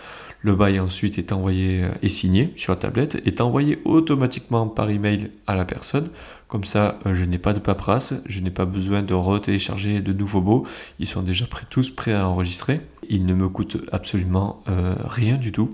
Le 0.40 0.55
bail 0.55 0.79
ensuite 0.79 1.18
est 1.18 1.33
envoyé 1.33 1.81
et 1.81 1.85
euh, 1.85 2.09
signé 2.09 2.53
sur 2.57 2.73
la 2.73 2.79
tablette, 2.79 3.23
est 3.25 3.40
envoyé 3.40 3.81
automatiquement 3.85 4.66
par 4.66 4.90
email 4.90 5.31
à 5.47 5.55
la 5.55 5.64
personne. 5.64 6.11
Comme 6.49 6.64
ça, 6.64 6.99
euh, 7.07 7.14
je 7.14 7.25
n'ai 7.25 7.38
pas 7.38 7.53
de 7.53 7.61
paperasse, 7.61 8.14
je 8.27 8.40
n'ai 8.40 8.51
pas 8.51 8.64
besoin 8.64 9.03
de 9.03 9.14
retélécharger 9.14 10.01
de 10.01 10.12
nouveaux 10.12 10.42
baux. 10.42 10.66
Ils 10.99 11.07
sont 11.07 11.23
déjà 11.23 11.47
tous 11.71 11.90
prêts 11.90 12.14
à 12.14 12.29
enregistrer. 12.29 12.81
Ils 13.09 13.27
ne 13.27 13.35
me 13.35 13.49
coûtent 13.49 13.79
absolument 13.90 14.62
rien 15.07 15.38
du 15.38 15.51
tout. 15.51 15.71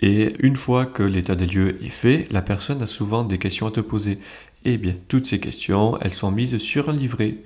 Et 0.00 0.34
une 0.40 0.56
fois 0.56 0.86
que 0.86 1.02
l'état 1.02 1.34
des 1.34 1.46
lieux 1.46 1.82
est 1.84 1.88
fait, 1.88 2.26
la 2.30 2.42
personne 2.42 2.82
a 2.82 2.86
souvent 2.86 3.24
des 3.24 3.38
questions 3.38 3.66
à 3.66 3.70
te 3.70 3.80
poser. 3.80 4.18
Et 4.66 4.74
eh 4.74 4.78
bien, 4.78 4.94
toutes 5.08 5.26
ces 5.26 5.40
questions, 5.40 5.98
elles 6.00 6.14
sont 6.14 6.30
mises 6.30 6.58
sur 6.58 6.88
un 6.88 6.92
livret. 6.92 7.36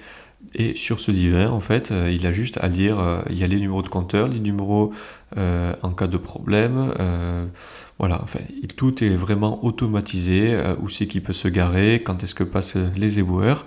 Et 0.55 0.75
sur 0.77 1.01
ce 1.01 1.11
livret, 1.11 1.47
en 1.47 1.61
fait, 1.61 1.91
euh, 1.91 2.11
il 2.13 2.27
a 2.27 2.33
juste 2.33 2.59
à 2.59 2.69
lire, 2.69 2.99
euh, 3.01 3.23
il 3.29 3.39
y 3.39 3.45
a 3.45 3.47
les 3.47 3.59
numéros 3.59 3.83
de 3.83 3.89
compteur, 3.89 4.29
les 4.29 4.39
numéros 4.39 4.93
euh, 5.37 5.75
en 5.83 5.91
cas 5.91 6.07
de 6.07 6.17
problème. 6.17 6.93
voilà, 7.99 8.21
enfin, 8.23 8.39
tout 8.77 9.03
est 9.03 9.17
vraiment 9.17 9.65
automatisé, 9.65 10.57
où 10.81 10.89
c'est 10.89 11.09
qu'il 11.09 11.23
peut 11.23 11.33
se 11.33 11.49
garer, 11.49 12.03
quand 12.05 12.23
est-ce 12.23 12.35
que 12.37 12.45
passent 12.45 12.77
les 12.97 13.19
éboueurs. 13.19 13.67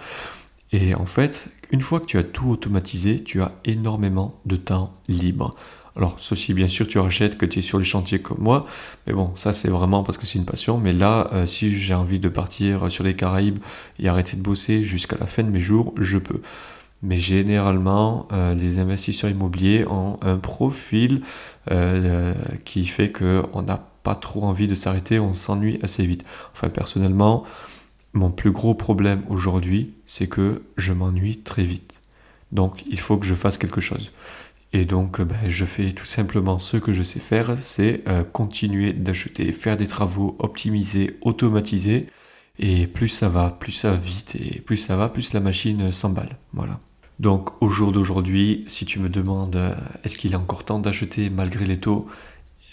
Et 0.72 0.96
en 0.96 1.06
fait, 1.06 1.50
une 1.72 1.82
fois 1.82 2.00
que 2.00 2.06
tu 2.06 2.17
as 2.17 2.24
tout 2.24 2.50
automatisé, 2.50 3.22
tu 3.22 3.41
as 3.41 3.52
énormément 3.65 4.39
de 4.46 4.56
temps 4.56 4.94
libre. 5.10 5.56
Alors, 6.02 6.16
ceci, 6.18 6.56
bien 6.56 6.68
sûr, 6.68 6.88
tu 6.88 6.98
rachètes 6.98 7.38
que 7.38 7.46
tu 7.46 7.60
es 7.60 7.62
sur 7.62 7.78
les 7.78 7.86
chantiers 7.86 8.18
comme 8.18 8.40
moi, 8.40 8.66
mais 9.06 9.14
bon, 9.14 9.36
ça 9.36 9.54
c'est 9.54 9.68
vraiment 9.68 10.02
parce 10.02 10.18
que 10.18 10.26
c'est 10.26 10.40
une 10.40 10.46
passion. 10.46 10.80
Mais 10.80 10.94
là, 10.94 11.30
euh, 11.32 11.46
si 11.46 11.76
j'ai 11.76 11.94
envie 11.94 12.20
de 12.20 12.28
partir 12.28 12.92
sur 12.92 13.04
les 13.04 13.16
Caraïbes 13.16 13.60
et 14.00 14.08
arrêter 14.08 14.36
de 14.36 14.42
bosser 14.42 14.82
jusqu'à 14.82 15.16
la 15.20 15.28
fin 15.28 15.44
de 15.44 15.50
mes 15.50 15.60
jours, 15.60 15.94
je 15.98 16.18
peux. 16.18 16.42
Mais 17.04 17.18
généralement, 17.18 18.28
euh, 18.32 18.56
les 18.56 18.80
investisseurs 18.80 19.30
immobiliers 19.30 19.86
ont 19.88 20.18
un 20.24 20.38
profil 20.38 21.22
euh, 21.70 22.34
qui 22.66 22.88
fait 22.88 23.12
qu'on 23.12 23.62
n'a 23.62 23.78
pas 24.02 24.16
trop 24.16 24.46
envie 24.46 24.68
de 24.68 24.74
s'arrêter, 24.74 25.20
on 25.20 25.36
s'ennuie 25.36 25.78
assez 25.84 26.04
vite. 26.04 26.26
Enfin, 26.52 26.70
personnellement, 26.70 27.44
mon 28.14 28.32
plus 28.32 28.50
gros 28.50 28.74
problème 28.74 29.22
aujourd'hui, 29.30 29.94
c'est 30.08 30.26
que 30.26 30.64
je 30.78 30.94
m'ennuie 30.94 31.44
très 31.44 31.64
vite. 31.64 32.02
Donc, 32.52 32.84
il 32.90 33.00
faut 33.00 33.18
que 33.18 33.26
je 33.28 33.36
fasse 33.36 33.60
quelque 33.60 33.82
chose. 33.82 34.12
Et 34.74 34.86
donc, 34.86 35.20
euh, 35.20 35.26
ben, 35.26 35.50
je 35.50 35.66
fais 35.66 35.92
tout 35.92 36.06
simplement 36.06 36.60
ce 36.60 36.78
que 36.78 36.94
je 36.94 37.04
sais 37.04 37.20
faire, 37.20 37.56
c'est 37.60 38.04
euh, 38.08 38.24
continuer 38.24 38.94
d'acheter, 38.94 39.52
faire 39.52 39.78
des 39.78 39.88
travaux, 39.88 40.36
optimiser, 40.40 41.18
automatiser. 41.22 42.02
Et 42.60 42.88
plus 42.88 43.08
ça 43.08 43.28
va, 43.30 43.50
plus 43.50 43.72
ça 43.72 43.92
va 43.92 43.98
vite, 43.98 44.36
et 44.36 44.62
plus 44.62 44.78
ça 44.78 44.96
va, 44.96 45.10
plus 45.10 45.34
la 45.34 45.40
machine 45.40 45.92
s'emballe. 45.92 46.38
Donc, 47.20 47.62
au 47.62 47.70
jour 47.70 47.92
d'aujourd'hui, 47.92 48.64
si 48.68 48.86
tu 48.86 49.00
me 49.00 49.10
demandes 49.10 49.56
euh, 49.56 49.76
est-ce 50.04 50.18
qu'il 50.18 50.34
est 50.34 50.36
encore 50.36 50.64
temps 50.66 50.80
d'acheter 50.80 51.30
malgré 51.30 51.66
les 51.66 51.80
taux, 51.80 52.08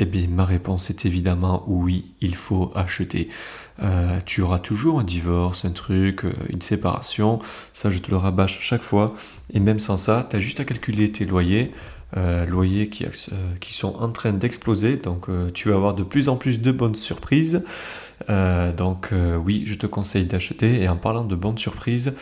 eh 0.01 0.05
bien, 0.05 0.27
ma 0.29 0.45
réponse 0.45 0.91
est 0.91 1.05
évidemment 1.07 1.65
oui, 1.67 2.15
il 2.21 2.35
faut 2.35 2.73
acheter. 2.75 3.29
Tu 4.27 4.43
auras 4.43 4.59
toujours 4.59 5.01
un 5.01 5.05
divorce, 5.05 5.65
un 5.65 5.71
truc, 5.71 6.25
une 6.49 6.61
séparation, 6.61 7.39
ça 7.73 7.91
je 7.91 7.99
te 7.99 8.11
le 8.11 8.17
rabâche 8.17 8.59
chaque 8.61 8.83
fois. 8.83 9.15
Et 9.53 9.61
même 9.61 9.81
sans 9.81 9.97
ça, 9.97 10.27
tu 10.29 10.37
as 10.37 10.41
juste 10.41 10.61
à 10.61 10.65
calculer 10.65 11.11
tes 11.13 11.25
loyers, 11.25 11.73
euh, 12.17 12.47
loyers 12.47 12.89
qui, 12.89 13.05
euh, 13.05 13.11
sont 13.71 13.95
en 13.97 14.09
train 14.09 14.33
d'exploser. 14.33 14.97
Donc 14.97 15.29
euh, 15.29 15.51
tu 15.53 15.69
vas 15.69 15.75
avoir 15.75 15.95
de 15.95 16.03
plus 16.03 16.29
en 16.31 16.37
plus 16.37 16.61
de 16.61 16.73
bonnes 16.73 16.95
surprises. 16.95 17.65
donc 18.29 19.13
oui, 19.45 19.65
je 19.67 19.75
te 19.75 19.87
conseille 19.87 20.27
d'acheter. 20.27 20.83
Et 20.83 20.89
en 20.89 20.97
parlant 20.97 21.25
de 21.25 21.37
bonnes 21.37 21.59
surprises, 21.59 22.17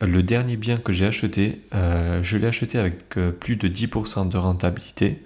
le 0.00 0.22
dernier 0.22 0.56
bien 0.56 0.78
que 0.78 0.92
j'ai 0.92 1.06
acheté, 1.06 1.62
je 1.72 2.36
l'ai 2.36 2.46
acheté 2.46 2.78
avec 2.78 3.08
plus 3.40 3.56
de 3.56 3.68
10% 3.68 4.28
de 4.28 4.38
rentabilité, 4.38 5.22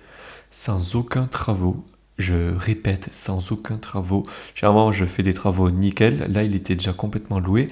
sans 0.51 0.97
aucun 0.97 1.27
travaux. 1.27 1.85
Je 2.19 2.57
répète, 2.57 3.09
sans 3.11 3.51
aucun 3.51 3.77
travaux. 3.77 4.23
Généralement, 4.55 4.93
je 4.93 5.05
fais 5.05 5.25
des 5.25 5.35
travaux 5.35 5.71
nickel. 5.71 6.27
Là, 6.33 6.45
il 6.45 6.55
était 6.55 6.77
déjà 6.77 6.93
complètement 6.93 7.41
loué. 7.41 7.71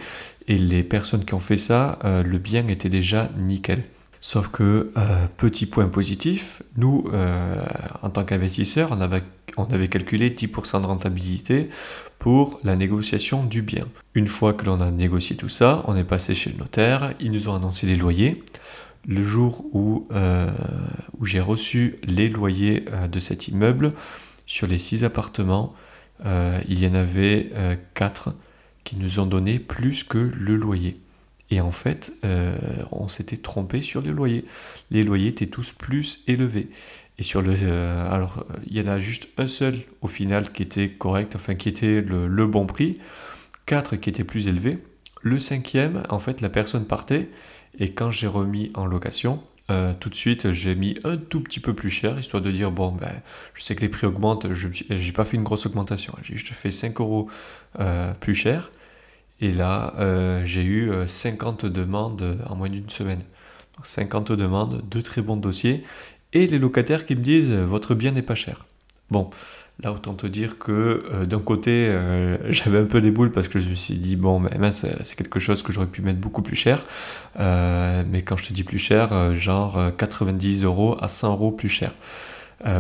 Et 0.48 0.58
les 0.58 0.82
personnes 0.82 1.24
qui 1.24 1.34
ont 1.34 1.40
fait 1.40 1.56
ça, 1.56 1.98
euh, 2.04 2.22
le 2.22 2.38
bien 2.38 2.66
était 2.68 2.88
déjà 2.88 3.30
nickel. 3.38 3.84
Sauf 4.20 4.48
que, 4.48 4.92
euh, 4.96 5.26
petit 5.36 5.66
point 5.66 5.86
positif, 5.86 6.62
nous, 6.76 7.04
euh, 7.12 7.64
en 8.02 8.10
tant 8.10 8.24
qu'investisseurs, 8.24 8.90
on 8.92 9.00
avait, 9.00 9.88
calculé 9.88 10.30
10% 10.30 10.80
de 10.80 10.86
rentabilité 10.86 11.66
pour 12.18 12.60
la 12.62 12.76
négociation 12.76 13.44
du 13.44 13.62
bien. 13.62 13.84
Une 14.14 14.28
fois 14.28 14.52
que 14.52 14.64
l'on 14.64 14.80
a 14.80 14.90
négocié 14.90 15.36
tout 15.36 15.48
ça, 15.48 15.84
on 15.86 15.96
est 15.96 16.04
passé 16.04 16.34
chez 16.34 16.50
le 16.50 16.58
notaire, 16.58 17.14
ils 17.20 17.32
nous 17.32 17.48
ont 17.48 17.54
annoncé 17.54 17.86
les 17.86 17.96
loyers. 17.96 18.44
Le 19.08 19.22
jour 19.22 19.64
où 19.72 20.06
j'ai 21.24 21.40
reçu 21.40 21.96
les 22.04 22.28
loyers 22.28 22.84
de 23.10 23.18
cet 23.18 23.48
immeuble, 23.48 23.88
sur 24.52 24.66
les 24.66 24.78
6 24.78 25.04
appartements, 25.04 25.74
il 26.24 26.78
y 26.78 26.86
en 26.86 26.94
avait 26.94 27.50
4 27.94 28.34
qui 28.84 28.96
nous 28.96 29.18
ont 29.18 29.26
donné 29.26 29.58
plus 29.58 30.04
que 30.04 30.18
le 30.18 30.56
loyer. 30.56 30.94
Et 31.50 31.60
en 31.60 31.70
fait, 31.70 32.12
euh, 32.24 32.56
on 32.92 33.08
s'était 33.08 33.36
trompé 33.36 33.82
sur 33.82 34.00
les 34.00 34.10
loyers. 34.10 34.44
Les 34.90 35.02
loyers 35.02 35.28
étaient 35.28 35.46
tous 35.46 35.72
plus 35.72 36.24
élevés. 36.26 36.68
Et 37.18 37.22
sur 37.22 37.42
le, 37.42 37.54
euh, 37.62 38.10
alors, 38.10 38.46
il 38.66 38.76
y 38.76 38.80
en 38.80 38.86
a 38.86 38.98
juste 38.98 39.28
un 39.36 39.46
seul 39.46 39.80
au 40.00 40.08
final 40.08 40.50
qui 40.50 40.62
était 40.62 40.88
correct, 40.88 41.36
enfin 41.36 41.54
qui 41.54 41.68
était 41.68 42.00
le, 42.00 42.46
bon 42.46 42.64
prix. 42.64 42.98
Quatre 43.66 43.96
qui 43.96 44.08
étaient 44.08 44.24
plus 44.24 44.48
élevés. 44.48 44.78
Le 45.20 45.38
cinquième, 45.38 46.04
en 46.08 46.18
fait, 46.18 46.40
la 46.40 46.48
personne 46.48 46.86
partait. 46.86 47.24
Et 47.78 47.92
quand 47.92 48.10
j'ai 48.10 48.26
remis 48.26 48.70
en 48.74 48.86
location, 48.86 49.42
euh, 49.70 49.92
tout 49.98 50.08
de 50.08 50.14
suite, 50.14 50.52
j'ai 50.52 50.74
mis 50.74 50.98
un 51.04 51.16
tout 51.16 51.40
petit 51.40 51.60
peu 51.60 51.74
plus 51.74 51.90
cher, 51.90 52.18
histoire 52.18 52.42
de 52.42 52.50
dire, 52.50 52.72
bon, 52.72 52.92
ben, 52.92 53.22
je 53.54 53.62
sais 53.62 53.74
que 53.74 53.80
les 53.80 53.88
prix 53.88 54.06
augmentent, 54.06 54.52
je 54.54 54.68
n'ai 54.90 55.12
pas 55.12 55.24
fait 55.24 55.36
une 55.36 55.44
grosse 55.44 55.66
augmentation, 55.66 56.14
j'ai 56.22 56.34
juste 56.34 56.52
fait 56.52 56.70
5 56.70 57.00
euros 57.00 57.28
euh, 57.80 58.12
plus 58.14 58.34
cher. 58.34 58.70
Et 59.40 59.50
là, 59.52 59.94
euh, 59.98 60.44
j'ai 60.44 60.62
eu 60.64 60.92
50 61.06 61.66
demandes 61.66 62.38
en 62.48 62.54
moins 62.54 62.68
d'une 62.68 62.90
semaine. 62.90 63.22
50 63.82 64.32
demandes, 64.32 64.82
deux 64.88 65.02
très 65.02 65.22
bons 65.22 65.36
dossiers, 65.36 65.84
et 66.32 66.46
les 66.46 66.58
locataires 66.58 67.06
qui 67.06 67.16
me 67.16 67.22
disent, 67.22 67.50
votre 67.50 67.94
bien 67.94 68.12
n'est 68.12 68.22
pas 68.22 68.36
cher. 68.36 68.66
Bon, 69.12 69.30
Là, 69.82 69.92
autant 69.92 70.14
te 70.14 70.26
dire 70.26 70.58
que 70.58 71.02
euh, 71.10 71.26
d'un 71.26 71.40
côté, 71.40 71.70
euh, 71.88 72.38
j'avais 72.52 72.78
un 72.78 72.84
peu 72.84 73.00
des 73.00 73.10
boules 73.10 73.32
parce 73.32 73.48
que 73.48 73.58
je 73.58 73.68
me 73.68 73.74
suis 73.74 73.94
dit, 73.94 74.16
bon, 74.16 74.38
mais 74.38 74.50
c'est 74.72 75.16
quelque 75.16 75.40
chose 75.40 75.62
que 75.62 75.72
j'aurais 75.72 75.86
pu 75.86 76.02
mettre 76.02 76.20
beaucoup 76.20 76.42
plus 76.42 76.56
cher. 76.56 76.84
Mais 77.38 78.22
quand 78.24 78.36
je 78.36 78.48
te 78.48 78.52
dis 78.52 78.64
plus 78.64 78.78
cher, 78.78 79.34
genre 79.34 79.78
90 79.96 80.62
euros 80.62 80.96
à 81.00 81.08
100 81.08 81.32
euros 81.32 81.50
plus 81.50 81.68
cher. 81.68 81.92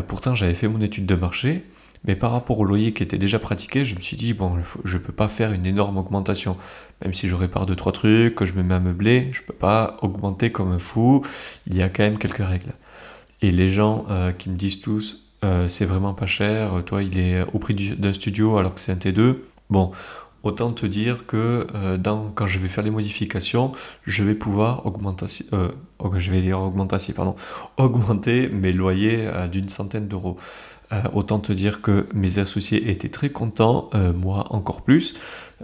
pourtant, 0.06 0.34
j'avais 0.34 0.54
fait 0.54 0.68
mon 0.68 0.80
étude 0.80 1.06
de 1.06 1.14
marché. 1.14 1.64
Mais 2.04 2.16
par 2.16 2.32
rapport 2.32 2.58
au 2.58 2.64
loyer 2.64 2.92
qui 2.92 3.04
était 3.04 3.18
déjà 3.18 3.38
pratiqué, 3.38 3.84
je 3.84 3.94
me 3.94 4.00
suis 4.00 4.16
dit, 4.16 4.32
bon, 4.34 4.56
je 4.84 4.96
ne 4.96 5.02
peux 5.02 5.12
pas 5.12 5.28
faire 5.28 5.52
une 5.52 5.66
énorme 5.66 5.98
augmentation. 5.98 6.56
Même 7.02 7.14
si 7.14 7.28
je 7.28 7.34
répare 7.34 7.64
deux, 7.64 7.76
trois 7.76 7.92
trucs, 7.92 8.34
que 8.34 8.44
je 8.44 8.54
me 8.54 8.62
mets 8.62 8.74
à 8.74 8.80
meubler, 8.80 9.30
je 9.32 9.40
ne 9.40 9.46
peux 9.46 9.54
pas 9.54 9.98
augmenter 10.02 10.50
comme 10.50 10.72
un 10.72 10.80
fou. 10.80 11.22
Il 11.68 11.76
y 11.76 11.82
a 11.82 11.88
quand 11.88 12.02
même 12.02 12.18
quelques 12.18 12.44
règles. 12.44 12.72
Et 13.40 13.50
les 13.50 13.70
gens 13.70 14.06
qui 14.38 14.50
me 14.50 14.56
disent 14.56 14.80
tous, 14.80 15.31
euh, 15.44 15.68
c'est 15.68 15.84
vraiment 15.84 16.14
pas 16.14 16.26
cher, 16.26 16.82
toi 16.84 17.02
il 17.02 17.18
est 17.18 17.42
au 17.52 17.58
prix 17.58 17.74
d'un 17.74 18.12
studio 18.12 18.56
alors 18.58 18.74
que 18.74 18.80
c'est 18.80 18.92
un 18.92 18.96
T2. 18.96 19.36
Bon, 19.70 19.90
autant 20.44 20.70
te 20.70 20.86
dire 20.86 21.26
que 21.26 21.66
euh, 21.74 21.98
quand 22.34 22.46
je 22.46 22.58
vais 22.58 22.68
faire 22.68 22.84
les 22.84 22.90
modifications, 22.90 23.72
je 24.06 24.22
vais 24.22 24.34
pouvoir 24.34 24.86
augmenter, 24.86 25.26
euh, 25.52 25.68
je 26.16 26.30
vais 26.30 26.42
dire 26.42 26.60
augmenter, 26.60 27.12
pardon, 27.12 27.34
augmenter 27.76 28.48
mes 28.48 28.72
loyers 28.72 29.28
d'une 29.50 29.68
centaine 29.68 30.06
d'euros. 30.08 30.36
autant 31.14 31.38
te 31.38 31.52
dire 31.52 31.80
que 31.80 32.06
mes 32.12 32.38
associés 32.38 32.90
étaient 32.90 33.08
très 33.08 33.30
contents, 33.30 33.90
moi 34.14 34.46
encore 34.50 34.82
plus. 34.82 35.14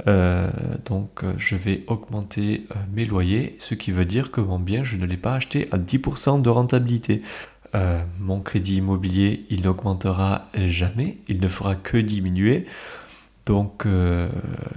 donc 0.07 1.22
je 1.36 1.57
vais 1.57 1.84
augmenter 1.86 2.66
mes 2.94 3.05
loyers, 3.05 3.57
ce 3.59 3.74
qui 3.74 3.92
veut 3.92 4.07
dire 4.07 4.30
que 4.30 4.40
mon 4.40 4.59
bien, 4.59 4.84
je 4.84 4.96
ne 4.96 5.05
l'ai 5.05 5.18
pas 5.18 5.34
acheté 5.34 5.68
à 5.70 5.76
10% 5.76 6.40
de 6.40 6.48
rentabilité. 6.48 7.18
Euh, 7.74 8.02
mon 8.18 8.40
crédit 8.40 8.76
immobilier, 8.76 9.46
il 9.50 9.62
n'augmentera 9.62 10.48
jamais, 10.54 11.18
il 11.28 11.40
ne 11.40 11.48
fera 11.48 11.74
que 11.74 11.98
diminuer. 11.98 12.66
Donc, 13.46 13.86
euh, 13.86 14.28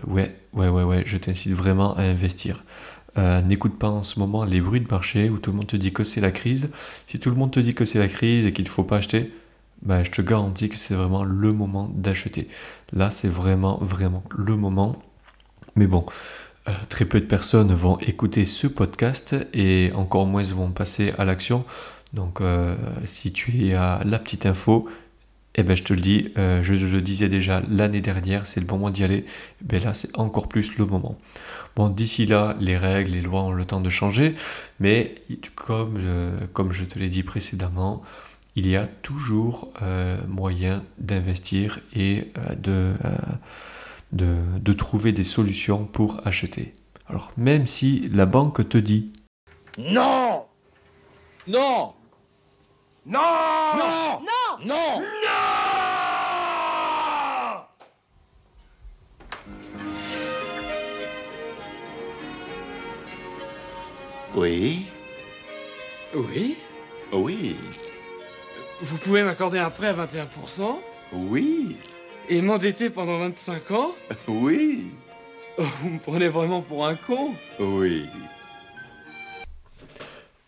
ouais, 0.07 0.35
ouais, 0.53 0.67
ouais, 0.67 0.83
ouais, 0.83 1.03
je 1.05 1.17
t'incite 1.17 1.53
vraiment 1.53 1.95
à 1.95 2.01
investir. 2.03 2.63
Euh, 3.17 3.41
n'écoute 3.41 3.77
pas 3.77 3.89
en 3.89 4.03
ce 4.03 4.19
moment 4.19 4.45
les 4.45 4.61
bruits 4.61 4.79
de 4.79 4.87
marché 4.89 5.29
où 5.29 5.37
tout 5.37 5.51
le 5.51 5.57
monde 5.57 5.67
te 5.67 5.75
dit 5.75 5.91
que 5.91 6.03
c'est 6.03 6.21
la 6.21 6.31
crise. 6.31 6.71
Si 7.07 7.19
tout 7.19 7.29
le 7.29 7.35
monde 7.35 7.51
te 7.51 7.59
dit 7.59 7.73
que 7.73 7.85
c'est 7.85 7.99
la 7.99 8.07
crise 8.07 8.45
et 8.45 8.53
qu'il 8.53 8.65
ne 8.65 8.69
faut 8.69 8.83
pas 8.83 8.97
acheter, 8.97 9.33
ben, 9.81 10.03
je 10.03 10.11
te 10.11 10.21
garantis 10.21 10.69
que 10.69 10.77
c'est 10.77 10.93
vraiment 10.93 11.23
le 11.23 11.53
moment 11.53 11.89
d'acheter. 11.93 12.47
Là, 12.93 13.09
c'est 13.09 13.27
vraiment, 13.27 13.77
vraiment 13.81 14.23
le 14.29 14.55
moment. 14.55 15.01
Mais 15.75 15.87
bon, 15.87 16.05
très 16.89 17.05
peu 17.05 17.19
de 17.19 17.25
personnes 17.25 17.73
vont 17.73 17.97
écouter 17.99 18.45
ce 18.45 18.67
podcast 18.67 19.35
et 19.53 19.91
encore 19.95 20.25
moins 20.25 20.43
vont 20.43 20.69
passer 20.69 21.13
à 21.17 21.25
l'action. 21.25 21.65
Donc 22.14 22.41
euh, 22.41 22.76
si 23.05 23.32
tu 23.32 23.68
es 23.68 23.74
à 23.74 24.01
la 24.05 24.20
petite 24.20 24.45
info, 24.45 24.89
eh 25.55 25.64
ben, 25.64 25.76
je 25.76 25.84
te 25.84 25.93
le 25.93 26.01
dis, 26.01 26.32
euh, 26.38 26.64
je, 26.64 26.74
le 26.74 27.01
disais 27.01 27.28
déjà 27.28 27.62
l'année 27.70 28.01
dernière, 28.01 28.47
c'est 28.47 28.59
le 28.59 28.66
bon 28.66 28.78
moment 28.78 28.89
d'y 28.89 29.03
aller. 29.03 29.26
Ben 29.62 29.82
là, 29.84 29.93
c'est 29.93 30.18
encore 30.18 30.47
plus 30.47 30.78
le 30.78 30.86
moment. 30.86 31.18
Bon, 31.76 31.89
d'ici 31.89 32.26
là, 32.26 32.55
les 32.59 32.78
règles, 32.78 33.12
les 33.12 33.22
lois 33.22 33.43
ont 33.43 33.51
le 33.51 33.66
temps 33.66 33.82
de 33.82 33.89
changer, 33.89 34.34
mais 34.80 35.16
comme, 35.55 35.99
comme 36.53 36.72
je 36.72 36.86
te 36.86 36.99
l'ai 36.99 37.09
dit 37.09 37.24
précédemment, 37.24 38.01
il 38.55 38.68
y 38.68 38.76
a 38.76 38.88
toujours 38.88 39.72
moyen 40.28 40.84
d'investir 40.99 41.80
et 41.95 42.32
de 42.57 42.93
de, 44.12 44.38
de 44.59 44.74
trouver 44.74 45.14
des 45.14 45.24
solutions 45.24 45.86
pour 45.86 46.26
acheter. 46.26 46.74
Alors 47.07 47.32
même 47.38 47.68
si 47.68 48.09
la 48.09 48.26
banque 48.26 48.68
te 48.68 48.78
dit 48.78 49.12
Non 49.78 50.45
Non 51.47 51.93
Non. 53.06 53.20
Non. 53.78 54.20
Non. 54.64 54.68
Non. 54.68 55.02
Oui. 64.36 64.86
Oui. 66.14 66.56
Oui. 67.12 67.56
Vous 68.82 68.97
pouvez 68.97 69.24
m'accorder 69.24 69.58
un 69.60 69.70
prêt 69.70 69.88
à 69.88 69.93
21% 69.93 70.80
Oui. 71.14 71.76
Et 72.30 72.41
m'endetter 72.41 72.89
pendant 72.89 73.18
25 73.18 73.72
ans? 73.72 73.91
Oui. 74.28 74.91
Oh, 75.58 75.64
Vous 75.82 75.89
me 75.89 75.99
prenez 75.99 76.30
vraiment 76.30 76.62
pour 76.62 76.86
un 76.86 76.95
con. 76.95 77.34
Oui 77.60 78.08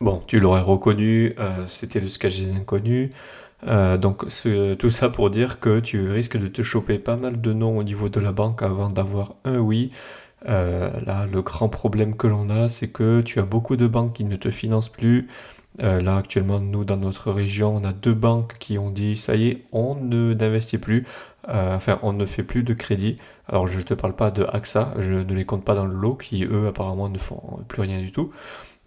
Bon, 0.03 0.21
tu 0.27 0.41
l'aurais 0.41 0.59
reconnu, 0.59 1.33
euh, 1.39 1.65
c'était 1.65 2.01
le 2.01 2.09
sketch 2.09 2.37
des 2.41 2.51
inconnus. 2.51 3.09
Euh, 3.65 3.95
donc 3.97 4.25
tout 4.77 4.89
ça 4.89 5.09
pour 5.09 5.29
dire 5.29 5.61
que 5.61 5.79
tu 5.79 6.09
risques 6.11 6.37
de 6.37 6.49
te 6.49 6.61
choper 6.61 6.99
pas 6.99 7.15
mal 7.15 7.39
de 7.39 7.53
noms 7.53 7.77
au 7.77 7.83
niveau 7.83 8.09
de 8.09 8.19
la 8.19 8.33
banque 8.33 8.63
avant 8.63 8.89
d'avoir 8.89 9.35
un 9.45 9.59
oui. 9.59 9.87
Euh, 10.49 10.91
là, 11.05 11.25
le 11.31 11.41
grand 11.41 11.69
problème 11.69 12.17
que 12.17 12.27
l'on 12.27 12.49
a, 12.49 12.67
c'est 12.67 12.89
que 12.89 13.21
tu 13.21 13.39
as 13.39 13.45
beaucoup 13.45 13.77
de 13.77 13.87
banques 13.87 14.15
qui 14.15 14.25
ne 14.25 14.35
te 14.35 14.51
financent 14.51 14.89
plus. 14.89 15.29
Là, 15.79 16.17
actuellement, 16.17 16.59
nous, 16.59 16.83
dans 16.83 16.97
notre 16.97 17.31
région, 17.31 17.73
on 17.77 17.83
a 17.85 17.93
deux 17.93 18.13
banques 18.13 18.57
qui 18.59 18.77
ont 18.77 18.91
dit, 18.91 19.15
ça 19.15 19.35
y 19.35 19.47
est, 19.47 19.63
on 19.71 19.95
ne 19.95 20.33
n'investit 20.33 20.77
plus. 20.79 21.05
Enfin, 21.47 21.97
on 22.03 22.11
ne 22.13 22.25
fait 22.25 22.43
plus 22.43 22.63
de 22.63 22.73
crédit. 22.73 23.15
Alors, 23.47 23.67
je 23.67 23.77
ne 23.77 23.81
te 23.81 23.93
parle 23.93 24.15
pas 24.15 24.31
de 24.31 24.43
AXA, 24.43 24.93
je 24.99 25.13
ne 25.13 25.33
les 25.33 25.45
compte 25.45 25.65
pas 25.65 25.75
dans 25.75 25.85
le 25.85 25.95
lot, 25.95 26.15
qui, 26.15 26.43
eux, 26.43 26.67
apparemment, 26.67 27.09
ne 27.09 27.17
font 27.17 27.61
plus 27.69 27.81
rien 27.81 27.99
du 28.01 28.11
tout. 28.11 28.31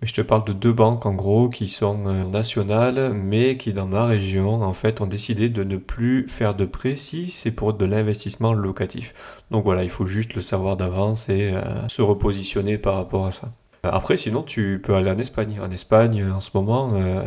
Mais 0.00 0.06
je 0.06 0.12
te 0.12 0.20
parle 0.20 0.44
de 0.44 0.52
deux 0.52 0.74
banques 0.74 1.06
en 1.06 1.14
gros 1.14 1.48
qui 1.48 1.68
sont 1.68 2.06
euh, 2.06 2.24
nationales, 2.24 3.14
mais 3.14 3.56
qui 3.56 3.72
dans 3.72 3.86
ma 3.86 4.04
région 4.04 4.62
en 4.62 4.74
fait 4.74 5.00
ont 5.00 5.06
décidé 5.06 5.48
de 5.48 5.64
ne 5.64 5.78
plus 5.78 6.28
faire 6.28 6.54
de 6.54 6.66
prêts 6.66 6.96
si 6.96 7.30
c'est 7.30 7.50
pour 7.50 7.72
de 7.72 7.84
l'investissement 7.86 8.52
locatif. 8.52 9.14
Donc 9.50 9.64
voilà, 9.64 9.84
il 9.84 9.88
faut 9.88 10.06
juste 10.06 10.34
le 10.34 10.42
savoir 10.42 10.76
d'avance 10.76 11.30
et 11.30 11.50
euh, 11.50 11.88
se 11.88 12.02
repositionner 12.02 12.76
par 12.76 12.96
rapport 12.96 13.26
à 13.26 13.30
ça. 13.30 13.50
Après, 13.82 14.16
sinon, 14.16 14.42
tu 14.42 14.82
peux 14.82 14.96
aller 14.96 15.10
en 15.10 15.18
Espagne. 15.18 15.60
En 15.62 15.70
Espagne, 15.70 16.28
en 16.28 16.40
ce 16.40 16.50
moment, 16.54 16.90
euh, 16.94 17.22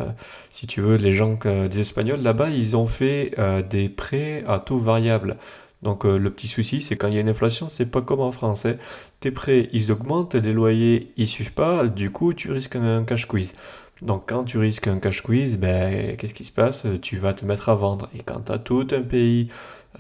si 0.50 0.68
tu 0.68 0.82
veux, 0.82 0.98
les 0.98 1.14
gens, 1.14 1.40
des 1.46 1.80
Espagnols 1.80 2.22
là-bas, 2.22 2.50
ils 2.50 2.76
ont 2.76 2.86
fait 2.86 3.34
des 3.70 3.88
prêts 3.88 4.44
à 4.46 4.60
taux 4.60 4.78
variable. 4.78 5.38
Donc 5.82 6.06
euh, 6.06 6.18
le 6.18 6.30
petit 6.30 6.48
souci, 6.48 6.82
c'est 6.82 6.98
quand 6.98 7.08
il 7.08 7.14
y 7.16 7.18
a 7.18 7.22
une 7.22 7.30
inflation, 7.30 7.70
c'est 7.70 7.86
pas 7.86 8.02
comme 8.02 8.20
en 8.20 8.32
France. 8.32 8.66
hein. 8.66 8.76
Tes 9.22 9.32
prêts, 9.32 9.70
ils 9.72 9.92
augmentent, 9.92 10.36
les 10.36 10.52
loyers, 10.54 11.12
ils 11.18 11.28
suivent 11.28 11.54
pas, 11.54 11.88
du 11.88 12.12
coup, 12.12 12.34
tu 12.34 12.52
risques 12.52 12.76
un 12.76 13.04
cash 13.06 13.26
quiz. 13.28 13.56
Donc 14.02 14.24
quand 14.28 14.44
tu 14.46 14.58
risques 14.58 14.88
un 14.88 15.00
cash 15.00 15.22
quiz, 15.22 15.58
ben, 15.58 16.16
qu'est-ce 16.18 16.34
qui 16.34 16.46
se 16.46 16.52
passe? 16.52 16.86
Tu 17.02 17.18
vas 17.18 17.34
te 17.34 17.46
mettre 17.46 17.70
à 17.70 17.76
vendre. 17.76 18.10
Et 18.16 18.20
quand 18.24 18.42
tu 18.52 18.60
tout 18.64 18.88
un 18.92 19.02
pays 19.02 19.50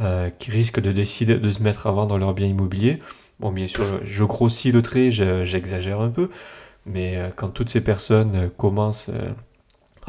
euh, 0.01 0.30
qui 0.39 0.51
risque 0.51 0.80
de 0.82 0.91
décider 0.91 1.38
de 1.39 1.51
se 1.51 1.61
mettre 1.63 1.88
à 1.88 1.91
vendre 1.91 2.17
leurs 2.17 2.34
biens 2.34 2.47
immobiliers, 2.47 2.97
bon, 3.39 3.51
bien 3.51 3.67
sûr, 3.67 3.99
je 4.05 4.23
grossis 4.25 4.71
le 4.71 4.82
trait, 4.82 5.11
je- 5.11 5.45
j'exagère 5.45 6.01
un 6.01 6.09
peu, 6.09 6.30
mais 6.86 7.17
euh, 7.17 7.30
quand 7.36 7.49
toutes 7.49 7.69
ces 7.69 7.82
personnes 7.82 8.49
commencent 8.57 9.09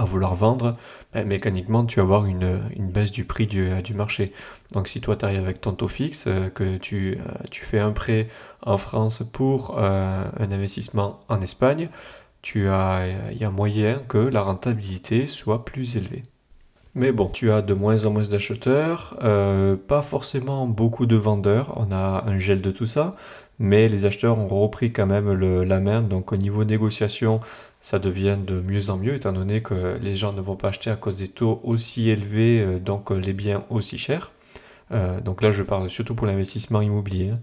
à 0.00 0.04
vouloir 0.04 0.34
vendre, 0.34 0.76
mécaniquement, 1.14 1.84
tu 1.84 1.96
vas 1.96 2.04
avoir 2.04 2.26
une, 2.26 2.60
une 2.76 2.88
baisse 2.88 3.10
du 3.10 3.24
prix 3.24 3.46
du, 3.46 3.82
du 3.82 3.94
marché. 3.94 4.32
Donc 4.72 4.88
si 4.88 5.00
toi 5.00 5.16
tu 5.16 5.24
arrives 5.24 5.42
avec 5.42 5.60
ton 5.60 5.72
taux 5.72 5.88
fixe, 5.88 6.24
euh, 6.26 6.48
que 6.48 6.78
tu, 6.78 7.18
euh, 7.18 7.32
tu 7.50 7.64
fais 7.64 7.80
un 7.80 7.92
prêt 7.92 8.28
en 8.62 8.76
France 8.76 9.22
pour 9.32 9.76
euh, 9.78 10.24
un 10.38 10.52
investissement 10.52 11.20
en 11.28 11.40
Espagne, 11.40 11.88
tu 12.42 12.68
as, 12.68 13.06
il 13.32 13.38
y 13.38 13.44
a 13.44 13.50
moyen 13.50 14.00
que 14.08 14.18
la 14.18 14.42
rentabilité 14.42 15.26
soit 15.26 15.64
plus 15.64 15.96
élevée. 15.96 16.22
Mais 16.94 17.12
bon, 17.12 17.28
tu 17.28 17.50
as 17.52 17.62
de 17.62 17.74
moins 17.74 18.04
en 18.04 18.10
moins 18.10 18.24
d'acheteurs, 18.24 19.16
euh, 19.22 19.76
pas 19.76 20.02
forcément 20.02 20.66
beaucoup 20.66 21.06
de 21.06 21.16
vendeurs, 21.16 21.72
on 21.76 21.92
a 21.92 22.24
un 22.26 22.38
gel 22.38 22.60
de 22.60 22.70
tout 22.70 22.86
ça, 22.86 23.14
mais 23.58 23.88
les 23.88 24.06
acheteurs 24.06 24.38
ont 24.38 24.48
repris 24.48 24.90
quand 24.92 25.06
même 25.06 25.30
le- 25.32 25.64
la 25.64 25.80
main, 25.80 26.00
donc 26.00 26.32
au 26.32 26.36
niveau 26.36 26.64
négociation, 26.64 27.40
ça 27.80 27.98
devient 27.98 28.36
de 28.44 28.60
mieux 28.60 28.90
en 28.90 28.96
mieux, 28.96 29.14
étant 29.14 29.32
donné 29.32 29.62
que 29.62 29.98
les 30.02 30.16
gens 30.16 30.32
ne 30.32 30.40
vont 30.40 30.56
pas 30.56 30.68
acheter 30.68 30.90
à 30.90 30.96
cause 30.96 31.16
des 31.16 31.28
taux 31.28 31.60
aussi 31.64 32.10
élevés, 32.10 32.60
euh, 32.60 32.78
donc 32.78 33.10
euh, 33.10 33.16
les 33.16 33.32
biens 33.32 33.64
aussi 33.70 33.98
chers. 33.98 34.32
Euh, 34.92 35.20
donc 35.20 35.42
là, 35.42 35.52
je 35.52 35.62
parle 35.62 35.88
surtout 35.88 36.14
pour 36.14 36.26
l'investissement 36.26 36.82
immobilier. 36.82 37.30
hein. 37.30 37.40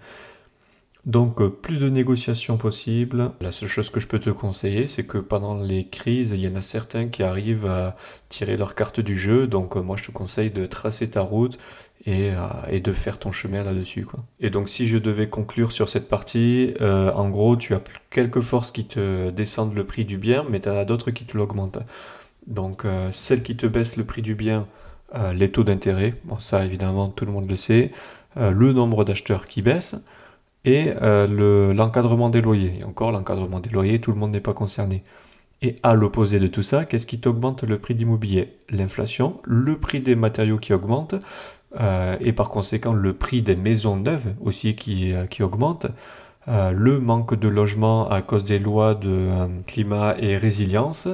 Donc, 1.05 1.41
plus 1.61 1.79
de 1.79 1.87
négociations 1.87 2.57
possibles. 2.57 3.31
La 3.39 3.53
seule 3.53 3.69
chose 3.69 3.89
que 3.89 4.01
je 4.01 4.07
peux 4.07 4.19
te 4.19 4.29
conseiller, 4.29 4.87
c'est 4.87 5.05
que 5.05 5.17
pendant 5.17 5.55
les 5.55 5.87
crises, 5.87 6.31
il 6.31 6.41
y 6.41 6.47
en 6.49 6.55
a 6.57 6.61
certains 6.61 7.07
qui 7.07 7.23
arrivent 7.23 7.65
à 7.65 7.95
tirer 8.27 8.57
leur 8.57 8.75
carte 8.75 8.99
du 8.99 9.15
jeu. 9.17 9.47
Donc, 9.47 9.77
moi, 9.77 9.95
je 9.95 10.03
te 10.03 10.11
conseille 10.11 10.51
de 10.51 10.65
tracer 10.65 11.09
ta 11.09 11.21
route 11.21 11.57
et, 12.07 12.31
euh, 12.31 12.37
et 12.71 12.79
de 12.79 12.93
faire 12.93 13.19
ton 13.19 13.31
chemin 13.31 13.63
là-dessus. 13.63 14.05
Quoi. 14.05 14.21
Et 14.39 14.49
donc, 14.49 14.69
si 14.69 14.87
je 14.87 14.97
devais 14.97 15.27
conclure 15.29 15.71
sur 15.73 15.89
cette 15.89 16.07
partie, 16.07 16.73
euh, 16.81 17.11
en 17.11 17.29
gros, 17.29 17.57
tu 17.57 17.75
as 17.75 17.81
quelques 18.09 18.39
forces 18.41 18.71
qui 18.71 18.85
te 18.87 19.29
descendent 19.29 19.75
le 19.75 19.83
prix 19.83 20.05
du 20.05 20.17
bien, 20.17 20.45
mais 20.49 20.61
tu 20.61 20.69
en 20.69 20.77
as 20.77 20.85
d'autres 20.85 21.11
qui 21.11 21.25
te 21.25 21.37
l'augmentent. 21.37 21.79
Donc, 22.47 22.85
euh, 22.85 23.11
celles 23.11 23.43
qui 23.43 23.57
te 23.57 23.67
baissent 23.67 23.97
le 23.97 24.05
prix 24.05 24.21
du 24.23 24.33
bien, 24.33 24.65
les 25.33 25.49
taux 25.49 25.63
d'intérêt, 25.63 26.15
bon, 26.25 26.37
ça 26.37 26.65
évidemment, 26.65 27.07
tout 27.07 27.25
le 27.25 27.31
monde 27.31 27.49
le 27.49 27.55
sait, 27.55 27.89
le 28.35 28.73
nombre 28.73 29.05
d'acheteurs 29.05 29.47
qui 29.47 29.61
baisse 29.61 29.95
et 30.65 30.91
le- 31.01 31.71
l'encadrement 31.71 32.29
des 32.29 32.41
loyers. 32.41 32.79
Et 32.81 32.83
encore, 32.83 33.13
l'encadrement 33.13 33.61
des 33.61 33.69
loyers, 33.69 34.01
tout 34.01 34.11
le 34.11 34.17
monde 34.17 34.31
n'est 34.31 34.41
pas 34.41 34.53
concerné. 34.53 35.03
Et 35.61 35.77
à 35.81 35.93
l'opposé 35.95 36.39
de 36.39 36.47
tout 36.47 36.61
ça, 36.61 36.83
qu'est-ce 36.83 37.07
qui 37.07 37.21
t'augmente 37.21 37.63
le 37.63 37.79
prix 37.79 37.95
d'immobilier 37.95 38.57
L'inflation, 38.69 39.39
le 39.45 39.77
prix 39.77 40.01
des 40.01 40.15
matériaux 40.15 40.57
qui 40.57 40.73
augmente, 40.73 41.15
euh, 41.79 42.15
et 42.21 42.31
par 42.31 42.49
conséquent 42.49 42.93
le 42.93 43.13
prix 43.13 43.41
des 43.41 43.57
maisons 43.57 43.97
neuves 43.97 44.33
aussi 44.39 44.75
qui, 44.75 45.11
euh, 45.11 45.25
qui 45.25 45.43
augmente, 45.43 45.87
euh, 46.47 46.71
le 46.71 46.99
manque 47.01 47.37
de 47.37 47.49
logement 47.49 48.09
à 48.09 48.21
cause 48.21 48.45
des 48.45 48.57
lois 48.57 48.95
de 48.95 49.29
climat 49.65 50.15
et 50.17 50.37
résilience, 50.37 51.09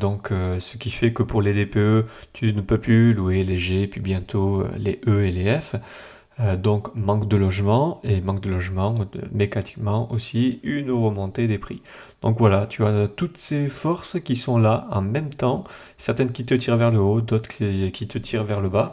donc 0.00 0.30
ce 0.30 0.76
qui 0.76 0.90
fait 0.90 1.12
que 1.12 1.22
pour 1.22 1.40
les 1.40 1.54
DPE, 1.54 2.04
tu 2.32 2.52
ne 2.52 2.60
peux 2.60 2.78
plus 2.78 3.14
louer 3.14 3.44
les 3.44 3.58
G, 3.58 3.86
puis 3.86 4.00
bientôt 4.00 4.64
les 4.76 5.00
E 5.06 5.24
et 5.24 5.30
les 5.30 5.60
F. 5.60 5.76
Donc 6.58 6.94
manque 6.96 7.28
de 7.28 7.36
logement 7.36 8.00
et 8.02 8.20
manque 8.20 8.40
de 8.40 8.50
logement 8.50 8.94
mécaniquement 9.32 10.12
aussi 10.12 10.60
une 10.64 10.90
remontée 10.90 11.46
des 11.46 11.58
prix. 11.58 11.80
Donc 12.22 12.38
voilà, 12.38 12.66
tu 12.66 12.84
as 12.84 13.06
toutes 13.06 13.38
ces 13.38 13.68
forces 13.68 14.18
qui 14.20 14.34
sont 14.34 14.58
là 14.58 14.88
en 14.90 15.00
même 15.00 15.30
temps, 15.30 15.62
certaines 15.96 16.32
qui 16.32 16.44
te 16.44 16.54
tirent 16.54 16.76
vers 16.76 16.90
le 16.90 16.98
haut, 16.98 17.20
d'autres 17.20 17.48
qui 17.48 18.08
te 18.08 18.18
tirent 18.18 18.44
vers 18.44 18.60
le 18.60 18.68
bas, 18.68 18.90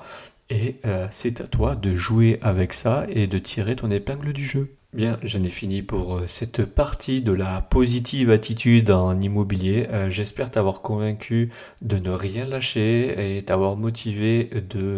et 0.50 0.80
euh, 0.86 1.08
c'est 1.12 1.42
à 1.42 1.46
toi 1.46 1.76
de 1.76 1.96
jouer 1.96 2.40
avec 2.42 2.74
ça 2.74 3.06
et 3.10 3.28
de 3.28 3.40
tirer 3.40 3.76
ton 3.76 3.90
épingle 3.92 4.34
du 4.34 4.44
jeu. 4.44 4.76
Bien, 4.94 5.18
j'en 5.24 5.44
ai 5.44 5.50
fini 5.50 5.82
pour 5.82 6.18
euh, 6.18 6.28
cette 6.28 6.66
partie 6.66 7.22
de 7.22 7.32
la 7.32 7.62
positive 7.62 8.30
attitude 8.30 8.92
en 8.92 9.20
immobilier. 9.20 9.88
Euh, 9.92 10.10
J'espère 10.10 10.52
t'avoir 10.52 10.82
convaincu 10.82 11.50
de 11.82 11.98
ne 11.98 12.12
rien 12.12 12.46
lâcher 12.46 13.38
et 13.38 13.44
t'avoir 13.44 13.76
motivé 13.76 14.50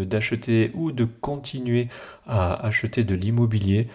d'acheter 0.06 0.72
ou 0.74 0.92
de 0.92 1.06
continuer 1.06 1.88
à 2.28 2.66
acheter 2.66 3.04
de 3.04 3.16
l'immobilier. 3.16 3.88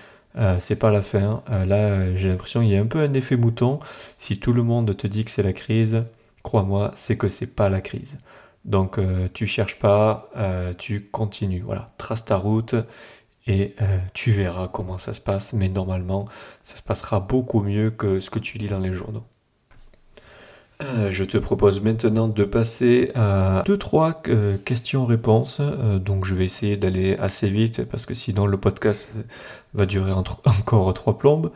C'est 0.61 0.77
pas 0.77 0.93
la 0.93 1.03
fin. 1.03 1.43
Là, 1.49 2.17
j'ai 2.17 2.29
l'impression 2.29 2.61
qu'il 2.61 2.71
y 2.71 2.77
a 2.77 2.81
un 2.81 2.87
peu 2.87 3.01
un 3.01 3.13
effet 3.15 3.37
mouton. 3.37 3.81
Si 4.17 4.39
tout 4.39 4.53
le 4.53 4.63
monde 4.63 4.97
te 4.97 5.09
dit 5.09 5.25
que 5.25 5.31
c'est 5.31 5.43
la 5.43 5.53
crise, 5.53 6.05
crois-moi, 6.45 6.93
c'est 6.95 7.17
que 7.17 7.29
c'est 7.29 7.57
pas 7.57 7.69
la 7.69 7.81
crise. 7.81 8.17
Donc, 8.65 8.99
euh, 8.99 9.29
tu 9.33 9.47
cherches 9.47 9.79
pas, 9.79 10.29
euh, 10.37 10.75
tu 10.77 11.09
continues. 11.11 11.63
Voilà, 11.65 11.87
trace 11.99 12.25
ta 12.25 12.37
route 12.37 12.75
et 13.47 13.75
euh, 13.81 13.99
tu 14.13 14.33
verras 14.33 14.69
comment 14.69 14.99
ça 14.99 15.15
se 15.15 15.21
passe. 15.21 15.53
Mais 15.53 15.69
normalement, 15.69 16.27
ça 16.63 16.77
se 16.77 16.83
passera 16.83 17.21
beaucoup 17.21 17.63
mieux 17.63 17.91
que 17.91 18.21
ce 18.21 18.31
que 18.31 18.39
tu 18.39 18.59
lis 18.59 18.67
dans 18.67 18.79
les 18.79 18.93
journaux. 18.93 19.25
Je 21.11 21.25
te 21.25 21.37
propose 21.37 21.83
maintenant 21.83 22.27
de 22.27 22.43
passer 22.43 23.11
à 23.15 23.63
2-3 23.67 24.15
euh, 24.29 24.57
questions-réponses. 24.57 25.61
Donc 25.61 26.25
je 26.25 26.35
vais 26.35 26.47
essayer 26.47 26.79
d'aller 26.79 27.17
assez 27.17 27.51
vite 27.51 27.85
parce 27.85 28.07
que 28.07 28.15
sinon 28.15 28.47
le 28.47 28.57
podcast 28.57 29.13
va 29.75 29.85
durer 29.85 30.13
encore 30.13 30.95
3 30.95 31.19
plombes. 31.19 31.51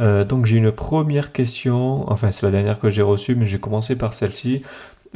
Donc 0.00 0.46
j'ai 0.46 0.56
une 0.56 0.72
première 0.72 1.32
question, 1.32 2.10
enfin 2.10 2.32
c'est 2.32 2.44
la 2.44 2.50
dernière 2.50 2.80
que 2.80 2.90
j'ai 2.90 3.02
reçue, 3.02 3.36
mais 3.36 3.46
j'ai 3.46 3.60
commencé 3.60 3.96
par 3.96 4.14
celle-ci. 4.14 4.62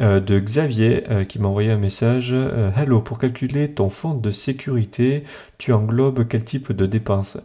Euh, 0.00 0.20
de 0.20 0.38
Xavier 0.38 1.04
qui 1.28 1.38
m'a 1.38 1.48
envoyé 1.48 1.70
un 1.70 1.76
message. 1.76 2.34
Hello, 2.76 3.00
pour 3.00 3.18
calculer 3.18 3.70
ton 3.72 3.90
fonds 3.90 4.14
de 4.14 4.30
sécurité, 4.30 5.24
tu 5.58 5.72
englobes 5.72 6.26
quel 6.26 6.44
type 6.44 6.72
de 6.72 6.86
dépenses? 6.86 7.38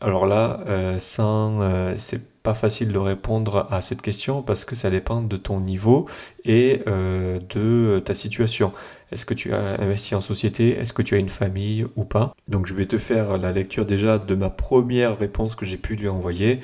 Alors 0.00 0.26
là, 0.26 0.60
sans, 0.98 1.60
c'est 1.96 2.42
pas 2.42 2.54
facile 2.54 2.92
de 2.92 2.98
répondre 2.98 3.68
à 3.70 3.80
cette 3.80 4.02
question 4.02 4.42
parce 4.42 4.64
que 4.64 4.74
ça 4.74 4.90
dépend 4.90 5.20
de 5.20 5.36
ton 5.36 5.60
niveau 5.60 6.08
et 6.44 6.82
de 6.86 8.02
ta 8.04 8.14
situation. 8.14 8.72
Est-ce 9.12 9.26
que 9.26 9.34
tu 9.34 9.52
as 9.52 9.80
investi 9.80 10.14
en 10.14 10.20
société? 10.20 10.70
Est-ce 10.70 10.92
que 10.92 11.02
tu 11.02 11.14
as 11.14 11.18
une 11.18 11.28
famille 11.28 11.86
ou 11.96 12.04
pas? 12.04 12.34
Donc 12.48 12.66
je 12.66 12.74
vais 12.74 12.86
te 12.86 12.98
faire 12.98 13.38
la 13.38 13.52
lecture 13.52 13.84
déjà 13.84 14.18
de 14.18 14.34
ma 14.34 14.50
première 14.50 15.18
réponse 15.18 15.54
que 15.54 15.64
j'ai 15.64 15.76
pu 15.76 15.94
lui 15.94 16.08
envoyer. 16.08 16.60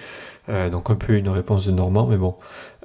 Euh, 0.49 0.71
donc 0.71 0.89
un 0.91 0.95
peu 0.95 1.15
une 1.15 1.29
réponse 1.29 1.67
de 1.67 1.73
Normand, 1.73 2.07
mais 2.07 2.17
bon. 2.17 2.35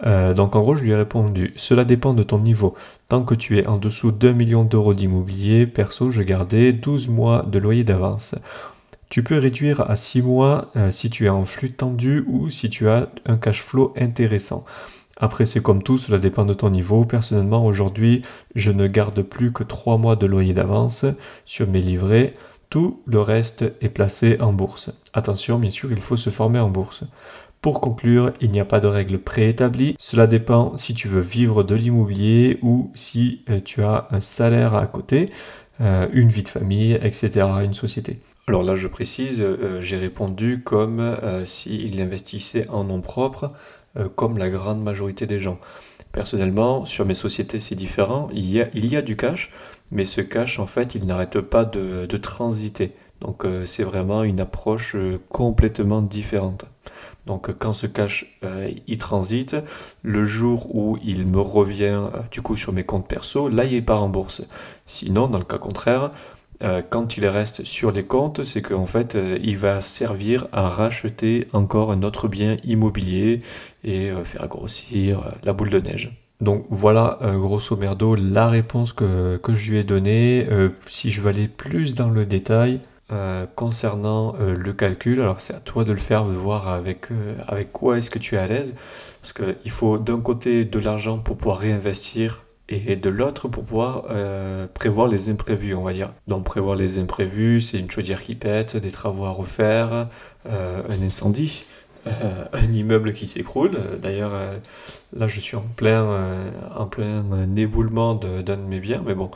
Euh, 0.05 0.33
donc 0.33 0.55
en 0.55 0.61
gros, 0.61 0.75
je 0.75 0.83
lui 0.83 0.91
ai 0.91 0.95
répondu, 0.95 1.53
cela 1.55 1.85
dépend 1.85 2.13
de 2.13 2.23
ton 2.23 2.39
niveau. 2.39 2.75
Tant 3.07 3.23
que 3.23 3.35
tu 3.35 3.57
es 3.57 3.67
en 3.67 3.77
dessous 3.77 4.11
d'un 4.11 4.33
million 4.33 4.65
d'euros 4.65 4.93
d'immobilier, 4.93 5.65
perso, 5.65 6.11
je 6.11 6.23
gardais 6.23 6.73
12 6.73 7.07
mois 7.07 7.43
de 7.43 7.59
loyer 7.59 7.83
d'avance. 7.83 8.35
Tu 9.09 9.23
peux 9.23 9.37
réduire 9.37 9.81
à 9.89 9.95
6 9.95 10.23
mois 10.23 10.71
euh, 10.75 10.91
si 10.91 11.09
tu 11.09 11.25
es 11.25 11.29
en 11.29 11.45
flux 11.45 11.71
tendu 11.71 12.25
ou 12.27 12.49
si 12.49 12.69
tu 12.69 12.89
as 12.89 13.09
un 13.25 13.37
cash 13.37 13.61
flow 13.61 13.93
intéressant. 13.95 14.65
Après, 15.17 15.45
c'est 15.45 15.61
comme 15.61 15.83
tout, 15.83 15.97
cela 15.97 16.17
dépend 16.17 16.45
de 16.45 16.53
ton 16.53 16.69
niveau. 16.69 17.05
Personnellement, 17.05 17.65
aujourd'hui, 17.65 18.23
je 18.55 18.71
ne 18.71 18.87
garde 18.87 19.21
plus 19.21 19.51
que 19.51 19.63
3 19.63 19.97
mois 19.97 20.15
de 20.15 20.25
loyer 20.25 20.53
d'avance 20.53 21.05
sur 21.45 21.67
mes 21.67 21.81
livrets. 21.81 22.33
Tout 22.69 23.01
le 23.05 23.21
reste 23.21 23.63
est 23.81 23.89
placé 23.89 24.37
en 24.39 24.51
bourse. 24.53 24.91
Attention, 25.13 25.59
bien 25.59 25.69
sûr, 25.69 25.91
il 25.91 26.01
faut 26.01 26.17
se 26.17 26.31
former 26.31 26.59
en 26.59 26.69
bourse. 26.69 27.03
Pour 27.63 27.79
conclure, 27.79 28.33
il 28.41 28.51
n'y 28.51 28.59
a 28.59 28.65
pas 28.65 28.81
de 28.81 28.87
règle 28.87 29.19
préétablie. 29.19 29.95
Cela 29.97 30.27
dépend 30.27 30.75
si 30.75 30.93
tu 30.93 31.07
veux 31.07 31.21
vivre 31.21 31.63
de 31.63 31.75
l'immobilier 31.75 32.59
ou 32.61 32.91
si 32.93 33.45
euh, 33.49 33.61
tu 33.63 33.83
as 33.83 34.07
un 34.11 34.19
salaire 34.19 34.75
à 34.75 34.85
côté, 34.85 35.29
euh, 35.79 36.07
une 36.11 36.27
vie 36.27 36.43
de 36.43 36.49
famille, 36.49 36.99
etc., 37.01 37.47
une 37.63 37.73
société. 37.73 38.19
Alors 38.47 38.63
là, 38.63 38.75
je 38.75 38.89
précise, 38.89 39.39
euh, 39.39 39.79
j'ai 39.79 39.95
répondu 39.95 40.61
comme 40.61 41.15
s'il 41.45 42.01
investissait 42.01 42.67
en 42.67 42.83
nom 42.83 42.99
propre 42.99 43.53
euh, 43.97 44.09
comme 44.09 44.37
la 44.37 44.49
grande 44.49 44.81
majorité 44.81 45.25
des 45.27 45.39
gens. 45.39 45.57
Personnellement, 46.11 46.85
sur 46.85 47.05
mes 47.05 47.13
sociétés, 47.13 47.59
c'est 47.59 47.75
différent. 47.75 48.29
Il 48.33 48.49
y, 48.49 48.61
a, 48.61 48.69
il 48.73 48.85
y 48.85 48.95
a 48.95 49.01
du 49.01 49.15
cash, 49.15 49.51
mais 49.91 50.05
ce 50.05 50.21
cash, 50.21 50.59
en 50.59 50.67
fait, 50.67 50.95
il 50.95 51.05
n'arrête 51.05 51.39
pas 51.41 51.65
de, 51.65 52.05
transiter. 52.17 52.93
Donc 53.21 53.45
euh, 53.45 53.65
c'est 53.65 53.83
vraiment 53.83 54.23
une 54.23 54.39
approche 54.39 54.95
euh, 54.95 55.19
complètement 55.29 56.01
différente. 56.01 56.65
Donc 57.25 57.57
quand 57.57 57.71
ce 57.71 57.87
cash 57.87 58.37
il 58.85 58.97
transite, 58.97 59.55
le 60.01 60.25
jour 60.25 60.75
où 60.75 60.97
il 61.05 61.25
me 61.25 61.39
revient 61.39 62.01
du 62.31 62.41
coup 62.41 62.57
sur 62.57 62.73
mes 62.73 62.83
comptes 62.83 63.07
perso, 63.07 63.47
là 63.47 63.63
il 63.63 63.85
part 63.85 64.03
en 64.03 64.09
bourse. 64.09 64.41
Sinon, 64.85 65.29
dans 65.29 65.37
le 65.37 65.45
cas 65.45 65.57
contraire, 65.57 66.03
euh, 66.03 66.09
quand 66.89 67.17
il 67.17 67.25
reste 67.27 67.63
sur 67.65 67.91
les 67.91 68.05
comptes, 68.05 68.43
c'est 68.43 68.61
qu'en 68.61 68.85
fait, 68.85 69.15
euh, 69.15 69.37
il 69.43 69.57
va 69.57 69.81
servir 69.81 70.47
à 70.51 70.69
racheter 70.69 71.47
encore 71.51 71.91
un 71.91 72.03
autre 72.03 72.27
bien 72.27 72.57
immobilier 72.63 73.39
et 73.83 74.09
euh, 74.09 74.23
faire 74.23 74.47
grossir 74.47 75.33
la 75.43 75.53
boule 75.53 75.69
de 75.69 75.79
neige. 75.79 76.11
Donc 76.41 76.65
voilà, 76.69 77.19
grosso 77.21 77.77
merdo, 77.77 78.15
la 78.15 78.49
réponse 78.49 78.91
que, 78.91 79.39
je 79.47 79.71
lui 79.71 79.77
ai 79.77 79.85
donnée. 79.85 80.45
si 80.87 81.09
je 81.09 81.21
veux 81.21 81.29
aller 81.29 81.47
plus 81.47 81.95
dans 81.95 82.09
le 82.09 82.25
détail, 82.25 82.81
concernant 83.55 84.35
le 84.37 84.73
calcul, 84.73 85.21
alors 85.21 85.39
c'est 85.39 85.53
à 85.53 85.61
toi 85.61 85.85
de 85.85 85.93
le 85.93 85.99
faire, 85.99 86.25
de 86.25 86.33
voir 86.33 86.67
avec, 86.67 87.07
avec 87.47 87.71
quoi 87.71 87.97
est-ce 87.97 88.09
que 88.09 88.19
tu 88.19 88.35
es 88.35 88.39
à 88.39 88.47
l'aise. 88.47 88.75
Parce 89.21 89.31
qu'il 89.31 89.71
faut 89.71 89.97
d'un 89.97 90.19
côté 90.19 90.65
de 90.65 90.79
l'argent 90.79 91.17
pour 91.17 91.37
pouvoir 91.37 91.59
réinvestir 91.59 92.42
et 92.69 92.95
de 92.95 93.09
l'autre 93.09 93.47
pour 93.47 93.63
pouvoir 93.63 94.05
euh, 94.09 94.67
prévoir 94.73 95.07
les 95.07 95.29
imprévus, 95.29 95.75
on 95.75 95.83
va 95.83 95.93
dire. 95.93 96.11
Donc 96.27 96.45
prévoir 96.45 96.75
les 96.75 96.97
imprévus, 96.97 97.61
c'est 97.61 97.79
une 97.79 97.91
chaudière 97.91 98.23
qui 98.23 98.35
pète, 98.35 98.77
des 98.77 98.91
travaux 98.91 99.25
à 99.25 99.31
refaire, 99.31 100.07
euh, 100.47 100.81
un 100.89 101.01
incendie, 101.05 101.65
euh, 102.07 102.45
un 102.53 102.71
immeuble 102.71 103.13
qui 103.13 103.27
s'écroule. 103.27 103.77
D'ailleurs, 104.01 104.31
là 105.15 105.27
je 105.27 105.39
suis 105.39 105.57
en 105.57 105.65
plein, 105.75 106.51
en 106.75 106.85
plein 106.85 107.25
éboulement 107.55 108.15
d'un 108.15 108.41
de, 108.41 108.55
mes 108.55 108.79
biens, 108.79 109.01
mais 109.05 109.13
bon, 109.13 109.29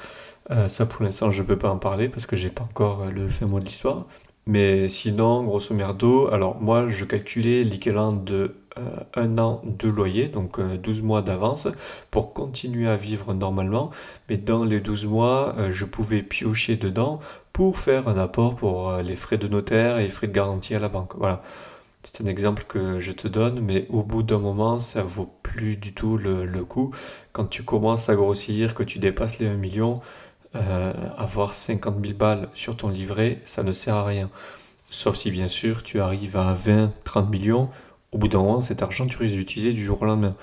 ça 0.68 0.86
pour 0.86 1.04
l'instant 1.04 1.30
je 1.30 1.42
ne 1.42 1.48
peux 1.48 1.58
pas 1.58 1.70
en 1.70 1.78
parler 1.78 2.08
parce 2.08 2.26
que 2.26 2.36
j'ai 2.36 2.50
pas 2.50 2.64
encore 2.64 3.08
le 3.08 3.28
fin 3.28 3.46
mot 3.46 3.60
de 3.60 3.66
l'histoire. 3.66 4.06
Mais 4.48 4.88
sinon, 4.88 5.44
grosso 5.44 5.74
merdo, 5.76 6.30
alors 6.32 6.62
moi 6.62 6.88
je 6.88 7.04
calculais 7.04 7.66
l'équivalent 7.66 8.14
de 8.14 8.56
euh, 8.78 8.82
un 9.16 9.38
an 9.40 9.62
de 9.66 9.90
loyer, 9.90 10.30
donc 10.30 10.62
12 10.62 11.00
euh, 11.00 11.04
mois 11.04 11.22
d'avance, 11.22 11.68
pour 12.12 12.34
continuer 12.34 12.88
à 12.88 12.96
vivre 12.96 13.34
normalement. 13.34 13.92
Mais 14.30 14.38
dans 14.38 14.64
les 14.64 14.80
12 14.80 15.06
mois, 15.06 15.54
euh, 15.58 15.70
je 15.72 15.84
pouvais 15.84 16.24
piocher 16.24 16.78
dedans 16.78 17.20
pour 17.52 17.78
faire 17.78 18.08
un 18.08 18.18
apport 18.18 18.56
pour 18.56 18.94
les 18.98 19.18
frais 19.18 19.38
de 19.38 19.50
notaire 19.50 19.98
et 19.98 20.04
les 20.04 20.10
frais 20.10 20.28
de 20.28 20.34
garantie 20.34 20.76
à 20.76 20.80
la 20.80 20.88
banque. 20.88 21.16
Voilà. 21.18 21.44
C'est 22.04 22.24
un 22.24 22.28
exemple 22.28 22.64
que 22.70 23.00
je 23.00 23.12
te 23.12 23.28
donne, 23.28 23.60
mais 23.60 23.86
au 23.90 24.04
bout 24.04 24.24
d'un 24.24 24.40
moment, 24.40 24.80
ça 24.80 25.04
vaut 25.04 25.30
plus 25.44 25.76
du 25.76 25.94
tout 25.94 26.18
le, 26.18 26.46
le 26.46 26.64
coup. 26.64 26.94
Quand 27.34 27.46
tu 27.46 27.64
commences 27.64 28.08
à 28.08 28.16
grossir, 28.16 28.76
que 28.76 28.84
tu 28.84 29.00
dépasses 29.00 29.40
les 29.40 29.48
1 29.48 29.56
million, 29.56 30.00
euh, 30.56 30.94
avoir 31.18 31.54
50 31.54 31.96
000 32.02 32.14
balles 32.18 32.50
sur 32.54 32.78
ton 32.78 32.90
livret, 32.90 33.42
ça 33.46 33.64
ne 33.64 33.74
sert 33.74 33.96
à 33.96 34.06
rien. 34.06 34.28
Sauf 34.90 35.16
si 35.16 35.32
bien 35.32 35.48
sûr 35.48 35.84
tu 35.84 36.00
arrives 36.00 36.38
à 36.38 36.54
20, 36.54 36.94
30 37.04 37.30
millions, 37.30 37.70
au 38.12 38.18
bout 38.18 38.28
d'un 38.30 38.40
moment, 38.40 38.62
cet 38.62 38.82
argent, 38.82 39.06
tu 39.06 39.18
risques 39.18 39.36
d'utiliser 39.36 39.74
du 39.74 39.84
jour 39.84 40.02
au 40.02 40.06
lendemain. 40.06 40.36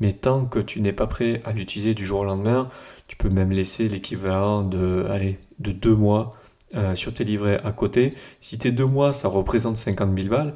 Mais 0.00 0.12
tant 0.12 0.44
que 0.44 0.58
tu 0.58 0.80
n'es 0.80 0.92
pas 0.92 1.06
prêt 1.06 1.40
à 1.44 1.52
l'utiliser 1.52 1.94
du 1.94 2.04
jour 2.04 2.20
au 2.20 2.24
lendemain, 2.24 2.68
tu 3.06 3.16
peux 3.16 3.28
même 3.28 3.52
laisser 3.52 3.88
l'équivalent 3.88 4.62
de, 4.62 5.06
allez, 5.08 5.38
de 5.60 5.70
deux 5.70 5.94
mois 5.94 6.30
euh, 6.74 6.96
sur 6.96 7.14
tes 7.14 7.24
livrets 7.24 7.60
à 7.62 7.70
côté. 7.70 8.10
Si 8.40 8.58
tes 8.58 8.72
deux 8.72 8.86
mois, 8.86 9.12
ça 9.12 9.28
représente 9.28 9.76
50 9.76 10.16
000 10.16 10.28
balles, 10.28 10.54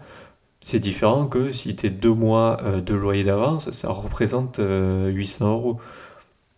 c'est 0.63 0.81
différent 0.81 1.27
que 1.27 1.53
si 1.53 1.77
tes 1.77 1.91
deux 1.91 2.15
mois 2.15 2.57
euh, 2.65 2.81
de 2.81 2.95
loyer 2.95 3.23
d'avance, 3.23 3.71
ça 3.71 3.91
représente 3.91 4.59
800 4.59 5.49
euros. 5.49 5.81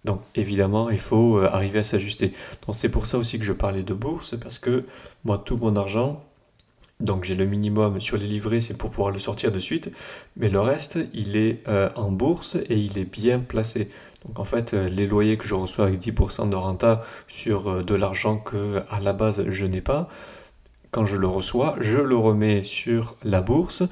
Donc 0.05 0.21
évidemment, 0.35 0.91
il 0.91 0.99
faut 0.99 1.39
euh, 1.39 1.49
arriver 1.53 1.81
à 1.81 1.83
s'ajuster. 1.83 2.33
Donc 2.67 2.75
c'est 2.75 2.89
pour 2.89 3.07
ça 3.07 3.19
aussi 3.19 3.39
que 3.39 3.45
je 3.45 3.53
parlais 3.53 3.83
de 3.83 3.95
bourse, 3.95 4.37
parce 4.41 4.59
que 4.59 4.85
moi, 5.25 5.43
tout 5.45 5.57
mon 5.57 5.77
argent, 5.77 6.25
donc 7.01 7.25
j'ai 7.25 7.35
le 7.35 7.47
minimum 7.47 8.01
sur 8.01 8.17
les 8.17 8.27
livrets, 8.27 8.61
c'est 8.61 8.77
pour 8.77 8.91
pouvoir 8.91 9.11
le 9.11 9.19
sortir 9.19 9.53
de 9.53 9.59
suite, 9.59 9.91
mais 10.37 10.49
le 10.49 10.61
reste, 10.61 10.99
il 11.15 11.37
est 11.37 11.63
euh, 11.69 11.91
en 11.97 12.11
bourse 12.11 12.57
et 12.69 12.77
il 12.77 12.99
est 12.99 13.05
bien 13.11 13.39
placé. 13.41 13.89
Donc 14.27 14.39
en 14.41 14.45
fait, 14.45 14.75
euh, 14.75 14.89
les 14.89 15.07
loyers 15.07 15.37
que 15.37 15.47
je 15.47 15.55
reçois 15.55 15.87
avec 15.87 16.01
10% 16.01 16.49
de 16.49 16.57
renta 16.57 17.05
sur 17.29 17.85
de 17.85 17.95
l'argent 17.95 18.39
que 18.39 18.83
à 18.91 19.01
la 19.01 19.13
base 19.13 19.45
je 19.49 19.67
n'ai 19.67 19.81
pas, 19.81 20.09
quand 20.91 21.05
je 21.05 21.17
le 21.17 21.27
reçois, 21.27 21.77
je 21.81 21.99
le 21.99 22.17
remets 22.17 22.63
sur 22.63 23.17
la 23.23 23.43
bourse 23.43 23.83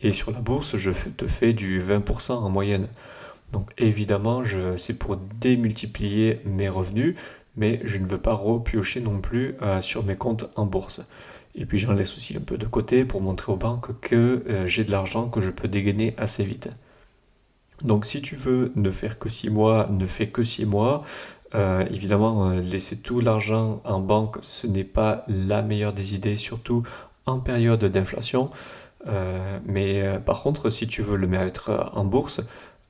et 0.00 0.12
sur 0.12 0.30
la 0.30 0.40
bourse, 0.40 0.76
je 0.76 0.90
te 0.90 1.26
fais 1.26 1.52
du 1.52 1.80
20% 1.80 2.32
en 2.32 2.48
moyenne. 2.50 2.88
Donc 3.52 3.70
évidemment, 3.78 4.42
c'est 4.76 4.98
pour 4.98 5.16
démultiplier 5.16 6.40
mes 6.44 6.68
revenus, 6.68 7.14
mais 7.56 7.80
je 7.84 7.98
ne 7.98 8.06
veux 8.06 8.18
pas 8.18 8.34
repiocher 8.34 9.00
non 9.00 9.18
plus 9.20 9.54
euh, 9.62 9.80
sur 9.80 10.04
mes 10.04 10.16
comptes 10.16 10.48
en 10.56 10.66
bourse. 10.66 11.00
Et 11.54 11.64
puis 11.64 11.78
j'en 11.78 11.94
laisse 11.94 12.14
aussi 12.16 12.36
un 12.36 12.40
peu 12.40 12.58
de 12.58 12.66
côté 12.66 13.04
pour 13.04 13.22
montrer 13.22 13.50
aux 13.52 13.56
banques 13.56 13.98
que 14.00 14.44
euh, 14.48 14.66
j'ai 14.66 14.84
de 14.84 14.90
l'argent 14.90 15.28
que 15.28 15.40
je 15.40 15.50
peux 15.50 15.68
dégainer 15.68 16.14
assez 16.18 16.44
vite. 16.44 16.68
Donc 17.82 18.04
si 18.04 18.20
tu 18.20 18.36
veux 18.36 18.72
ne 18.76 18.90
faire 18.90 19.18
que 19.18 19.28
6 19.28 19.50
mois, 19.50 19.88
ne 19.90 20.06
fais 20.06 20.28
que 20.28 20.44
6 20.44 20.66
mois. 20.66 21.04
Euh, 21.54 21.86
évidemment, 21.90 22.50
laisser 22.50 22.98
tout 22.98 23.20
l'argent 23.20 23.80
en 23.84 24.00
banque, 24.00 24.38
ce 24.42 24.66
n'est 24.66 24.84
pas 24.84 25.24
la 25.28 25.62
meilleure 25.62 25.92
des 25.92 26.14
idées, 26.14 26.36
surtout 26.36 26.82
en 27.24 27.38
période 27.38 27.84
d'inflation. 27.84 28.50
mais 29.64 30.18
par 30.24 30.42
contre, 30.42 30.70
si 30.70 30.86
tu 30.88 31.02
veux 31.02 31.16
le 31.16 31.26
mettre 31.26 31.90
en 31.92 32.04
bourse, 32.04 32.40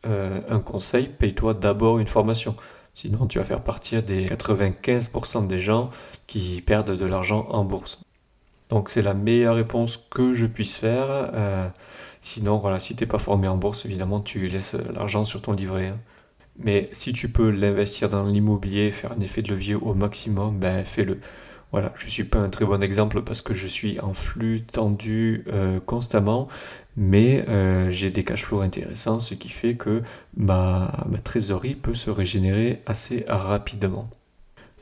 euh, 0.05 0.41
un 0.49 0.61
conseil, 0.61 1.09
paye-toi 1.09 1.55
d'abord 1.55 1.99
une 1.99 2.07
formation. 2.07 2.55
Sinon, 2.95 3.27
tu 3.27 3.39
vas 3.39 3.45
faire 3.45 3.63
partir 3.63 4.03
des 4.03 4.27
95% 4.29 5.47
des 5.47 5.59
gens 5.59 5.91
qui 6.27 6.63
perdent 6.63 6.97
de 6.97 7.05
l'argent 7.05 7.47
en 7.51 7.65
bourse. 7.65 8.01
Donc, 8.71 8.89
c'est 8.89 9.03
la 9.03 9.15
meilleure 9.15 9.57
réponse 9.57 9.97
que 10.11 10.33
je 10.33 10.47
puisse 10.47 10.77
faire. 10.77 11.07
Euh, 11.11 11.69
sinon, 12.21 12.59
voilà, 12.59 12.81
si 12.81 12.97
tu 12.97 13.05
n'es 13.05 13.09
pas 13.09 13.19
formé 13.19 13.49
en 13.49 13.57
bourse, 13.57 13.85
évidemment, 13.85 14.21
tu 14.21 14.49
laisses 14.49 14.75
l'argent 14.75 15.25
sur 15.25 15.43
ton 15.43 15.53
livret. 15.53 15.89
Hein. 15.89 16.01
Mais 16.59 16.89
si 16.93 17.13
tu 17.13 17.29
peux 17.29 17.51
l'investir 17.51 18.09
dans 18.09 18.25
l'immobilier, 18.25 18.91
faire 18.91 19.13
un 19.13 19.21
effet 19.21 19.43
de 19.43 19.51
levier 19.51 19.75
au 19.75 19.95
maximum, 19.95 20.59
ben 20.59 20.85
fais-le. 20.85 21.21
Voilà, 21.73 21.93
je 21.97 22.07
ne 22.07 22.11
suis 22.11 22.25
pas 22.25 22.39
un 22.39 22.49
très 22.49 22.65
bon 22.65 22.83
exemple 22.83 23.23
parce 23.23 23.43
que 23.43 23.53
je 23.53 23.67
suis 23.67 24.01
en 24.01 24.15
flux 24.15 24.63
tendu 24.63 25.45
euh, 25.49 25.81
constamment, 25.81 26.49
mais 26.97 27.45
euh, 27.49 27.91
j'ai 27.91 28.11
des 28.11 28.25
cash 28.25 28.45
flows 28.45 28.61
intéressants, 28.61 29.21
ce 29.21 29.35
qui 29.35 29.51
fait 29.51 29.75
que 29.75 30.03
ma, 30.37 30.93
trésorerie 31.23 31.75
peut 31.75 31.95
se 31.95 32.11
régénérer 32.11 32.83
assez 32.87 33.25
rapidement. 33.29 34.05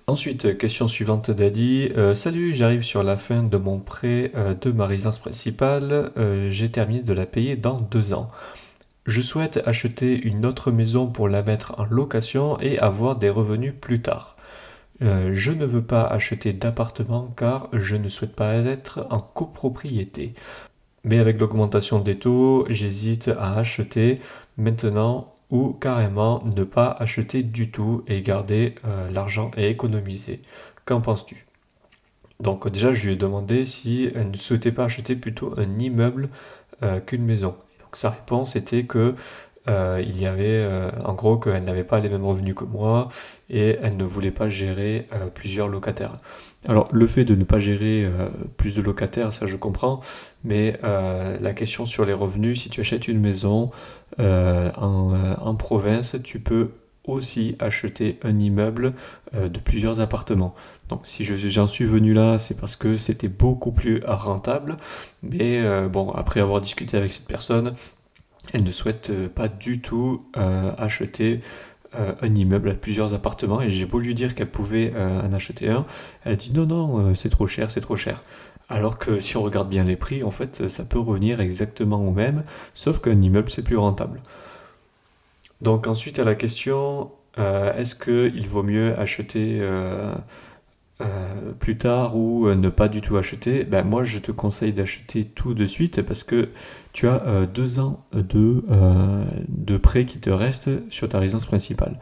Ensuite, 0.06 0.58
question 0.58 0.86
suivante 0.86 1.30
d'Adi. 1.30 1.88
Euh, 1.96 2.14
salut, 2.14 2.52
j'arrive 2.52 2.82
sur 2.82 3.02
la 3.02 3.16
fin 3.16 3.42
de 3.42 3.56
mon 3.56 3.80
prêt 3.80 4.30
euh, 4.34 4.54
de 4.54 4.70
ma 4.70 4.86
résidence 4.86 5.18
principale. 5.18 6.12
J'ai 6.50 6.70
terminé 6.70 7.02
de 7.02 7.12
la 7.12 7.26
payer 7.26 7.56
dans 7.56 7.80
deux 7.80 8.12
ans. 8.12 8.30
Je 9.06 9.20
souhaite 9.20 9.60
acheter 9.66 10.14
une 10.14 10.46
autre 10.46 10.70
maison 10.70 11.06
pour 11.08 11.28
la 11.28 11.42
mettre 11.42 11.74
en 11.78 11.84
location 11.84 12.58
et 12.60 12.78
avoir 12.78 13.16
des 13.16 13.28
revenus 13.28 13.74
plus 13.78 14.00
tard. 14.00 14.36
je 15.00 15.52
ne 15.52 15.66
veux 15.66 15.82
pas 15.82 16.04
acheter 16.04 16.54
d'appartement 16.54 17.34
car 17.36 17.68
je 17.72 17.96
ne 17.96 18.08
souhaite 18.08 18.34
pas 18.34 18.54
être 18.54 19.06
en 19.10 19.20
copropriété. 19.20 20.34
Mais 21.04 21.18
avec 21.18 21.38
l'augmentation 21.38 22.00
des 22.00 22.18
taux, 22.18 22.66
j'hésite 22.70 23.28
à 23.28 23.54
acheter 23.56 24.20
maintenant 24.56 25.34
ou 25.50 25.72
carrément 25.72 26.42
ne 26.44 26.64
pas 26.64 26.96
acheter 26.98 27.42
du 27.42 27.70
tout 27.70 28.02
et 28.08 28.22
garder 28.22 28.74
euh, 28.86 29.10
l'argent 29.10 29.50
et 29.56 29.68
économiser. 29.68 30.40
Qu'en 30.86 31.00
penses-tu? 31.00 31.46
Donc 32.40 32.68
déjà, 32.68 32.92
je 32.92 33.06
lui 33.06 33.12
ai 33.12 33.16
demandé 33.16 33.66
si 33.66 34.10
elle 34.14 34.30
ne 34.30 34.36
souhaitait 34.36 34.72
pas 34.72 34.84
acheter 34.84 35.14
plutôt 35.14 35.52
un 35.58 35.78
immeuble 35.78 36.30
euh, 36.82 37.00
qu'une 37.00 37.24
maison. 37.24 37.54
donc 37.80 37.96
sa 37.96 38.10
réponse 38.10 38.56
était 38.56 38.84
que 38.84 39.14
euh, 39.68 40.02
il 40.04 40.20
y 40.20 40.26
avait 40.26 40.66
en 41.04 41.14
gros 41.14 41.36
qu'elle 41.36 41.64
n'avait 41.64 41.84
pas 41.84 42.00
les 42.00 42.08
mêmes 42.08 42.24
revenus 42.24 42.54
que 42.54 42.64
moi 42.64 43.08
et 43.48 43.78
elle 43.82 43.96
ne 43.96 44.04
voulait 44.04 44.30
pas 44.30 44.48
gérer 44.48 45.08
plusieurs 45.34 45.68
locataires. 45.68 46.12
Alors 46.66 46.88
le 46.92 47.06
fait 47.06 47.24
de 47.24 47.34
ne 47.34 47.44
pas 47.44 47.58
gérer 47.58 48.08
plus 48.56 48.76
de 48.76 48.82
locataires, 48.82 49.32
ça 49.32 49.46
je 49.46 49.56
comprends, 49.56 50.00
mais 50.44 50.78
la 50.82 51.52
question 51.52 51.86
sur 51.86 52.04
les 52.04 52.12
revenus, 52.12 52.62
si 52.62 52.70
tu 52.70 52.80
achètes 52.80 53.08
une 53.08 53.20
maison, 53.20 53.70
euh, 54.20 54.70
euh, 54.80 55.34
en, 55.40 55.54
province, 55.54 56.16
tu 56.22 56.40
peux 56.40 56.70
aussi 57.06 57.56
acheter 57.58 58.18
un 58.22 58.38
immeuble 58.38 58.92
euh, 59.34 59.48
de 59.48 59.58
plusieurs 59.58 60.00
appartements. 60.00 60.54
Donc 60.88 61.00
si 61.04 61.24
j'en 61.24 61.66
suis 61.66 61.84
venu 61.84 62.12
là, 62.12 62.38
c'est 62.38 62.58
parce 62.58 62.76
que 62.76 62.96
c'était 62.96 63.28
beaucoup 63.28 63.72
plus 63.72 64.02
rentable. 64.06 64.76
Mais 65.22 65.62
bon, 65.88 66.10
après 66.10 66.40
avoir 66.40 66.60
discuté 66.60 66.96
avec 66.96 67.10
cette 67.10 67.26
personne, 67.26 67.74
elle 68.52 68.64
ne 68.64 68.72
souhaite 68.72 69.10
pas 69.28 69.48
du 69.48 69.80
tout 69.80 70.26
acheter 70.34 71.40
un 71.94 72.34
immeuble 72.34 72.70
à 72.70 72.74
plusieurs 72.74 73.14
appartements. 73.14 73.60
Et 73.60 73.70
j'ai 73.70 73.86
beau 73.86 73.98
lui 73.98 74.14
dire 74.14 74.34
qu'elle 74.34 74.50
pouvait 74.50 74.92
en 74.96 75.32
acheter 75.32 75.68
un, 75.68 75.86
elle 76.24 76.36
dit 76.36 76.52
non, 76.52 76.66
non, 76.66 77.14
c'est 77.14 77.30
trop 77.30 77.46
cher, 77.46 77.70
c'est 77.70 77.80
trop 77.80 77.96
cher. 77.96 78.22
Alors 78.68 78.98
que 78.98 79.20
si 79.20 79.36
on 79.36 79.42
regarde 79.42 79.68
bien 79.68 79.84
les 79.84 79.96
prix, 79.96 80.22
en 80.22 80.30
fait, 80.30 80.68
ça 80.68 80.84
peut 80.84 80.98
revenir 80.98 81.40
exactement 81.40 82.06
au 82.06 82.10
même, 82.10 82.44
sauf 82.74 82.98
qu'un 83.00 83.20
immeuble, 83.20 83.50
c'est 83.50 83.64
plus 83.64 83.76
rentable. 83.76 84.20
Donc 85.60 85.86
ensuite, 85.86 86.18
à 86.18 86.24
la 86.24 86.34
question, 86.34 87.10
euh, 87.38 87.76
est-ce 87.76 87.94
qu'il 87.94 88.46
vaut 88.46 88.62
mieux 88.62 88.98
acheter 88.98 89.58
euh, 89.60 90.14
euh, 91.00 91.52
plus 91.58 91.76
tard 91.76 92.16
ou 92.16 92.48
ne 92.48 92.68
pas 92.68 92.88
du 92.88 93.00
tout 93.00 93.16
acheter 93.16 93.64
ben, 93.64 93.84
Moi, 93.84 94.04
je 94.04 94.18
te 94.18 94.32
conseille 94.32 94.72
d'acheter 94.72 95.24
tout 95.24 95.54
de 95.54 95.66
suite 95.66 96.02
parce 96.02 96.24
que 96.24 96.50
tu 96.92 97.08
as 97.08 97.46
deux 97.46 97.80
ans 97.80 98.04
de, 98.12 98.62
de 99.48 99.76
prêt 99.76 100.04
qui 100.04 100.18
te 100.18 100.30
reste 100.30 100.70
sur 100.90 101.08
ta 101.08 101.18
résidence 101.18 101.46
principale. 101.46 101.98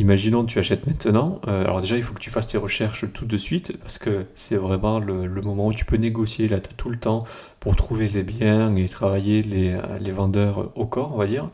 Imaginons 0.00 0.46
que 0.46 0.50
tu 0.50 0.58
achètes 0.58 0.86
maintenant. 0.86 1.42
Euh, 1.46 1.62
alors 1.62 1.82
déjà, 1.82 1.98
il 1.98 2.02
faut 2.02 2.14
que 2.14 2.20
tu 2.20 2.30
fasses 2.30 2.46
tes 2.46 2.56
recherches 2.56 3.04
tout 3.12 3.26
de 3.26 3.36
suite 3.36 3.76
parce 3.82 3.98
que 3.98 4.24
c'est 4.34 4.56
vraiment 4.56 4.98
le, 4.98 5.28
moment 5.42 5.66
où 5.66 5.74
tu 5.74 5.84
peux 5.84 5.96
négocier. 5.96 6.48
Là, 6.48 6.58
tout 6.58 6.88
le 6.88 6.98
temps 6.98 7.24
pour 7.60 7.76
trouver 7.76 8.08
les 8.08 8.22
biens 8.22 8.74
et 8.76 8.88
travailler 8.88 9.42
les 9.42 10.12
vendeurs 10.12 10.72
au 10.74 10.86
corps, 10.86 11.12
on 11.14 11.18
va 11.18 11.26
dire. 11.26 11.50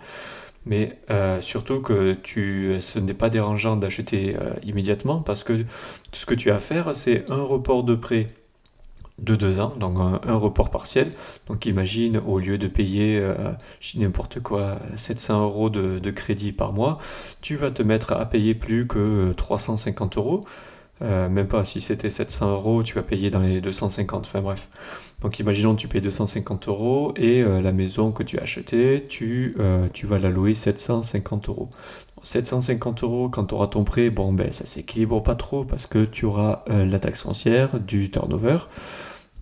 Mais 0.66 0.98
euh, 1.10 1.40
surtout 1.40 1.80
que 1.80 2.12
tu, 2.12 2.76
ce 2.80 2.98
n'est 2.98 3.14
pas 3.14 3.30
dérangeant 3.30 3.76
d'acheter 3.76 4.36
euh, 4.36 4.52
immédiatement 4.64 5.22
parce 5.22 5.44
que 5.44 5.64
ce 6.12 6.26
que 6.26 6.34
tu 6.34 6.50
as 6.50 6.56
à 6.56 6.58
faire, 6.58 6.94
c'est 6.94 7.30
un 7.30 7.42
report 7.42 7.84
de 7.84 7.94
prêt 7.94 8.26
de 9.18 9.34
deux 9.34 9.60
ans, 9.60 9.72
donc 9.78 9.96
un, 9.98 10.34
report 10.34 10.70
partiel. 10.70 11.10
Donc 11.46 11.64
imagine, 11.64 12.18
au 12.18 12.38
lieu 12.38 12.58
de 12.58 12.66
payer, 12.66 13.18
euh, 13.18 13.52
n'importe 13.94 14.40
quoi, 14.40 14.78
700 14.96 15.44
euros 15.44 15.70
de, 15.70 16.10
crédit 16.10 16.52
par 16.52 16.72
mois, 16.72 16.98
tu 17.40 17.56
vas 17.56 17.70
te 17.70 17.82
mettre 17.82 18.12
à 18.12 18.26
payer 18.26 18.54
plus 18.54 18.86
que 18.86 19.32
350 19.32 20.18
euros. 20.18 20.44
Euh, 21.02 21.28
même 21.28 21.46
pas, 21.46 21.64
si 21.64 21.80
c'était 21.80 22.10
700 22.10 22.52
euros, 22.52 22.82
tu 22.82 22.94
vas 22.94 23.02
payer 23.02 23.30
dans 23.30 23.40
les 23.40 23.60
250, 23.60 24.24
enfin 24.26 24.40
bref. 24.40 24.68
Donc 25.20 25.38
imaginons 25.38 25.74
que 25.74 25.80
tu 25.80 25.88
payes 25.88 26.00
250 26.00 26.68
euros 26.68 27.12
et 27.16 27.42
euh, 27.42 27.60
la 27.60 27.72
maison 27.72 28.12
que 28.12 28.22
tu 28.22 28.38
as 28.38 28.42
achetée, 28.42 29.04
tu, 29.08 29.56
tu 29.92 30.06
vas 30.06 30.18
la 30.18 30.30
louer 30.30 30.54
750 30.54 31.48
euros. 31.48 31.70
750 32.22 33.02
euros 33.02 33.28
quand 33.28 33.44
tu 33.46 33.54
auras 33.54 33.68
ton 33.68 33.84
prêt, 33.84 34.10
bon 34.10 34.32
ben 34.32 34.50
ça 34.52 34.66
s'équilibre 34.66 35.22
pas 35.22 35.36
trop 35.36 35.64
parce 35.64 35.86
que 35.86 36.04
tu 36.04 36.24
auras 36.24 36.64
la 36.66 36.98
taxe 36.98 37.22
foncière, 37.22 37.78
du 37.78 38.10
turnover, 38.10 38.58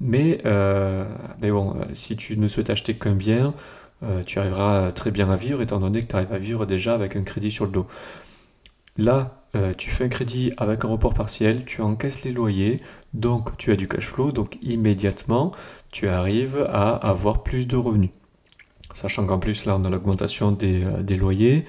mais, 0.00 0.40
euh, 0.44 1.04
mais 1.40 1.50
bon, 1.50 1.74
euh, 1.76 1.84
si 1.94 2.16
tu 2.16 2.36
ne 2.36 2.48
souhaites 2.48 2.70
acheter 2.70 2.94
qu'un 2.94 3.14
bien, 3.14 3.54
euh, 4.02 4.22
tu 4.24 4.38
arriveras 4.38 4.92
très 4.92 5.10
bien 5.10 5.30
à 5.30 5.36
vivre 5.36 5.62
étant 5.62 5.80
donné 5.80 6.00
que 6.00 6.06
tu 6.06 6.16
arrives 6.16 6.32
à 6.32 6.38
vivre 6.38 6.66
déjà 6.66 6.94
avec 6.94 7.16
un 7.16 7.22
crédit 7.22 7.50
sur 7.50 7.64
le 7.64 7.70
dos. 7.72 7.86
Là, 8.96 9.43
tu 9.76 9.90
fais 9.90 10.04
un 10.04 10.08
crédit 10.08 10.52
avec 10.56 10.84
un 10.84 10.88
report 10.88 11.14
partiel, 11.14 11.64
tu 11.64 11.80
encaisses 11.80 12.24
les 12.24 12.32
loyers, 12.32 12.80
donc 13.12 13.56
tu 13.56 13.70
as 13.72 13.76
du 13.76 13.88
cash 13.88 14.06
flow, 14.06 14.32
donc 14.32 14.58
immédiatement 14.62 15.52
tu 15.92 16.08
arrives 16.08 16.66
à 16.70 16.94
avoir 16.94 17.42
plus 17.42 17.68
de 17.68 17.76
revenus. 17.76 18.10
Sachant 18.94 19.26
qu'en 19.26 19.38
plus 19.38 19.64
là 19.64 19.76
on 19.78 19.84
a 19.84 19.90
l'augmentation 19.90 20.50
des, 20.52 20.84
des 21.02 21.16
loyers, 21.16 21.62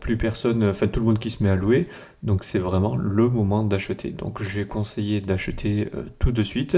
plus 0.00 0.16
personne, 0.16 0.66
enfin 0.66 0.88
tout 0.88 1.00
le 1.00 1.06
monde 1.06 1.18
qui 1.18 1.30
se 1.30 1.42
met 1.44 1.50
à 1.50 1.56
louer, 1.56 1.82
donc 2.22 2.44
c'est 2.44 2.58
vraiment 2.58 2.96
le 2.96 3.28
moment 3.28 3.62
d'acheter. 3.62 4.10
Donc 4.10 4.42
je 4.42 4.58
vais 4.58 4.66
conseiller 4.66 5.20
d'acheter 5.20 5.88
tout 6.18 6.32
de 6.32 6.42
suite 6.42 6.76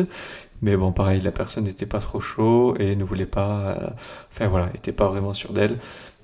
mais 0.63 0.77
bon, 0.77 0.93
pareil, 0.93 1.21
la 1.21 1.31
personne 1.31 1.65
n'était 1.65 1.87
pas 1.87 2.01
trop 2.01 2.21
chaud 2.21 2.75
et 2.79 2.97
ne 2.97 3.05
voulait 3.05 3.27
pas. 3.27 3.77
Euh, 3.81 3.91
enfin 4.31 4.49
voilà, 4.49 4.67
n'était 4.73 4.93
pas 4.93 5.09
vraiment 5.09 5.35
sûre 5.35 5.53
d'elle. 5.53 5.77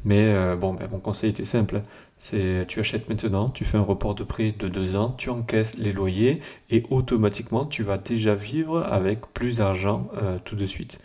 Mais 0.05 0.32
euh, 0.34 0.57
bon, 0.57 0.74
ben, 0.74 0.88
mon 0.90 0.98
conseil 0.98 1.30
était 1.30 1.44
simple. 1.44 1.82
C'est 2.19 2.65
tu 2.67 2.81
achètes 2.81 3.09
maintenant, 3.09 3.51
tu 3.51 3.65
fais 3.65 3.77
un 3.77 3.83
report 3.83 4.15
de 4.15 4.25
prêt 4.25 4.55
de 4.59 4.69
deux 4.69 4.97
ans, 4.97 5.15
tu 5.19 5.31
encaisses 5.31 5.77
les 5.77 5.93
loyers 5.93 6.41
et 6.71 6.85
automatiquement 6.91 7.67
tu 7.67 7.83
vas 7.83 7.99
déjà 7.99 8.35
vivre 8.35 8.83
avec 8.83 9.21
plus 9.35 9.57
d'argent 9.59 10.09
euh, 10.23 10.39
tout 10.45 10.57
de 10.57 10.67
suite. 10.67 11.01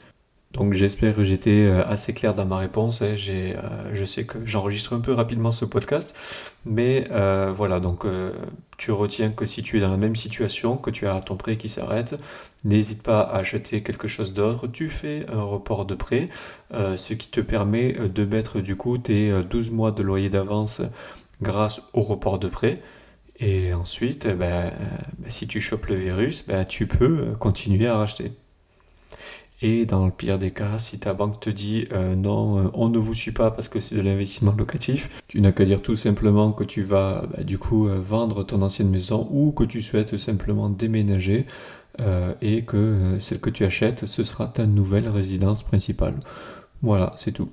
Donc 0.54 0.74
j'espère 0.74 1.16
que 1.16 1.24
j'étais 1.24 1.68
euh, 1.68 1.86
assez 1.86 2.14
clair 2.14 2.34
dans 2.34 2.46
ma 2.46 2.58
réponse. 2.58 3.04
J'ai, 3.16 3.56
euh, 3.56 3.94
je 3.94 4.06
sais 4.06 4.26
que 4.26 4.46
j'enregistre 4.46 4.94
un 4.94 5.00
peu 5.00 5.14
rapidement 5.14 5.52
ce 5.52 5.66
podcast, 5.66 6.16
mais 6.66 7.08
voilà, 7.54 7.80
donc 7.80 8.06
tu 8.78 8.92
retiens 8.92 9.32
que 9.32 9.46
si 9.46 9.62
tu 9.62 9.78
es 9.78 9.82
dans 9.82 9.92
la 9.92 9.98
même 9.98 10.16
situation, 10.16 10.78
que 10.78 10.90
tu 10.90 11.08
as 11.08 11.20
ton 11.20 11.36
prêt 11.36 11.58
qui 11.58 11.70
s'arrête, 11.70 12.16
n'hésite 12.64 13.04
pas 13.04 13.22
à 13.22 13.38
acheter 13.38 13.84
quelque 13.84 14.08
chose 14.08 14.34
d'autre. 14.34 14.68
Tu 14.68 14.90
fais 14.90 15.26
un 15.30 15.44
report 15.44 15.86
de 15.86 15.96
prêt, 15.96 16.26
ce 16.72 17.14
qui 17.14 17.30
te 17.30 17.42
permet 17.42 17.94
de 17.94 18.26
mettre 18.26 18.60
du 18.60 18.76
coup 18.76 18.98
tes 18.98 19.32
12 19.44 19.72
mois 19.72 19.92
de 19.92 20.04
loyer 20.04 20.30
d'avance 20.30 20.82
grâce 21.42 21.82
au 21.94 22.02
report 22.02 22.40
de 22.40 22.48
prêt. 22.48 22.76
Et 23.40 23.74
ensuite, 23.74 24.28
ben, 24.28 24.72
ben, 25.18 25.30
si 25.30 25.48
tu 25.48 25.62
chopes 25.62 25.86
le 25.86 25.96
virus, 25.96 26.46
ben, 26.46 26.66
tu 26.66 26.88
peux 26.88 27.36
continuer 27.40 27.88
à 27.88 27.96
racheter. 27.96 28.34
Et 29.62 29.86
dans 29.86 30.06
le 30.06 30.12
pire 30.12 30.40
des 30.40 30.52
cas, 30.52 30.80
si 30.80 31.00
ta 31.00 31.14
banque 31.14 31.42
te 31.42 31.50
dit 31.50 31.86
euh, 31.92 32.16
non, 32.16 32.60
euh, 32.60 32.70
on 32.74 32.88
ne 32.88 32.98
vous 32.98 33.14
suit 33.14 33.34
pas 33.34 33.52
parce 33.52 33.68
que 33.68 33.82
c'est 33.82 33.96
de 33.96 34.02
l'investissement 34.02 34.56
locatif, 34.58 35.22
tu 35.28 35.42
n'as 35.42 35.52
qu'à 35.52 35.66
dire 35.66 35.82
tout 35.82 35.98
simplement 35.98 36.54
que 36.54 36.64
tu 36.64 36.82
vas 36.82 37.24
bah, 37.30 37.44
du 37.44 37.58
coup 37.58 37.90
euh, 37.90 38.00
vendre 38.00 38.44
ton 38.44 38.62
ancienne 38.62 38.90
maison 38.90 39.28
ou 39.32 39.52
que 39.52 39.66
tu 39.66 39.82
souhaites 39.82 40.16
simplement 40.16 40.70
déménager 40.70 41.46
et 42.42 42.64
que 42.64 43.18
celle 43.20 43.40
que 43.40 43.50
tu 43.50 43.66
achètes, 43.66 44.06
ce 44.06 44.24
sera 44.24 44.48
ta 44.48 44.66
nouvelle 44.66 45.10
résidence 45.10 45.64
principale. 45.64 46.16
Voilà, 46.82 47.14
c'est 47.18 47.32
tout. 47.32 47.50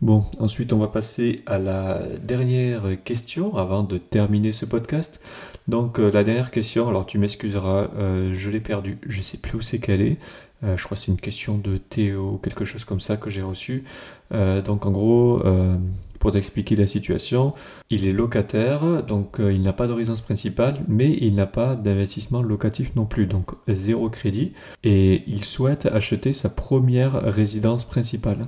Bon, 0.00 0.24
ensuite 0.38 0.72
on 0.72 0.78
va 0.78 0.88
passer 0.88 1.40
à 1.46 1.56
la 1.58 2.02
dernière 2.22 2.82
question 3.04 3.56
avant 3.56 3.84
de 3.84 3.96
terminer 3.96 4.52
ce 4.52 4.66
podcast. 4.66 5.20
Donc 5.66 5.98
la 5.98 6.24
dernière 6.24 6.50
question, 6.50 6.88
alors 6.88 7.06
tu 7.06 7.18
m'excuseras, 7.18 7.88
je 8.32 8.50
l'ai 8.50 8.60
perdue, 8.60 8.98
je 9.06 9.22
sais 9.22 9.38
plus 9.38 9.56
où 9.56 9.60
c'est 9.62 9.78
qu'elle 9.78 10.02
est. 10.02 10.16
Euh, 10.64 10.76
je 10.76 10.84
crois 10.84 10.96
que 10.96 11.02
c'est 11.02 11.10
une 11.10 11.18
question 11.18 11.58
de 11.58 11.76
Théo, 11.76 12.40
quelque 12.42 12.64
chose 12.64 12.84
comme 12.84 13.00
ça 13.00 13.16
que 13.16 13.30
j'ai 13.30 13.42
reçu. 13.42 13.84
Euh, 14.32 14.62
donc 14.62 14.86
en 14.86 14.90
gros, 14.90 15.42
euh, 15.44 15.76
pour 16.18 16.30
t'expliquer 16.30 16.76
la 16.76 16.86
situation, 16.86 17.52
il 17.90 18.06
est 18.06 18.12
locataire, 18.12 19.02
donc 19.02 19.36
il 19.38 19.60
n'a 19.62 19.72
pas 19.74 19.86
de 19.86 19.92
résidence 19.92 20.22
principale, 20.22 20.76
mais 20.88 21.16
il 21.20 21.34
n'a 21.34 21.46
pas 21.46 21.74
d'investissement 21.76 22.40
locatif 22.40 22.94
non 22.96 23.04
plus, 23.04 23.26
donc 23.26 23.50
zéro 23.68 24.08
crédit, 24.08 24.52
et 24.84 25.22
il 25.26 25.44
souhaite 25.44 25.86
acheter 25.86 26.32
sa 26.32 26.48
première 26.48 27.20
résidence 27.20 27.84
principale. 27.84 28.42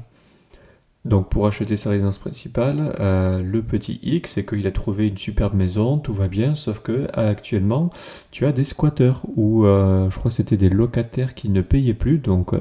Donc 1.07 1.29
pour 1.29 1.47
acheter 1.47 1.77
sa 1.77 1.91
résidence 1.91 2.19
principale, 2.19 2.97
euh, 2.99 3.41
le 3.41 3.63
petit 3.63 4.01
X, 4.03 4.33
c'est 4.35 4.45
qu'il 4.45 4.67
a 4.67 4.73
trouvé 4.73 5.07
une 5.07 5.17
superbe 5.17 5.55
maison, 5.55 5.99
tout 5.99 6.13
va 6.13 6.27
bien, 6.27 6.57
sauf 6.57 6.81
que 6.81 7.07
actuellement, 7.13 7.91
tu 8.33 8.45
as 8.45 8.51
des 8.51 8.65
squatteurs 8.65 9.23
ou 9.37 9.67
euh, 9.67 10.11
je 10.11 10.19
crois 10.19 10.31
que 10.31 10.35
c'était 10.35 10.57
des 10.57 10.69
locataires 10.69 11.35
qui 11.37 11.49
ne 11.49 11.61
payaient 11.61 11.95
plus, 11.95 12.19
donc 12.19 12.55
euh, 12.55 12.61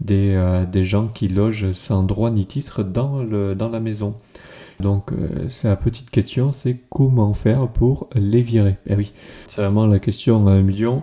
des, 0.00 0.38
des, 0.70 0.84
gens 0.84 1.08
qui 1.08 1.28
logent 1.28 1.72
sans 1.72 2.02
droit 2.02 2.30
ni 2.30 2.44
titre 2.44 2.82
dans, 2.82 3.22
le, 3.22 3.54
dans 3.54 3.70
la 3.70 3.80
maison. 3.80 4.14
Donc 4.78 5.10
la 5.62 5.76
petite 5.76 6.10
question, 6.10 6.52
c'est 6.52 6.80
comment 6.88 7.34
faire 7.34 7.68
pour 7.68 8.08
les 8.14 8.40
virer? 8.40 8.76
Eh 8.86 8.94
oui, 8.94 9.12
c'est 9.46 9.60
vraiment 9.60 9.86
la 9.86 9.98
question 9.98 10.46
à 10.48 10.52
un 10.52 10.62
million. 10.62 11.02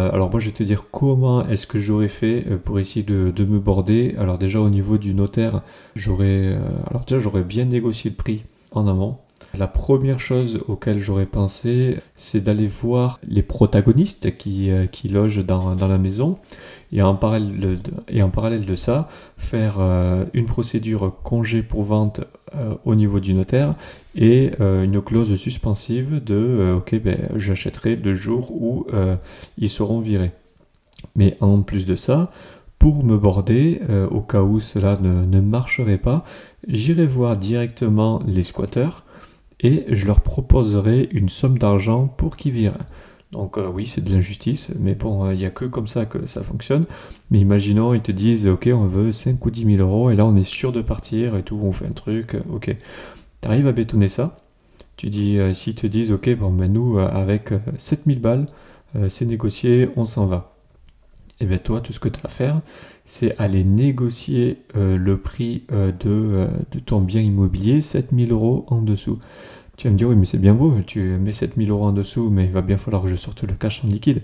Euh, 0.00 0.10
alors 0.12 0.30
moi 0.30 0.40
je 0.40 0.46
vais 0.46 0.52
te 0.52 0.62
dire 0.62 0.86
comment 0.90 1.46
est-ce 1.48 1.66
que 1.66 1.78
j'aurais 1.78 2.08
fait 2.08 2.44
euh, 2.48 2.56
pour 2.56 2.78
essayer 2.78 3.04
de, 3.04 3.44
me 3.44 3.58
border. 3.58 4.14
Alors 4.18 4.38
déjà 4.38 4.60
au 4.60 4.70
niveau 4.70 4.98
du 4.98 5.14
notaire, 5.14 5.62
j'aurais 5.94 6.56
alors 6.88 7.04
déjà 7.06 7.20
j'aurais 7.20 7.42
bien 7.42 7.64
négocié 7.64 8.10
le 8.10 8.16
prix 8.16 8.44
en 8.72 8.86
amont. 8.86 9.18
La 9.58 9.66
première 9.66 10.18
chose 10.18 10.64
auquel 10.66 10.98
j'aurais 10.98 11.26
pensé, 11.26 11.98
c'est 12.16 12.40
d'aller 12.40 12.66
voir 12.66 13.20
les 13.28 13.42
protagonistes 13.42 14.36
qui, 14.38 14.70
logent 15.10 15.44
dans, 15.44 15.74
la 15.74 15.98
maison 15.98 16.38
et 16.90 17.02
en 17.02 17.14
parallèle 17.14 17.78
et 18.08 18.22
en 18.22 18.30
parallèle 18.30 18.64
de 18.64 18.74
ça, 18.74 19.08
faire 19.36 19.78
une 20.32 20.46
procédure 20.46 21.12
congé 21.22 21.62
pour 21.62 21.82
vente 21.82 22.22
euh, 22.56 22.74
au 22.84 22.94
niveau 22.94 23.20
du 23.20 23.34
notaire 23.34 23.70
et 24.14 24.50
euh, 24.60 24.82
une 24.82 25.00
clause 25.00 25.34
suspensive 25.36 26.22
de 26.22 26.34
euh, 26.34 26.76
ok 26.76 27.00
ben, 27.02 27.18
j'achèterai 27.36 27.96
le 27.96 28.14
jour 28.14 28.52
où 28.52 28.86
ils 29.58 29.70
seront 29.70 30.00
virés. 30.00 30.32
Mais 31.16 31.36
en 31.40 31.62
plus 31.62 31.86
de 31.86 31.96
ça, 31.96 32.30
pour 32.78 33.04
me 33.04 33.16
border, 33.16 33.80
au 34.10 34.20
cas 34.20 34.42
où 34.42 34.60
cela 34.60 34.98
ne, 35.00 35.24
ne 35.24 35.40
marcherait 35.40 35.98
pas, 35.98 36.24
j'irai 36.68 37.06
voir 37.06 37.36
directement 37.36 38.20
les 38.26 38.42
squatteurs 38.42 39.04
et 39.60 39.84
je 39.88 40.06
leur 40.06 40.20
proposerai 40.20 41.08
une 41.12 41.28
somme 41.28 41.58
d'argent 41.58 42.06
pour 42.06 42.36
qu'ils 42.36 42.52
virent. 42.52 42.78
Donc 43.32 43.56
oui, 43.56 43.86
c'est 43.86 44.04
de 44.04 44.12
l'injustice, 44.12 44.68
mais 44.78 44.94
bon, 44.94 45.30
il 45.30 45.38
n'y 45.38 45.46
a 45.46 45.50
que 45.50 45.64
comme 45.64 45.86
ça 45.86 46.04
que 46.04 46.26
ça 46.26 46.42
fonctionne. 46.42 46.84
Mais 47.30 47.40
imaginons, 47.40 47.94
ils 47.94 48.02
te 48.02 48.12
disent, 48.12 48.46
ok, 48.46 48.68
on 48.74 48.86
veut 48.86 49.10
5 49.10 49.44
ou 49.44 49.50
10 49.50 49.76
000 49.76 49.76
euros, 49.78 50.10
et 50.10 50.16
là 50.16 50.26
on 50.26 50.36
est 50.36 50.42
sûr 50.42 50.70
de 50.70 50.82
partir 50.82 51.34
et 51.36 51.42
tout, 51.42 51.58
on 51.62 51.72
fait 51.72 51.86
un 51.86 51.92
truc, 51.92 52.36
ok. 52.52 52.76
Tu 53.40 53.48
arrives 53.48 53.66
à 53.66 53.72
bétonner 53.72 54.10
ça, 54.10 54.36
tu 54.96 55.08
dis, 55.08 55.38
euh, 55.38 55.54
s'ils 55.54 55.74
te 55.74 55.86
disent, 55.86 56.12
ok, 56.12 56.30
bon, 56.36 56.52
ben 56.52 56.72
nous, 56.72 56.98
euh, 56.98 57.08
avec 57.08 57.50
7000 57.76 58.18
euh, 58.18 58.20
balles, 58.20 58.46
c'est 59.08 59.24
négocié, 59.24 59.88
on 59.96 60.04
s'en 60.04 60.26
va. 60.26 60.52
Et 61.40 61.46
bien 61.46 61.58
toi, 61.58 61.80
tout 61.80 61.94
ce 61.94 61.98
que 61.98 62.10
tu 62.10 62.20
as 62.22 62.26
à 62.26 62.28
faire, 62.28 62.60
c'est 63.04 63.36
aller 63.40 63.64
négocier 63.64 64.58
le 64.74 65.16
prix 65.16 65.64
de, 65.70 66.46
de, 66.70 66.78
ton 66.78 67.00
bien 67.00 67.22
immobilier, 67.22 67.80
7000 67.80 68.30
euros 68.32 68.66
en 68.68 68.82
dessous. 68.82 69.18
Tu 69.76 69.88
vas 69.88 69.92
me 69.92 69.98
dire, 69.98 70.08
oui, 70.08 70.16
mais 70.16 70.26
c'est 70.26 70.38
bien 70.38 70.54
beau, 70.54 70.74
tu 70.86 71.00
mets 71.00 71.32
7000 71.32 71.70
euros 71.70 71.86
en 71.86 71.92
dessous, 71.92 72.30
mais 72.30 72.44
il 72.44 72.50
va 72.50 72.60
bien 72.60 72.76
falloir 72.76 73.02
que 73.02 73.08
je 73.08 73.16
sorte 73.16 73.42
le 73.42 73.54
cash 73.54 73.82
en 73.84 73.88
liquide. 73.88 74.22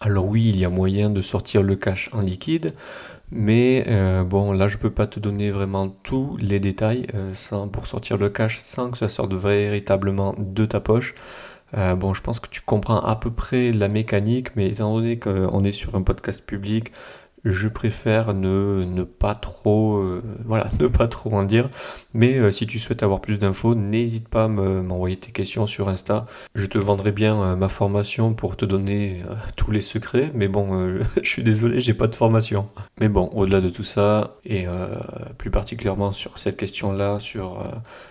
Alors 0.00 0.26
oui, 0.26 0.50
il 0.50 0.58
y 0.58 0.64
a 0.64 0.68
moyen 0.68 1.08
de 1.08 1.22
sortir 1.22 1.62
le 1.62 1.76
cash 1.76 2.10
en 2.12 2.20
liquide, 2.20 2.74
mais 3.30 3.84
euh, 3.88 4.22
bon, 4.22 4.52
là 4.52 4.68
je 4.68 4.76
peux 4.76 4.90
pas 4.90 5.06
te 5.06 5.18
donner 5.18 5.50
vraiment 5.50 5.88
tous 5.88 6.36
les 6.38 6.60
détails 6.60 7.06
euh, 7.14 7.32
sans, 7.32 7.68
pour 7.68 7.86
sortir 7.86 8.18
le 8.18 8.28
cash 8.28 8.58
sans 8.60 8.90
que 8.90 8.98
ça 8.98 9.08
sorte 9.08 9.32
véritablement 9.32 10.34
de 10.38 10.66
ta 10.66 10.80
poche. 10.80 11.14
Euh, 11.76 11.94
bon, 11.94 12.12
je 12.12 12.20
pense 12.22 12.38
que 12.38 12.48
tu 12.48 12.60
comprends 12.60 13.00
à 13.00 13.16
peu 13.16 13.30
près 13.30 13.72
la 13.72 13.88
mécanique, 13.88 14.54
mais 14.56 14.68
étant 14.68 14.94
donné 14.94 15.18
qu'on 15.18 15.64
est 15.64 15.72
sur 15.72 15.94
un 15.94 16.02
podcast 16.02 16.44
public, 16.44 16.92
je 17.44 17.68
préfère 17.68 18.32
ne, 18.32 19.04
pas 19.04 19.34
trop 19.34 19.98
euh, 19.98 20.22
voilà 20.44 20.68
ne 20.80 20.86
pas 20.86 21.08
trop 21.08 21.32
en 21.34 21.44
dire. 21.44 21.68
Mais 22.14 22.38
euh, 22.38 22.50
si 22.50 22.66
tu 22.66 22.78
souhaites 22.78 23.02
avoir 23.02 23.20
plus 23.20 23.38
d'infos 23.38 23.74
n'hésite 23.74 24.28
pas 24.28 24.44
à 24.44 24.48
m'envoyer 24.48 25.16
tes 25.16 25.32
questions 25.32 25.66
sur 25.66 25.88
Insta. 25.88 26.24
Je 26.54 26.66
te 26.66 26.78
vendrai 26.78 27.12
bien 27.12 27.40
euh, 27.42 27.56
ma 27.56 27.68
formation 27.68 28.34
pour 28.34 28.56
te 28.56 28.64
donner 28.64 29.22
tous 29.56 29.70
les 29.70 29.82
secrets. 29.82 30.30
Mais 30.34 30.48
bon 30.48 30.98
je 31.22 31.28
suis 31.28 31.42
désolé 31.42 31.80
j'ai 31.80 31.94
pas 31.94 32.06
de 32.06 32.14
formation. 32.14 32.66
Mais 33.00 33.08
bon 33.08 33.30
au-delà 33.34 33.60
de 33.60 33.70
tout 33.70 33.84
ça 33.84 34.36
et 34.44 34.66
plus 35.38 35.50
particulièrement 35.50 36.12
sur 36.12 36.38
cette 36.38 36.56
question 36.56 36.92
là 36.92 37.18
sur 37.18 37.62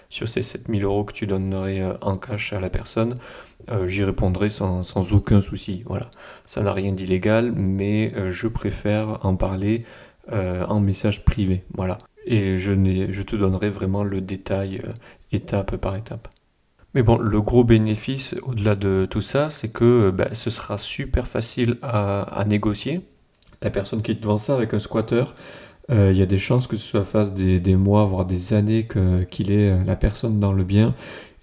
ces 0.09 0.41
7000 0.41 0.83
euros 0.83 1.03
que 1.03 1.13
tu 1.13 1.25
donnerais 1.25 1.81
en 2.01 2.17
cash 2.17 2.53
à 2.53 2.59
la 2.59 2.69
personne 2.69 3.15
j'y 3.87 4.03
répondrai 4.03 4.49
sans, 4.49 5.13
aucun 5.13 5.41
souci. 5.41 5.83
Voilà, 5.85 6.09
ça 6.45 6.61
n'a 6.61 6.71
rien 6.71 6.91
d'illégal, 6.91 7.53
mais 7.55 8.11
euh, 8.15 8.31
je 8.31 8.47
préfère 8.47 9.25
en 9.25 9.35
parler 9.35 9.79
euh, 10.31 10.65
en 10.65 10.79
message 10.79 11.23
privé. 11.25 11.63
Voilà, 11.73 11.97
et 12.25 12.57
je, 12.57 12.71
je 13.09 13.21
te 13.21 13.35
donnerai 13.35 13.69
vraiment 13.69 14.03
le 14.03 14.21
détail 14.21 14.81
étape 15.31 15.77
par 15.77 15.95
étape. 15.95 16.27
Mais 16.93 17.01
bon, 17.01 17.17
le 17.17 17.41
gros 17.41 17.63
bénéfice 17.63 18.35
au-delà 18.43 18.75
de 18.75 19.07
tout 19.09 19.21
ça, 19.21 19.49
c'est 19.49 19.69
que 19.69 20.11
bah, 20.11 20.29
ce 20.33 20.49
sera 20.51 20.77
super 20.77 21.27
facile 21.27 21.77
à, 21.81 22.43
négocier. 22.47 23.01
La 23.63 23.71
personne 23.71 24.03
qui 24.03 24.15
te 24.15 24.27
vend 24.27 24.37
ça 24.37 24.53
avec 24.53 24.75
un 24.75 24.79
squatter, 24.79 25.23
il 25.89 26.15
y 26.15 26.21
a 26.21 26.27
des 26.27 26.37
chances 26.37 26.67
que 26.67 26.77
ce 26.77 27.03
soit 27.03 27.33
des, 27.33 27.59
des 27.59 27.75
mois, 27.75 28.05
voire 28.05 28.25
des 28.25 28.53
années 28.53 28.87
qu'il 29.31 29.51
est 29.51 29.83
la 29.85 29.95
personne 29.95 30.39
dans 30.39 30.53
le 30.53 30.63
bien 30.63 30.93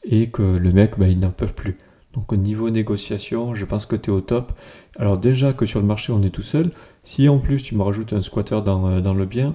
et 0.05 0.30
que 0.30 0.42
le 0.42 0.70
mec, 0.70 0.98
bah, 0.98 1.09
il 1.09 1.18
n'en 1.18 1.30
peut 1.30 1.46
plus. 1.46 1.76
Donc 2.14 2.32
au 2.32 2.36
niveau 2.36 2.70
négociation, 2.70 3.54
je 3.54 3.64
pense 3.64 3.86
que 3.86 3.96
tu 3.96 4.11
es 4.11 4.12
au 4.12 4.20
top. 4.20 4.52
Alors 4.98 5.18
déjà 5.18 5.52
que 5.52 5.66
sur 5.66 5.80
le 5.80 5.86
marché 5.86 6.12
on 6.12 6.22
est 6.22 6.30
tout 6.30 6.42
seul, 6.42 6.72
si 7.04 7.28
en 7.28 7.38
plus 7.38 7.62
tu 7.62 7.76
me 7.76 7.82
rajoutes 7.82 8.12
un 8.12 8.22
squatter 8.22 8.61
dans, 8.64 8.88
euh, 8.88 9.14
le 9.14 9.26
bien, 9.26 9.54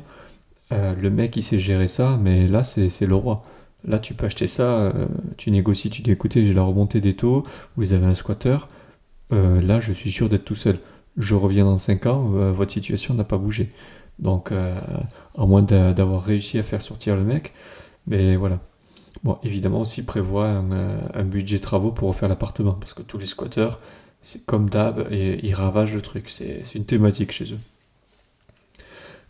euh, 0.71 0.95
le 0.95 1.09
mec 1.09 1.35
il 1.35 1.43
sait 1.43 1.59
gérer 1.59 1.87
ça, 1.87 2.17
mais 2.21 2.47
là 2.47 2.63
c'est 2.63 3.01
le 3.01 3.15
roi. 3.15 3.41
Là 3.85 3.99
tu 3.99 4.13
peux 4.13 4.25
acheter 4.25 4.47
ça, 4.47 4.63
euh, 4.63 5.05
tu 5.37 5.51
négocies, 5.51 5.89
tu 5.89 6.01
dis 6.01 6.11
écoutez 6.11 6.45
j'ai 6.45 6.53
la 6.53 6.63
remontée 6.63 7.01
des 7.01 7.13
taux, 7.13 7.43
vous 7.77 7.93
avez 7.93 8.05
un 8.05 8.15
squatter, 8.15 8.57
là 9.31 9.79
je 9.79 9.91
suis 9.91 10.11
sûr 10.11 10.29
d'être 10.29 10.45
tout 10.45 10.55
seul. 10.55 10.79
Je 11.17 11.35
reviens 11.35 11.65
dans 11.65 11.77
5 11.77 12.05
ans, 12.07 12.19
votre 12.51 12.71
situation 12.71 13.13
n'a 13.13 13.23
pas 13.23 13.37
bougé. 13.37 13.69
Donc 14.19 14.51
à 14.51 15.45
moins 15.45 15.61
d'avoir 15.61 16.23
réussi 16.23 16.57
à 16.59 16.63
faire 16.63 16.81
sortir 16.81 17.15
le 17.15 17.23
mec, 17.23 17.53
mais 18.07 18.35
voilà. 18.37 18.59
Bon, 19.25 19.39
évidemment 19.41 19.81
aussi 19.81 20.03
prévoit 20.03 20.45
euh, 20.45 20.99
un, 21.15 21.23
budget 21.23 21.57
travaux 21.57 21.91
pour 21.91 22.09
refaire 22.09 22.29
l'appartement, 22.29 22.73
parce 22.73 22.93
que 22.93 23.01
tous 23.01 23.17
les 23.17 23.25
squatteurs, 23.25 23.79
c'est 24.21 24.45
comme 24.45 24.69
d'hab, 24.69 25.07
et 25.11 25.39
ils 25.41 25.55
ravagent 25.55 25.95
le 25.95 26.03
truc, 26.03 26.29
c'est 26.29 26.75
une 26.75 26.85
thématique 26.85 27.31
chez 27.31 27.51
eux. 27.51 27.59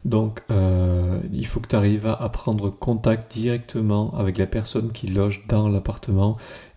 Donc, 0.03 0.43
euh, 0.51 1.21
il 1.31 1.47
faut 1.47 1.61
que 1.61 1.69
tu 1.69 1.77
arrives 1.77 2.07
à, 2.07 2.27
prendre 2.27 2.69
contact 2.69 3.31
directement 3.31 4.13
avec 4.17 4.37
la 4.37 4.47
personne 4.47 4.91
qui 4.91 5.07
loge 5.07 5.45
dans 5.47 5.69
l'appartement 5.69 6.35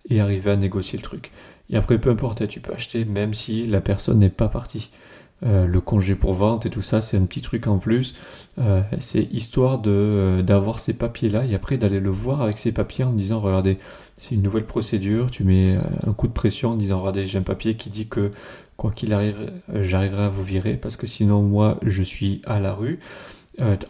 et 0.09 0.21
arriver 0.21 0.51
à 0.51 0.55
négocier 0.55 0.97
le 0.97 1.03
truc. 1.03 1.31
Et 1.69 1.75
après, 1.75 1.99
peu 1.99 2.11
importe, 2.11 2.47
tu 2.47 2.61
peux 2.61 2.71
acheter 2.71 3.03
même 3.03 3.33
si 3.33 3.67
la 3.67 3.81
personne 3.81 4.19
n'est 4.19 4.29
pas 4.29 4.47
partie. 4.47 4.91
Euh, 5.45 5.67
le 5.67 5.79
congé 5.79 6.15
pour 6.15 6.33
vente 6.33 6.65
et 6.65 6.69
tout 6.69 6.81
ça, 6.81 7.01
c'est 7.01 7.17
un 7.17 7.25
petit 7.25 7.41
truc 7.41 7.67
en 7.67 7.77
plus. 7.77 8.15
Euh, 8.59 8.81
c'est 8.99 9.23
histoire 9.31 9.79
de, 9.79 9.89
euh, 9.89 10.41
d'avoir 10.41 10.79
ces 10.79 10.93
papiers-là 10.93 11.45
et 11.45 11.55
après 11.55 11.77
d'aller 11.77 12.01
le 12.01 12.09
voir 12.09 12.41
avec 12.41 12.59
ces 12.59 12.73
papiers 12.73 13.05
en 13.05 13.13
disant 13.13 13.39
regardez, 13.39 13.77
c'est 14.17 14.35
une 14.35 14.41
nouvelle 14.41 14.65
procédure, 14.65 15.31
tu 15.31 15.45
mets 15.45 15.77
un 16.05 16.11
coup 16.11 16.27
de 16.27 16.33
pression 16.33 16.71
en 16.71 16.75
disant 16.75 16.99
regardez, 16.99 17.25
j'ai 17.25 17.37
un 17.37 17.43
papier 17.43 17.75
qui 17.75 17.89
dit 17.89 18.07
que 18.07 18.31
quoi 18.75 18.91
qu'il 18.91 19.13
arrive, 19.13 19.51
j'arriverai 19.73 20.23
à 20.23 20.29
vous 20.29 20.43
virer 20.43 20.73
parce 20.75 20.97
que 20.97 21.07
sinon 21.07 21.41
moi 21.41 21.79
je 21.83 22.03
suis 22.03 22.41
à 22.45 22.59
la 22.59 22.73
rue. 22.73 22.99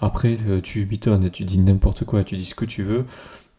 après, 0.02 0.38
tu 0.62 0.86
bitonnes 0.86 1.24
et 1.26 1.32
tu 1.32 1.46
dis 1.46 1.60
n'importe 1.60 2.06
quoi, 2.06 2.24
tu 2.24 2.38
dis 2.38 2.46
ce 2.46 2.56
que 2.56 2.66
tu 2.66 2.84
veux. 2.84 3.06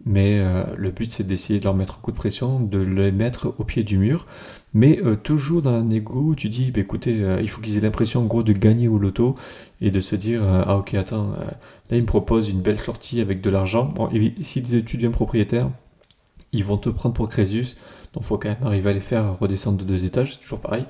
Mais 0.07 0.39
euh, 0.39 0.65
le 0.77 0.91
but, 0.91 1.11
c'est 1.11 1.27
d'essayer 1.27 1.59
de 1.59 1.65
leur 1.65 1.75
mettre 1.75 1.99
un 1.99 2.01
coup 2.01 2.11
de 2.11 2.17
pression, 2.17 2.61
de 2.61 2.79
les 2.79 3.13
mettre 3.13 3.55
au 3.59 3.65
pied 3.65 3.85
du 3.85 3.99
mur. 3.99 4.27
Mais 4.73 5.01
euh, 5.05 5.17
toujours 5.17 5.63
dans 5.63 5.73
la 5.73 5.83
négo, 5.83 6.35
tu 6.35 6.49
dis, 6.49 6.71
bah, 6.71 6.81
écoutez, 6.81 7.23
euh, 7.23 7.41
il 7.41 7.49
faut 7.49 7.61
qu'ils 7.61 7.77
aient 7.77 7.81
l'impression 7.81 8.21
en 8.21 8.27
gros 8.27 8.43
de 8.43 8.53
gagner 8.53 8.89
au 8.89 8.99
loto 8.99 9.37
et 9.81 9.91
de 9.91 10.01
se 10.01 10.15
dire, 10.15 10.43
ah 10.45 10.77
ok, 10.77 10.95
attends, 10.95 11.31
là 11.91 11.97
ils 11.97 12.03
me 12.03 12.07
proposent 12.07 12.49
une 12.51 12.61
belle 12.61 12.79
sortie 12.79 13.21
avec 13.21 13.41
de 13.41 13.51
l'argent. 13.51 13.87
Bon, 13.87 14.11
si 14.43 14.63
tu 14.63 14.97
deviens 14.97 15.11
propriétaire, 15.11 15.71
ils 16.53 16.65
vont 16.65 16.77
te 16.77 16.91
prendre 16.91 17.15
pour 17.15 17.29
Crésus. 17.29 17.77
Donc 18.13 18.25
il 18.25 18.27
faut 18.27 18.39
quand 18.39 18.49
même 18.49 18.63
arriver 18.65 18.91
à 18.91 18.93
les 18.93 19.01
faire 19.01 19.39
redescendre 19.39 19.79
de 19.79 19.85
deux 19.85 20.05
étages, 20.05 20.33
c'est 20.35 20.41
toujours 20.41 20.61
pareil. 20.61 20.85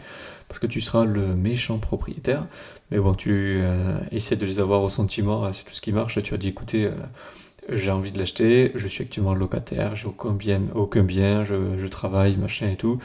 Parce 0.49 0.59
que 0.59 0.66
tu 0.66 0.81
seras 0.81 1.05
le 1.05 1.37
méchant 1.37 1.78
propriétaire. 1.78 2.43
Mais 2.91 2.99
bon, 2.99 3.14
tu 3.14 3.62
essaies 4.11 4.35
de 4.35 4.45
les 4.45 4.59
avoir 4.59 4.83
au 4.83 4.91
sentiment, 4.91 5.53
c'est 5.53 5.64
tout 5.64 5.74
ce 5.74 5.81
qui 5.81 5.93
marche. 5.93 6.20
Tu 6.20 6.35
as 6.35 6.39
dit, 6.39 6.49
écoutez, 6.49 6.91
j'ai 7.68 7.91
envie 7.91 8.12
de 8.12 8.18
l'acheter, 8.18 8.72
je 8.74 8.89
suis 8.89 9.05
actuellement 9.05 9.35
locataire, 9.35 9.95
j'ai 9.97 10.07
aucun 10.07 10.33
bien, 10.33 10.62
aucun 10.74 11.03
bien 11.03 11.45
je, 11.45 11.87
travaille, 11.87 12.37
machin 12.37 12.68
et 12.70 12.76
tout. 12.76 12.99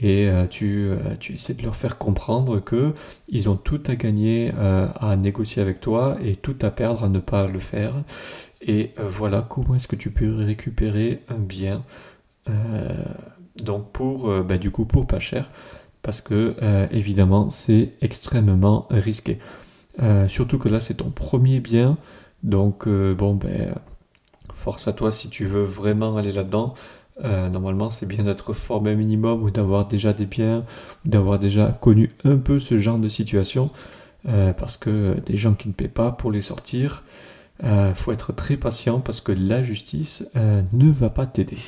Et 0.00 0.28
euh, 0.28 0.46
tu, 0.46 0.88
euh, 0.88 0.96
tu, 1.20 1.34
essaies 1.34 1.54
de 1.54 1.62
leur 1.62 1.76
faire 1.76 1.98
comprendre 1.98 2.60
que 2.60 2.92
ils 3.28 3.48
ont 3.48 3.56
tout 3.56 3.82
à 3.86 3.94
gagner 3.94 4.52
euh, 4.56 4.88
à 4.98 5.16
négocier 5.16 5.60
avec 5.60 5.80
toi 5.80 6.16
et 6.24 6.36
tout 6.36 6.56
à 6.62 6.70
perdre 6.70 7.04
à 7.04 7.08
ne 7.08 7.18
pas 7.18 7.46
le 7.46 7.58
faire. 7.58 7.94
Et 8.62 8.92
voilà 8.96 9.46
comment 9.48 9.74
est-ce 9.74 9.88
que 9.88 9.96
tu 9.96 10.10
peux 10.10 10.36
récupérer 10.36 11.20
un 11.28 11.38
bien. 11.38 11.82
donc 13.56 13.90
pour, 13.90 14.32
bah, 14.44 14.56
du 14.56 14.70
coup 14.70 14.84
pour 14.84 15.06
pas 15.06 15.18
cher, 15.18 15.50
parce 16.00 16.20
que 16.20 16.54
évidemment 16.92 17.50
c'est 17.50 17.94
extrêmement 18.02 18.86
risqué. 18.88 19.40
surtout 20.28 20.58
que 20.58 20.68
là 20.68 20.78
c'est 20.78 20.94
ton 20.94 21.10
premier 21.10 21.58
bien. 21.58 21.98
Donc, 22.44 22.88
bon, 22.88 23.34
ben, 23.34 23.74
force 24.54 24.86
à 24.86 24.92
toi 24.92 25.10
si 25.10 25.28
tu 25.28 25.44
veux 25.44 25.64
vraiment 25.64 26.16
aller 26.16 26.30
là-dedans. 26.30 26.74
Euh, 27.24 27.48
normalement, 27.48 27.90
c'est 27.90 28.06
bien 28.06 28.24
d'être 28.24 28.52
formé 28.52 28.94
minimum 28.94 29.42
ou 29.42 29.50
d'avoir 29.50 29.86
déjà 29.86 30.12
des 30.12 30.26
biens, 30.26 30.64
d'avoir 31.04 31.38
déjà 31.38 31.78
connu 31.80 32.10
un 32.24 32.36
peu 32.36 32.58
ce 32.58 32.78
genre 32.78 32.98
de 32.98 33.08
situation. 33.08 33.70
Euh, 34.28 34.52
parce 34.52 34.76
que 34.76 35.16
des 35.26 35.36
gens 35.36 35.54
qui 35.54 35.66
ne 35.66 35.72
paient 35.72 35.88
pas 35.88 36.12
pour 36.12 36.30
les 36.30 36.42
sortir, 36.42 37.02
euh, 37.64 37.92
faut 37.92 38.12
être 38.12 38.32
très 38.32 38.56
patient 38.56 39.00
parce 39.00 39.20
que 39.20 39.32
la 39.32 39.62
justice 39.64 40.24
ne 40.72 40.90
va 40.90 41.10
pas 41.10 41.26
t'aider. 41.26 41.58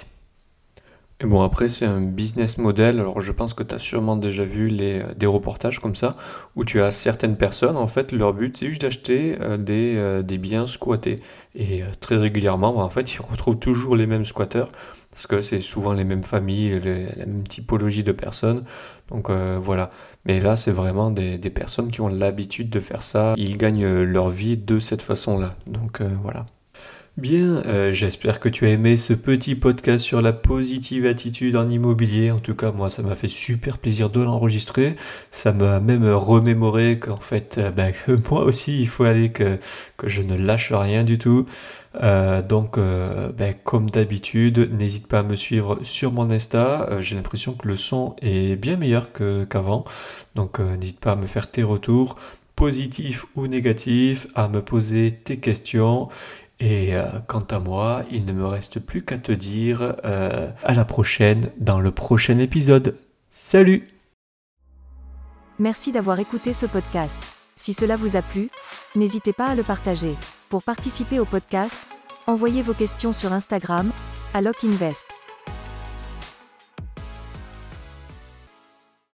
Et 1.20 1.26
bon, 1.26 1.42
après, 1.42 1.68
c'est 1.68 1.84
un 1.84 2.00
business 2.00 2.58
model. 2.58 3.00
Alors, 3.00 3.20
je 3.20 3.32
pense 3.32 3.54
que 3.54 3.62
tu 3.62 3.74
as 3.74 3.78
sûrement 3.78 4.16
déjà 4.16 4.44
vu 4.44 4.70
des 4.70 5.26
reportages 5.26 5.78
comme 5.78 5.94
ça, 5.94 6.10
où 6.56 6.64
tu 6.64 6.80
as 6.80 6.90
certaines 6.90 7.36
personnes, 7.36 7.76
en 7.76 7.86
fait, 7.86 8.12
leur 8.12 8.34
but, 8.34 8.56
c'est 8.56 8.66
juste 8.68 8.82
d'acheter 8.82 9.36
des, 9.58 10.22
des 10.24 10.38
biens 10.38 10.66
squattés. 10.66 11.16
Et 11.54 11.82
très 12.00 12.16
régulièrement, 12.16 12.72
bah, 12.72 12.82
en 12.82 12.90
fait, 12.90 13.14
ils 13.14 13.20
retrouvent 13.20 13.58
toujours 13.58 13.94
les 13.94 14.06
mêmes 14.06 14.24
squatteurs, 14.24 14.70
parce 15.14 15.28
que 15.28 15.40
c'est 15.40 15.60
souvent 15.60 15.92
les 15.92 16.04
mêmes 16.04 16.24
familles, 16.24 16.80
les- 16.80 17.06
la 17.06 17.26
même 17.26 17.46
typologie 17.46 18.02
de 18.02 18.12
personnes. 18.12 18.64
Donc, 19.10 19.30
euh, 19.30 19.58
voilà. 19.62 19.90
Mais 20.24 20.40
là, 20.40 20.56
c'est 20.56 20.72
vraiment 20.72 21.10
des, 21.10 21.38
personnes 21.50 21.90
qui 21.90 22.00
ont 22.00 22.08
l'habitude 22.08 22.68
de 22.68 22.80
faire 22.80 23.02
ça. 23.02 23.34
Ils 23.36 23.56
gagnent 23.56 23.84
euh, 23.84 24.04
leur 24.04 24.28
vie 24.28 24.56
de 24.56 24.78
cette 24.78 25.02
façon-là. 25.02 25.56
Donc, 25.66 26.00
euh, 26.00 26.08
voilà. 26.22 26.46
Bien, 27.16 27.62
j'espère 27.92 28.40
que 28.40 28.48
tu 28.48 28.66
as 28.66 28.70
aimé 28.70 28.96
ce 28.96 29.12
petit 29.12 29.54
podcast 29.54 30.04
sur 30.04 30.20
la 30.20 30.32
positive 30.32 31.06
attitude 31.06 31.54
en 31.54 31.68
immobilier. 31.68 32.32
En 32.32 32.40
tout 32.40 32.56
cas, 32.56 32.72
moi, 32.72 32.90
ça 32.90 33.02
m'a 33.02 33.14
fait 33.14 33.28
super 33.28 33.78
plaisir 33.78 34.10
de 34.10 34.20
l'enregistrer. 34.20 34.96
Ça 35.30 35.52
m'a 35.52 35.78
même 35.78 36.04
remémoré 36.08 36.98
qu'en 36.98 37.20
fait, 37.20 37.60
ben, 37.76 37.92
moi 38.30 38.42
aussi, 38.42 38.80
il 38.80 38.88
faut 38.88 39.04
aller 39.04 39.30
que, 39.30 39.60
que 39.96 40.08
je 40.08 40.22
ne 40.22 40.34
lâche 40.36 40.72
rien 40.72 41.04
du 41.04 41.16
tout. 41.18 41.46
Euh, 41.96 42.42
donc, 42.42 42.78
euh, 42.78 43.30
ben, 43.32 43.54
comme 43.64 43.88
d'habitude, 43.88 44.70
n'hésite 44.72 45.06
pas 45.06 45.20
à 45.20 45.22
me 45.22 45.36
suivre 45.36 45.78
sur 45.82 46.12
mon 46.12 46.30
Insta. 46.30 46.88
Euh, 46.90 47.00
J'ai 47.00 47.14
l'impression 47.16 47.52
que 47.52 47.68
le 47.68 47.76
son 47.76 48.16
est 48.20 48.56
bien 48.56 48.76
meilleur 48.76 49.08
qu'avant. 49.12 49.84
Donc, 50.34 50.58
n'hésite 50.58 51.00
pas 51.00 51.12
à 51.12 51.16
me 51.16 51.26
faire 51.26 51.50
tes 51.50 51.62
retours, 51.62 52.16
positifs 52.56 53.26
ou 53.36 53.46
négatifs, 53.46 54.26
à 54.34 54.48
me 54.48 54.62
poser 54.62 55.12
tes 55.12 55.38
questions. 55.38 56.08
Et 56.60 56.92
quant 57.26 57.44
à 57.50 57.58
moi, 57.58 58.04
il 58.12 58.24
ne 58.24 58.32
me 58.32 58.46
reste 58.46 58.78
plus 58.78 59.04
qu'à 59.04 59.18
te 59.18 59.32
dire 59.32 59.96
à 60.04 60.74
la 60.74 60.84
prochaine 60.84 61.50
dans 61.58 61.80
le 61.80 61.90
prochain 61.90 62.38
épisode. 62.38 62.96
Salut 63.28 63.84
Merci 65.58 65.92
d'avoir 65.92 66.18
écouté 66.20 66.52
ce 66.52 66.66
podcast. 66.66 67.43
Si 67.56 67.72
cela 67.72 67.96
vous 67.96 68.16
a 68.16 68.22
plu, 68.22 68.50
n'hésitez 68.94 69.32
pas 69.32 69.46
à 69.46 69.54
le 69.54 69.62
partager. 69.62 70.14
Pour 70.48 70.62
participer 70.62 71.18
au 71.18 71.24
podcast, 71.24 71.80
envoyez 72.26 72.62
vos 72.62 72.74
questions 72.74 73.12
sur 73.12 73.32
Instagram, 73.32 73.90
à 74.34 74.40
LockInvest. 74.40 75.23